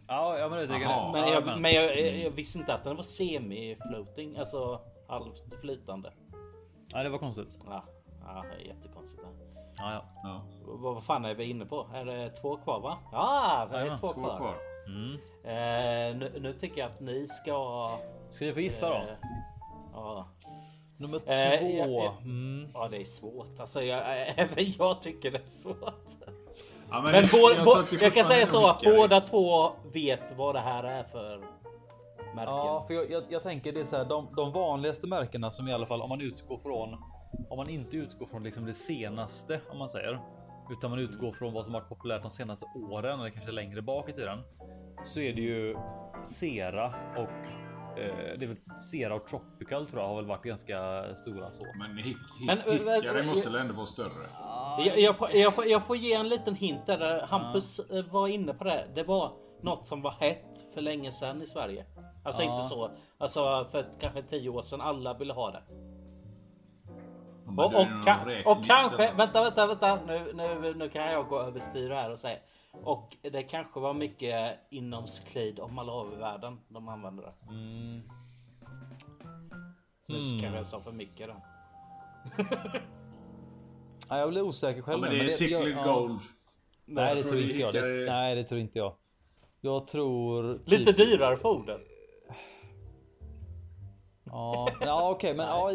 [0.09, 1.11] Ja, ja, men det tycker jag.
[1.11, 6.11] Men, Ja, jag, men- jag, jag visste inte att den var semi-floating, alltså halvt flytande.
[6.93, 7.59] Nej, det var konstigt.
[7.65, 7.83] Ja,
[8.25, 9.21] ja det är jättekonstigt.
[9.77, 10.03] Ja, ja.
[10.23, 11.87] Ja, Vad, vad fan är vi inne på?
[11.93, 12.97] Är det två kvar va?
[13.11, 14.37] Ja, det är Jajamän, två, två kvar.
[14.37, 14.55] kvar.
[14.87, 15.13] Mm.
[15.43, 17.89] Eh, nu, nu tycker jag att ni ska...
[18.29, 18.95] Ska jag få gissa då?
[18.95, 19.01] eh,
[19.93, 20.27] Ja,
[20.97, 21.31] Nummer två.
[21.31, 22.13] Eh, ja, ja.
[22.21, 22.69] Mm.
[22.73, 23.59] ja, det är svårt.
[23.59, 24.01] Alltså, jag,
[24.39, 26.07] även jag tycker det är svårt.
[26.91, 29.71] Ja, Men, det- bå, tror bå, att det jag kan säga så att båda två
[29.93, 31.37] vet vad det här är för
[32.35, 32.53] märken.
[32.53, 35.67] Ja, för jag, jag, jag tänker det är så här, de, de vanligaste märkena som
[35.67, 36.93] i alla fall om man utgår från
[37.49, 40.19] om man inte utgår från liksom det senaste om man säger
[40.71, 44.09] utan man utgår från vad som varit populärt de senaste åren eller kanske längre bak
[44.09, 44.39] i tiden
[45.05, 45.75] så är det ju
[46.25, 47.29] Sera och
[48.37, 48.57] det är väl
[48.91, 51.65] Sera och Tropical tror jag har väl varit ganska stora så.
[51.79, 52.05] Men hick,
[52.39, 54.27] hick, Men, hickare äh, måste väl ändå vara större?
[54.85, 57.21] Jag, jag, får, jag, får, jag får ge en liten hint där.
[57.21, 58.87] Hampus eh, var inne på det.
[58.95, 61.85] Det var något som var hett för länge sedan i Sverige.
[62.23, 62.55] Alltså Ja.
[62.55, 62.91] inte så.
[63.17, 64.81] Alltså för ett, kanske tio år sedan.
[64.81, 65.63] Alla ville ha det.
[67.57, 69.99] Ja, Och, det och, räkning och kanske, vänta, vänta, vänta.
[70.07, 72.39] Nu, nu, nu kan jag gå överstyr här och säga.
[72.71, 77.33] Och det kanske var mycket inom Sklid och Malawi-världen de använde det.
[77.53, 78.01] Mm.
[80.07, 80.39] Nu Mm.
[80.39, 81.35] kanske jag sa för mycket då.
[84.09, 85.01] Ja, jag blir osäker Ja, själv.
[85.01, 85.83] men nu, det är jag- Cichlid ja.
[85.93, 86.19] Gold.
[86.85, 87.73] Nej, det Jag tror inte jag.
[87.73, 88.95] Det, nej, det tror inte jag.
[89.61, 90.57] Jag tror.
[90.57, 91.81] typ- Lite dyrare foder.
[94.23, 95.71] Ja, ja okej, men ja,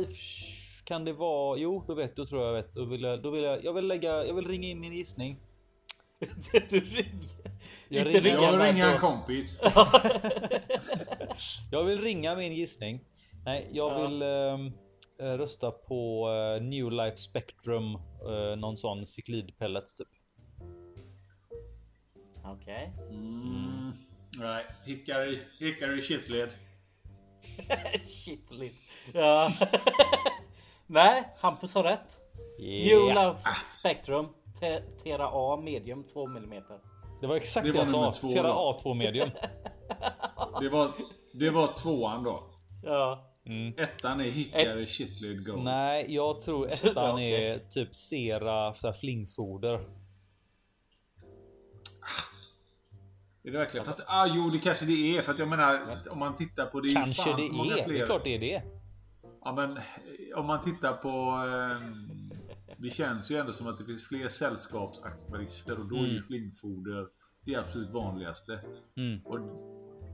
[0.84, 1.58] kan det vara?
[1.58, 2.72] Jo, då vet då tror jag jag vet.
[2.72, 4.26] Då vill jag, då vill jag, jag vill lägga.
[4.26, 5.40] Jag vill ringa in min gissning.
[6.70, 7.14] du ringer.
[7.88, 9.60] Jag ringer- ringa Jag mig ringer en kompis.
[11.70, 13.00] Jag vill ringa min gissning.
[13.44, 14.06] Nej, jag Ja.
[14.06, 14.22] vill.
[14.22, 14.72] ehm,
[15.20, 20.08] eh, rösta på eh, New Life Spectrum, eh, någon sån cyklid pellets typ.
[22.44, 22.92] Okej.
[23.10, 23.92] Mm.
[24.38, 26.50] Nej, Hickory, Hickory shitled.
[28.06, 28.74] Shit lit.
[29.14, 29.50] Ja.
[30.86, 32.16] Nej, Hampus har rätt.
[32.58, 33.36] New Love
[33.78, 34.28] Spectrum
[34.64, 36.62] Te- Tera A medium 2 mm.
[37.20, 38.20] Det var exakt Det det, var jag sa.
[38.20, 38.78] två Tera då.
[38.84, 39.30] A2 medium.
[40.60, 40.88] Det var,
[41.32, 42.50] det var tvåan då.
[42.82, 43.30] Ja.
[43.76, 45.64] Ettan är Hickory shitled gold.
[45.64, 49.74] Nej, jag tror ettan är typ Sera så här flingfoder.
[53.42, 53.86] Är det verkligen?
[53.86, 55.22] Fast ah, jo, det kanske det är.
[55.22, 55.80] För att jag menar,
[56.10, 56.94] om man tittar på det.
[56.94, 57.84] Kanske fan det så många är.
[57.84, 57.94] fler.
[57.94, 58.62] Det är klart det är det.
[59.44, 61.08] Ja, men eh, om man tittar på...
[61.08, 62.13] ehm,
[62.84, 66.22] det känns ju ändå som att det finns fler sällskapsakvarister och då är ju Mm.
[66.22, 67.06] flingfoder
[67.44, 68.60] det absolut vanligaste.
[68.96, 69.20] Mm.
[69.26, 69.38] Och,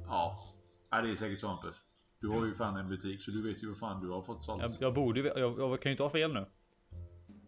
[0.06, 0.55] ja,
[0.90, 1.82] ja, det är säkert så Hampus.
[2.20, 4.44] Du har ju fan en butik så du vet ju vad fan du har fått
[4.44, 4.62] sålt.
[4.62, 6.47] Jag, jag borde jag, jag kan ju inte ha fel nu.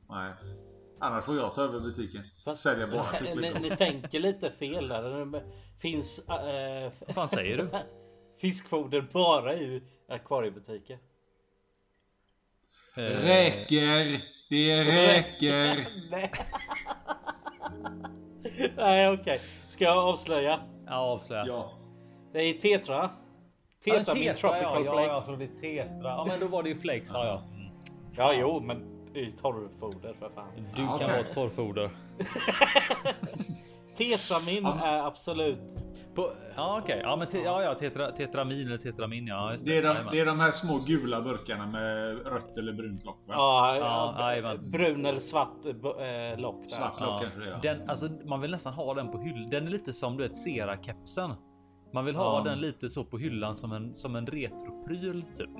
[0.08, 0.32] Nej.
[0.98, 2.22] Annars får jag ta över butiken.
[2.44, 5.42] Fast- Sälja bara ni, ni tänker lite fel där.
[5.80, 7.68] Finns äh, Vad fan säger du?
[8.40, 10.98] fiskfoder bara i akvariebutiker?
[12.94, 14.22] Räcker!
[14.52, 15.86] Det räcker!
[18.76, 19.10] Nej.
[19.10, 19.38] Okej.
[19.68, 20.60] Ska jag avslöja?
[20.86, 21.46] Ja, avslöja.
[21.46, 21.72] Ja.
[22.32, 23.10] Det är Tetra.
[23.84, 25.08] Ja, Tetra min tropical ja, ja, flakes.
[25.08, 26.08] ja, så det är tetra.
[26.10, 27.40] Ja, men då var det ju flakes sa jag.
[28.16, 30.48] Ja jo men det är ju torrfoder för fan.
[30.76, 31.08] Du Ja, kan okej.
[31.22, 31.90] vara torrfoder.
[33.96, 35.60] Tetramin Ja, är absolut.
[36.14, 39.52] På, ja okej, ja men te, ja, ja tetra, tetramin eller tetramin ja.
[39.52, 43.04] Just Det är, de, det är de här små gula burkarna med rött eller brunt
[43.04, 43.34] lock va?
[43.36, 46.66] Ja, Ja, ja, brun eller svart äh, lock där.
[46.66, 47.58] Svart lock kanske det är.
[47.76, 49.50] Den, alltså, man vill nästan ha den på hyllan.
[49.50, 51.34] Den är lite som du vet Sera-kepsen.
[51.94, 52.44] Man vill ha Ja.
[52.50, 55.50] den lite så på hyllan som en, som en retropryl typ.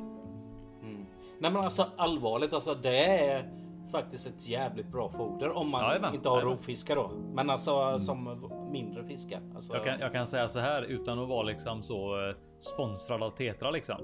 [0.82, 1.06] Mm.
[1.40, 3.50] Nej men alltså allvarligt alltså det är
[3.92, 6.56] faktiskt ett jävligt bra foder om man Jajamän, inte har jajamän.
[6.56, 7.08] rovfiskar då.
[7.34, 9.42] Men alltså som mindre fiskar.
[9.54, 13.22] Alltså, Jag kan, jag kan säga så här utan att vara liksom så eh, sponsrad
[13.22, 13.96] av Tetra liksom.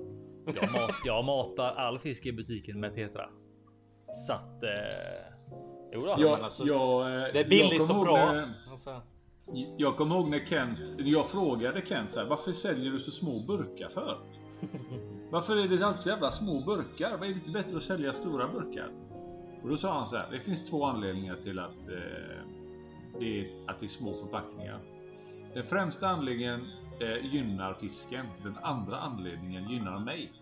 [0.46, 3.28] Jag, mat, jag matar all fisk i butiken med Tetra.
[4.26, 4.62] Så att.
[4.62, 4.70] Eh,
[5.92, 6.14] jo då.
[6.18, 8.16] Jag, men alltså, jag, eh, det är billigt och bra.
[8.32, 9.00] när- Alltså,
[9.76, 13.40] Jag kommer ihåg när Kent, jag frågade Kent så här, varför säljer du så små
[13.46, 14.16] burkar för?
[15.30, 17.10] Varför är det alltid så jävla små burkar?
[17.10, 18.88] Vad är det inte bättre att sälja stora burkar?
[19.62, 22.42] Och då sa han så här, det finns två anledningar till att, eh,
[23.20, 24.80] det, är, att det är små förpackningar.
[25.54, 26.60] Den främsta anledningen
[27.00, 28.24] eh, gynnar fisken.
[28.42, 30.32] Den andra anledningen gynnar mig.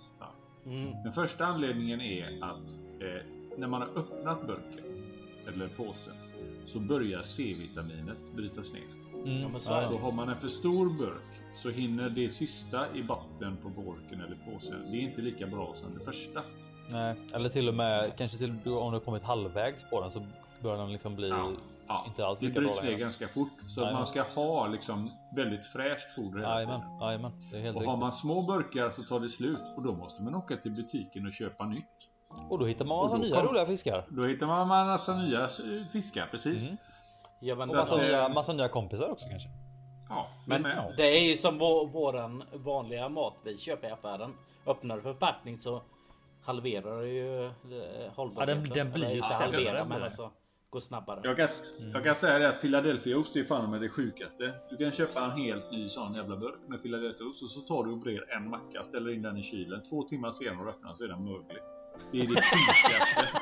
[0.66, 1.02] mm.
[1.02, 3.22] Den första anledningen är att eh,
[3.58, 4.84] när man har öppnat burken
[5.48, 6.14] eller påsen
[6.64, 8.82] så börjar C-vitaminet brytas ner.
[9.24, 13.02] Mm, Ja, så Så har man en för stor burk så hinner det sista i
[13.02, 14.90] botten på burken eller påsen.
[14.90, 16.42] Det är inte lika bra som det första.
[16.90, 20.26] Nej, eller till och med kanske till om du har kommit halvvägs på den så
[20.62, 21.50] börjar den liksom bli Ja,
[21.88, 22.04] ja.
[22.06, 23.48] inte alls Det lika bra bryts ner ganska fort.
[23.68, 23.94] Så Jajamän.
[23.94, 26.98] man ska ha liksom väldigt fräscht foder hela Jajamän, tiden.
[27.00, 28.00] jajamän, det är helt Och har riktigt.
[28.00, 31.32] man små burkar så tar det slut och då måste man åka till butiken och
[31.32, 31.84] köpa nytt.
[32.50, 34.06] Och då hittar man massa nya kom- roliga fiskar.
[34.08, 35.48] Då hittar man massa nya
[35.92, 36.66] fiskar, precis.
[36.66, 36.78] Mm.
[37.40, 39.48] ja, men, Och massa, att, nya, eh, massa nya kompisar också kanske.
[40.08, 40.94] Ja, men det med.
[40.96, 44.34] det är ju som vår, våran vanliga mat vi köper i affären.
[44.66, 45.82] Öppnar du förpackning så
[46.46, 47.50] halverar ju eh,
[48.14, 48.64] hållbarheten.
[48.68, 50.30] Ja, den- den blir ju sämre, men alltså
[50.70, 51.20] går snabbare.
[51.24, 51.48] Jag kan,
[51.94, 54.52] jag kan säga det att Philadelphiaost är fan med det sjukaste.
[54.70, 57.90] Du kan köpa en helt ny sån jävla burk med Philadelphiaost och så tar du
[57.92, 59.82] och brer en macka, ställer in den i kylen.
[59.82, 61.58] Två timmar senare och öppnar så är den möglig.
[62.12, 63.28] Det är det sjukaste.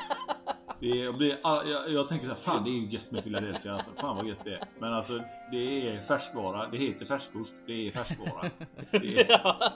[0.79, 3.23] Det är, jag, blir, jag, jag tänker så här, fan det är ju gött med
[3.23, 3.91] Philadelphia alltså.
[3.91, 4.63] Fan vad gött det är.
[4.79, 5.19] Men alltså
[5.51, 6.67] det är färskvara.
[6.71, 7.53] Det heter färskost.
[7.67, 8.49] Det är färskvara.
[8.91, 9.73] Det är,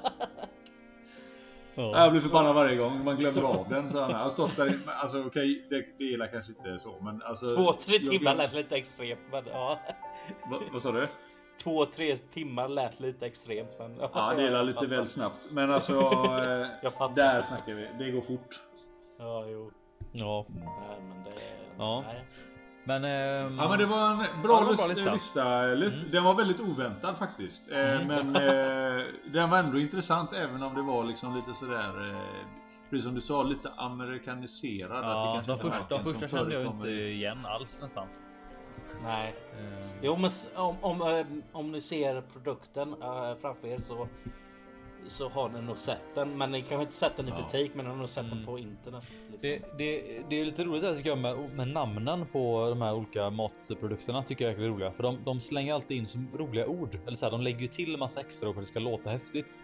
[1.75, 3.89] jag blir förbannad varje gång man glömmer av den.
[3.89, 6.95] Så här, jag har stått där, i- alltså okej, det, det är kanske inte så
[7.01, 7.55] men alltså.
[7.55, 9.79] Två, tre jag- timmar lät lite extremt men ja.
[10.51, 11.07] Va, vad sa du?
[11.63, 15.47] Två, tre timmar lät lite extremt men Ja, det är lite väl snabbt.
[15.51, 17.15] Men alltså, eh, Jag fattar.
[17.15, 17.87] där snackar vi.
[18.05, 18.55] Det går fort.
[19.19, 19.71] Ja, jo.
[20.11, 21.31] Ja, Nej, men det...
[21.77, 22.01] Ja.
[22.07, 22.25] Nej.
[22.89, 23.03] Men.
[23.05, 25.65] ehm, Ja, men det var en Ja, bra, det var bra lista.
[25.75, 27.71] Lit- Den var väldigt oväntad faktiskt.
[27.71, 29.03] Eh, Men eh,
[29.33, 32.09] den var ändå intressant även om det var liksom lite sådär...
[32.09, 32.19] Eh,
[32.89, 34.91] precis som du sa, lite amerikaniserad.
[34.97, 38.07] att det Ja, de första, de första kände jag inte igen alls nästan.
[39.03, 39.35] Nej.
[39.59, 44.07] Ehm, Jo, men om, om, eh, om ni ser produkten eh, framför er så
[45.07, 46.37] så har ni nog sett den.
[46.37, 47.35] Men ni kanske inte sett den i Ja.
[47.43, 48.37] butik, men ni har nog sett Mm.
[48.37, 49.03] den på internet.
[49.31, 49.37] Liksom.
[49.41, 52.93] Det, det, det är lite roligt här tycker jag med, med namnen på de här
[52.93, 54.91] olika matprodukterna tycker jag är roliga.
[54.91, 56.97] För de, de slänger alltid in så roliga ord.
[57.07, 59.09] Eller så här, de lägger ju till en massa extra för att det ska låta
[59.09, 59.59] häftigt.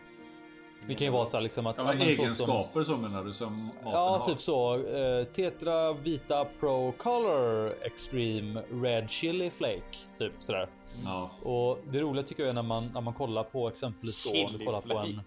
[0.88, 1.78] Det kan ju vara så här liksom att...
[1.78, 4.28] Ja, men men så som- egenskaper så menar du som maten Ja, har?
[4.34, 4.88] typ så.
[4.88, 9.98] Eh, Tetra Vita Pro Color Extreme Red Chili Flake.
[10.18, 10.68] Typ sådär.
[11.03, 11.30] Ja.
[11.44, 14.57] Och det roliga tycker jag är när man, när man kollar på exempelvis då, om
[14.57, 15.22] du kollar på en...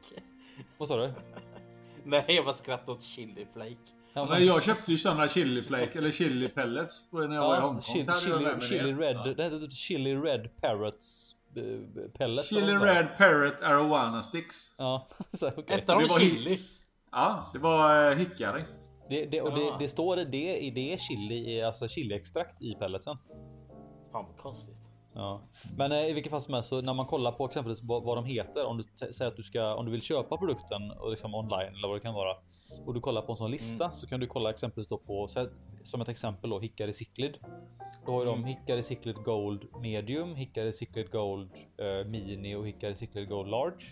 [0.79, 1.13] Vad sa du?
[2.05, 3.77] Nej, jag bara skrattade åt chiliflake.
[4.13, 7.61] Ja, Men jag köpte ju såna chili flake eller chili pellets när jag var i
[7.61, 7.83] Hongkong.
[7.83, 9.01] chili, chili, chili det.
[9.01, 9.17] red.
[9.17, 9.23] Ja.
[9.37, 12.49] Det heter typ Chili Red Parrots eh, pellets.
[12.49, 14.75] Chili red parrot arowana sticks.
[14.79, 15.65] Ja, så okej.
[15.69, 16.61] Hette de Det var chili?
[17.13, 18.63] Ja, det var eh, hickory.
[19.09, 19.77] Det, det, och det, Ja.
[19.81, 23.17] det står det, det, det är chili, alltså chiliextrakt i pelletsen.
[24.13, 24.77] Fan vad konstigt.
[25.19, 25.41] Ja,
[25.77, 28.17] men eh, i vilket fall som helst så när man kollar på exempelvis vad, vad
[28.17, 31.35] de heter om du säger att du ska om du vill köpa produkten och liksom
[31.35, 32.37] online eller vad det kan vara
[32.87, 35.29] och du kollar på en sån lista så kan du kolla exempelvis då på
[35.83, 37.37] som ett exempel då Hickory Cichlid.
[38.07, 42.95] Då har ju de Hickory Cichlid Gold Medium, Hickory Cichlid Gold eh, Mini och Hickory
[42.95, 43.85] Cichlid Gold Large.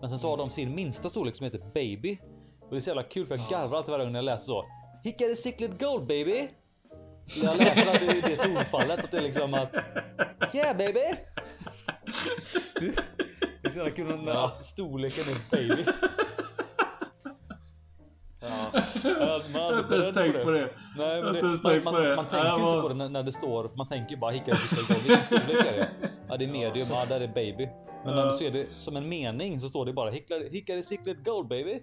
[0.00, 2.18] Men sen så har de sin minsta storlek som heter Baby
[2.60, 4.44] och det är så jävla kul för jag garvar alltid varje gång när jag läser
[4.44, 4.64] så.
[5.04, 6.48] Hickory Cichlid Gold Baby.
[7.26, 9.76] Jag läser att det är det tonfallet att det är liksom att
[10.54, 11.00] Yeah baby!
[13.62, 14.58] Det är så jävla kul när Ja.
[14.62, 15.84] storleken är baby.
[18.40, 18.70] Ja.
[19.04, 20.68] Ja, man Jag har inte ens tänkt på det.
[20.98, 23.32] Nej, men det, man, man, man Ja, tänker det inte på det när, när det
[23.32, 24.52] står, man tänker bara hicka
[24.88, 25.88] Vilken storlek är det?
[26.28, 27.68] Ja det är medium, ja där är baby.
[28.04, 31.48] Men när du ser det som en mening så står det bara Hickory Cichlid Gold
[31.48, 31.80] baby.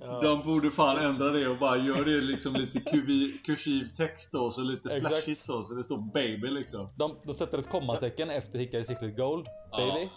[0.00, 0.20] Ja.
[0.20, 4.50] De borde fan ändra det och bara göra det liksom lite kuvi, kursiv text då,
[4.50, 5.06] så lite Exakt.
[5.14, 6.88] flashigt så, så det står baby liksom.
[6.96, 10.08] De, de sätter ett kommatecken efter Hickory Cichlid Gold baby.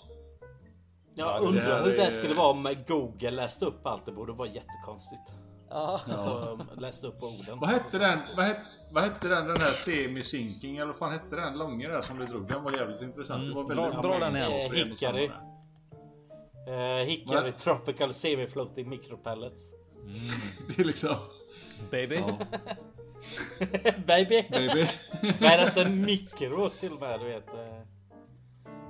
[1.15, 4.05] Jag det undrar hur det är- skulle vara om Google läste upp allt.
[4.05, 5.21] Det borde vara jättekonstigt.
[5.69, 6.01] Ja.
[6.07, 7.59] Alltså läste upp orden.
[7.59, 8.19] Vad hette den?
[8.37, 9.45] Vad hette, vad hette den?
[9.47, 12.47] Den där semi-sinking eller vad fan hette den långa där som du drog?
[12.47, 13.39] Den var jävligt intressant.
[13.43, 14.95] Mm, Det var dra- väldigt dra den igen.
[14.95, 15.31] samma Hickory.
[16.65, 16.99] Där.
[16.99, 17.51] Eh, Hickory?
[17.51, 19.63] Tropical Semi-Floating Micropellets.
[20.75, 21.15] Det är liksom...
[21.91, 22.15] Baby.
[22.15, 22.37] Ja,
[24.07, 24.45] Baby!
[24.51, 24.85] baby.
[25.41, 27.47] Nej, det är en mikro till och med, du vet.
[27.53, 27.81] eh.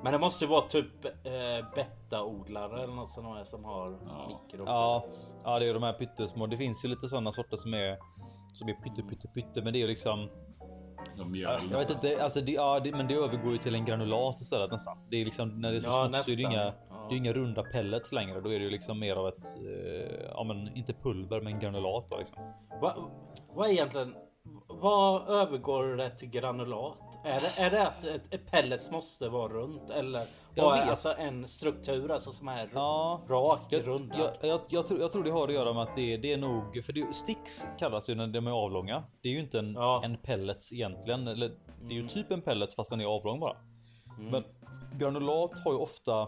[0.04, 4.42] Men det måste ju vara typ eh, betaodlare eller något sånt här som har Ja.
[4.52, 4.64] mikro.
[4.66, 5.06] Ja,
[5.44, 6.48] ja, det är de här pyttesmå.
[6.48, 7.98] Det finns ju lite sådana sorter som är
[8.54, 10.30] som är pytte pytte pytte, men det är liksom.
[11.18, 13.76] De Ja, gör jag vet inte, alltså det, ja, det, men det övergår ju till
[13.76, 14.98] en granulat istället nästan.
[15.10, 16.74] Det är liksom när det är så Ja, smått så är det inga.
[17.08, 18.42] Det är ju inga runda pellets längre.
[18.42, 22.10] Då är det ju liksom mer av ett, eh, ja men inte pulver men granulat
[22.10, 22.38] då liksom.
[23.56, 24.16] Vad är egentligen?
[24.68, 26.98] Vad övergår det till granulat?
[27.26, 30.26] Är det, är det att ett, ett pellets måste vara runt eller
[30.56, 34.20] vad är alltså en struktur alltså som är Ja, rak, jag, rundad?
[34.20, 36.38] jag, jag, jag, tror, jag tror det har att göra med att det, det är
[36.38, 39.04] nog, för det, sticks kallas ju när de är avlånga.
[39.22, 40.02] Det är ju inte en, Ja.
[40.04, 41.28] en pellets egentligen.
[41.28, 41.48] Eller,
[41.82, 42.08] det är ju Mm.
[42.08, 43.56] typ en pellets fast den är avlång bara.
[44.20, 44.32] Mm.
[44.32, 44.44] Men
[45.00, 46.28] granulat har ju ofta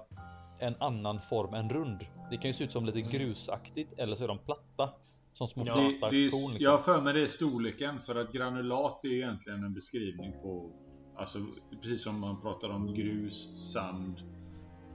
[0.68, 2.00] en annan form än rund.
[2.30, 4.90] Det kan ju se ut som lite grusaktigt eller så är de platta.
[5.34, 6.52] Som små Ja, platta det är, korn.
[6.52, 6.56] Liksom.
[6.60, 10.72] jag har för mig det är storleken för att granulat är egentligen en beskrivning på
[11.16, 11.40] Alltså
[11.82, 14.18] precis som man pratar om grus, sand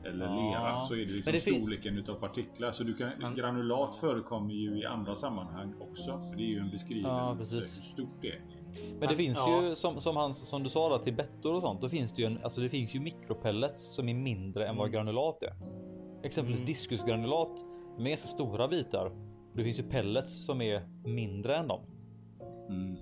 [0.05, 0.51] eller Ja.
[0.51, 2.71] lera så är det liksom det storleken utav partiklar.
[2.71, 6.11] Så du kan, Men- granulat förekommer ju i andra sammanhang också.
[6.31, 7.47] För det är ju en beskrivning av hur
[7.83, 8.41] stort det är.
[9.01, 9.63] Men det finns Ja.
[9.63, 11.81] ju som, som, hans, som du sa där, till bettor och sånt.
[11.81, 14.93] Då finns det ju en, alltså det finns ju mikropellets som är mindre än vad
[14.93, 15.55] granulat är.
[16.23, 16.67] Exempelvis Mm.
[16.67, 17.65] diskusgranulat
[17.99, 19.13] med ganska stora bitar.
[19.55, 21.81] Det finns ju pellets som är mindre än dem.
[22.69, 22.97] Mm.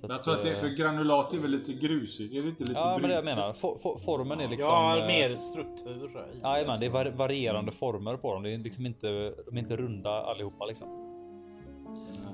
[0.00, 2.34] Så Jag tror att det är eh, för granulat är väl lite grusigt?
[2.34, 3.38] Är det inte lite Ja, men det jag brutet?
[3.38, 3.52] menar.
[3.52, 4.68] For, for, formen är liksom.
[4.70, 6.26] ja, eh, mer struktur.
[6.34, 7.74] i Jajamän, det är var, varierande Mm.
[7.74, 8.42] former på dem.
[8.42, 9.06] Det är liksom inte,
[9.46, 10.88] de är inte runda allihopa liksom.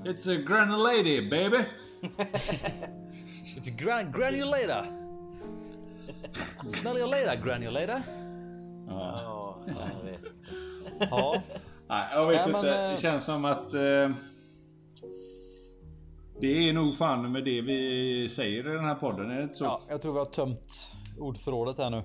[0.05, 1.57] It's a granulady baby!
[3.57, 4.87] It's gran granulator.
[6.81, 8.03] Smell your later granulator.
[8.89, 9.57] Ja.
[10.05, 10.21] Vet.
[11.11, 11.43] Ja,
[11.89, 12.85] Nej, jag vet men, inte.
[12.85, 14.11] eh, Det känns som att eh,
[16.41, 19.31] det är nog fan med det vi säger i den här podden.
[19.31, 19.65] Är det inte så?
[19.65, 22.03] ja, jag tror vi har tömt ordförrådet här nu.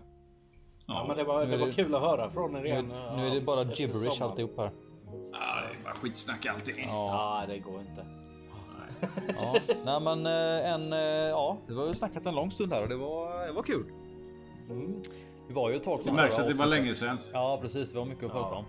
[0.88, 2.88] Ja, men det var, Nu det var det- kul att höra från er Nu, igen.
[2.88, 4.22] nu är det bara gibberish sommaren.
[4.32, 4.72] alltihop här.
[5.32, 6.86] Ja, det är bara skitsnack allting.
[6.88, 8.06] Ja, Ja, det går inte.
[9.38, 9.60] ja.
[9.86, 11.00] Nej men eh, en, eh,
[11.30, 13.86] ja, det var ju snackat en lång stund här och det var, det var kul.
[14.70, 15.02] Mm.
[15.48, 16.16] Det var ju ett tag Det sedan.
[16.16, 17.18] märks förra att det var länge sedan.
[17.34, 18.58] Ja precis, det var mycket att prata Ja.
[18.58, 18.66] om.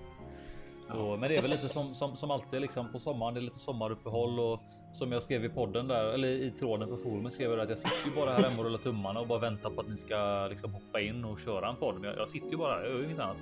[1.01, 3.35] Och, men det är väl lite som, som, som alltid liksom på sommaren.
[3.35, 4.61] Det är lite sommaruppehåll och
[4.93, 7.79] som jag skrev i podden där eller i tråden på forumet skrev jag att jag
[7.79, 10.47] sitter ju bara här hemma och rullar tummarna och bara väntar på att ni ska
[10.51, 11.95] liksom hoppa in och köra en podd.
[11.95, 12.83] Men jag, jag sitter ju bara här.
[12.83, 13.37] Jag gör ju inget annat.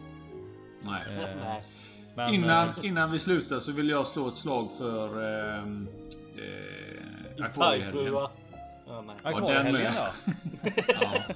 [0.80, 1.02] Nej.
[1.18, 1.62] Eh, Nej.
[2.14, 5.06] men, Innan, eh, innan vi slutar så vill jag slå ett slag för
[5.58, 5.88] ehm,
[6.38, 7.92] eh, akvariehelgen.
[8.02, 8.30] Taipua.
[8.86, 10.08] Ja, Akvariehelgen ja.
[11.00, 11.22] Ja.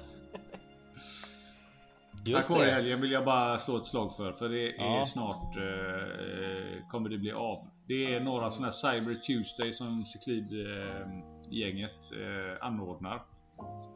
[2.37, 4.31] Akvariehelgen vill jag bara slå ett slag för.
[4.31, 5.05] För det är Ja.
[5.05, 7.67] snart eh, kommer det bli av.
[7.87, 13.15] Det är några sådana här Cyber Tuesday som Cyclid-gänget eh, anordnar.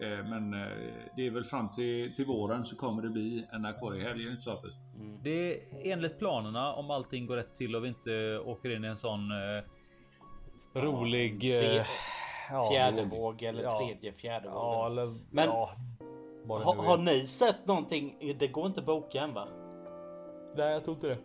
[0.01, 0.67] Eh, men eh,
[1.15, 4.73] det är väl fram till, till våren så kommer det bli en akvariehelg, Hampus?
[5.23, 5.59] Det är
[5.91, 9.31] enligt planerna om allting går rätt till och vi inte åker in i en sån
[9.31, 9.63] eh,
[10.73, 11.39] rolig...
[11.41, 11.85] tre- eh,
[12.51, 14.57] ja, Fjärde våg eller tredje fjärde våg.
[14.57, 18.35] Ja, eller, Men- Ha, har ni sett någonting?
[18.39, 19.47] Det går inte att boka än va?
[20.55, 21.17] Nej, jag tror inte det.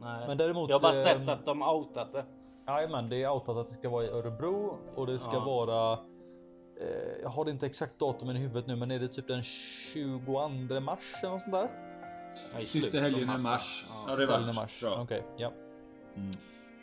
[0.00, 0.26] Nej.
[0.26, 2.24] Men däremot, jag har bara eh, sett att de outat det.
[2.66, 5.44] Jajamän, det är outat att det ska vara i Örebro och det ska Ja.
[5.44, 5.92] vara.
[6.80, 10.48] Eh, jag har inte exakt datumen i huvudet nu, men är det typ den 22
[10.80, 11.68] mars eller något sånt där?
[12.60, 13.86] I Sista helgen i mars.
[13.88, 14.04] Ja.
[14.08, 14.84] Ja, det var mars.
[14.98, 15.52] Okej, ja.
[16.16, 16.30] Mm.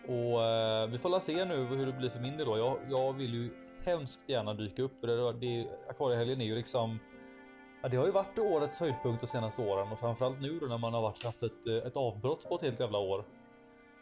[0.10, 2.58] Och eh, vi får la se nu hur det blir för min del då.
[2.58, 3.50] Jag, jag vill ju
[3.86, 7.00] hemskt gärna dyka upp för det, det akvariehelgen är ju liksom.
[7.82, 10.78] Ja, det har ju varit årets höjdpunkt de senaste åren och framförallt nu då när
[10.78, 13.24] man har varit haft ett, eh, ett avbrott på ett helt jävla år.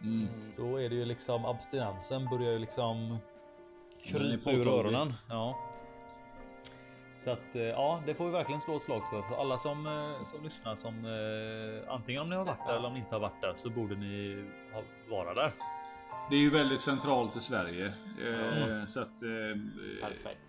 [0.01, 0.27] Mm.
[0.57, 3.17] Då är det ju liksom abstinensen börjar ju liksom
[4.03, 5.13] krypa ur öronen.
[5.29, 5.57] Ja.
[7.19, 9.21] Så att eh, ja, det får vi verkligen slå ett slag för.
[9.21, 10.93] För alla som, eh, som lyssnar som
[11.87, 13.95] antingen om ni har varit där eller om ni inte har varit där så borde
[13.95, 14.45] ni
[15.09, 15.53] vara där.
[16.29, 17.85] Det är ju väldigt centralt i Sverige.
[17.85, 18.87] Eh, Mm.
[18.87, 19.61] Så att eh,
[20.01, 20.39] Perfekt.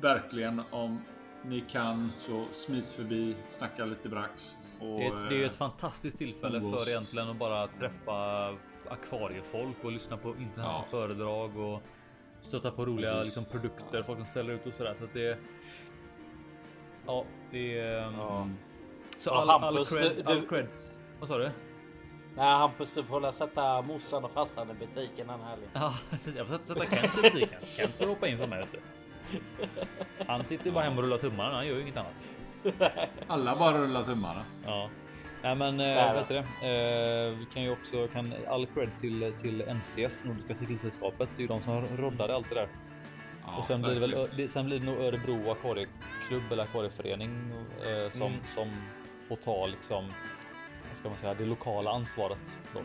[0.00, 1.00] verkligen om
[1.44, 4.56] ni kan så smit förbi, snacka lite brax.
[4.80, 6.84] Och, Det är, ett, det är eh, ett fantastiskt tillfälle umgås.
[6.84, 8.48] för egentligen att bara träffa
[8.88, 10.84] akvariefolk och lyssna på intressanta Ja.
[10.90, 11.82] föredrag och
[12.40, 14.94] stöta på roliga liksom, produkter folk som ställer ut och sådär.
[14.98, 15.38] Så att det.
[17.06, 18.00] Ja, det är.
[18.12, 18.36] Ja.
[18.42, 18.56] mm.
[19.18, 20.68] Så all, all, cred, all cred.
[21.18, 21.50] Vad sa du?
[22.36, 25.68] Nej Hampus du får hålla sätta morsan och farsan i butiken den helgen.
[25.72, 25.94] Ja,
[26.36, 27.60] jag får sätta- Kent i butiken.
[27.76, 28.66] Kent får hoppa in för mig.
[30.26, 31.54] Han sitter bara hemma och rullar tummarna.
[31.54, 32.24] Han gör ju inget annat.
[33.26, 34.44] Alla bara rullar tummarna.
[34.64, 34.88] Ja,
[35.42, 36.40] nej, men Nej, vet du det?
[36.68, 41.28] Eh, vi kan ju också kan all cred till till NCS Nordiska cykelsällskapet.
[41.36, 42.68] Det är ju de som roddade allt det där.
[43.46, 44.00] Ja, och sen blir det
[44.36, 47.30] väl sen blir det nog Örebro akvarieklubb eller akvarieförening
[47.86, 48.38] eh, som Mm.
[48.54, 48.70] som
[49.28, 50.12] får ta liksom.
[51.06, 51.34] Ska man säga?
[51.34, 52.52] Det lokala ansvaret.
[52.74, 52.82] Då.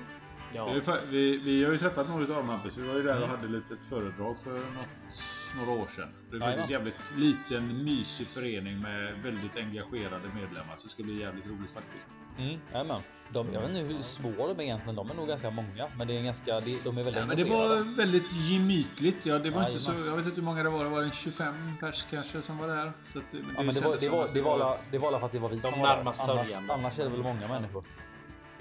[0.54, 0.66] Ja.
[0.74, 2.78] Vi, vi, vi har ju träffat några av dem Hampus.
[2.78, 3.30] Vi var ju där och Mm.
[3.30, 5.24] hade lite ett föredrag för något,
[5.58, 6.10] några år sedan.
[6.32, 10.76] Det är faktiskt jävligt liten mysig förening med väldigt engagerade medlemmar.
[10.78, 12.06] Så det ska bli jävligt roligt faktiskt.
[12.38, 13.02] Mm, jajamän.
[13.30, 14.96] De, jag vet inte hur små de är egentligen.
[14.96, 16.60] De är nog ganska många, men det är ganska.
[16.60, 17.22] De, de är väldigt.
[17.22, 19.26] Ja, men det var väldigt gemytligt.
[19.26, 20.84] Ja, det var inte så, jag vet inte hur många det var.
[20.84, 22.92] Det var en 25 pers kanske som var där.
[23.08, 25.08] Så att, men Ja, men det var, det var, det var, alla, ett- det var
[25.08, 25.96] alla för att det var vi De som var där.
[25.96, 27.84] närmast Annars, annars är det väl många människor.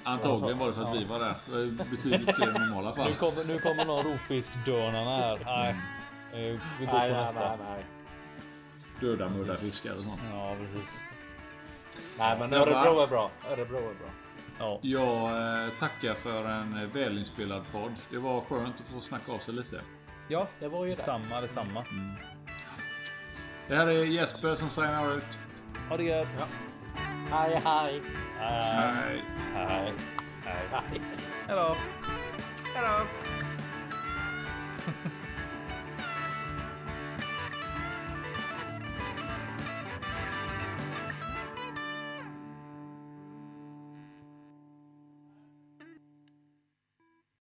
[0.04, 1.34] Antagligen var det för att vi var där.
[1.46, 3.06] Det var betydligt fler än normala fall.
[3.08, 5.38] Nu kommer, nu kommer någon rovfiskdörnarna här.
[5.44, 5.70] Nej,
[6.32, 7.40] eh, vi går Nej, på nej, nästa.
[7.48, 7.84] nej, nej.
[9.00, 10.20] Döda muddarfiskar och sånt.
[10.32, 10.90] Ja, precis.
[12.18, 12.52] Nej, men.
[12.54, 13.30] Örebro är bra.
[13.50, 14.10] Örebro är bra.
[14.58, 17.92] Ja, Jag eh, tackar för en eh, välinspelad podd.
[18.10, 19.80] Det var skönt att få snacka av sig lite.
[20.28, 20.96] ja Det var ju det.
[20.96, 21.84] detsamma, detsamma.
[23.68, 25.38] Det här är Jesper som signar ut.
[25.88, 26.28] Ha det gött.
[27.28, 28.02] Hej, hej.
[28.38, 28.62] Hej.
[28.74, 29.22] Hej.
[29.54, 29.92] Hej.
[30.44, 30.68] Hej.
[30.70, 31.00] hej.
[31.46, 31.76] Hejdå.
[32.74, 33.06] Hejdå.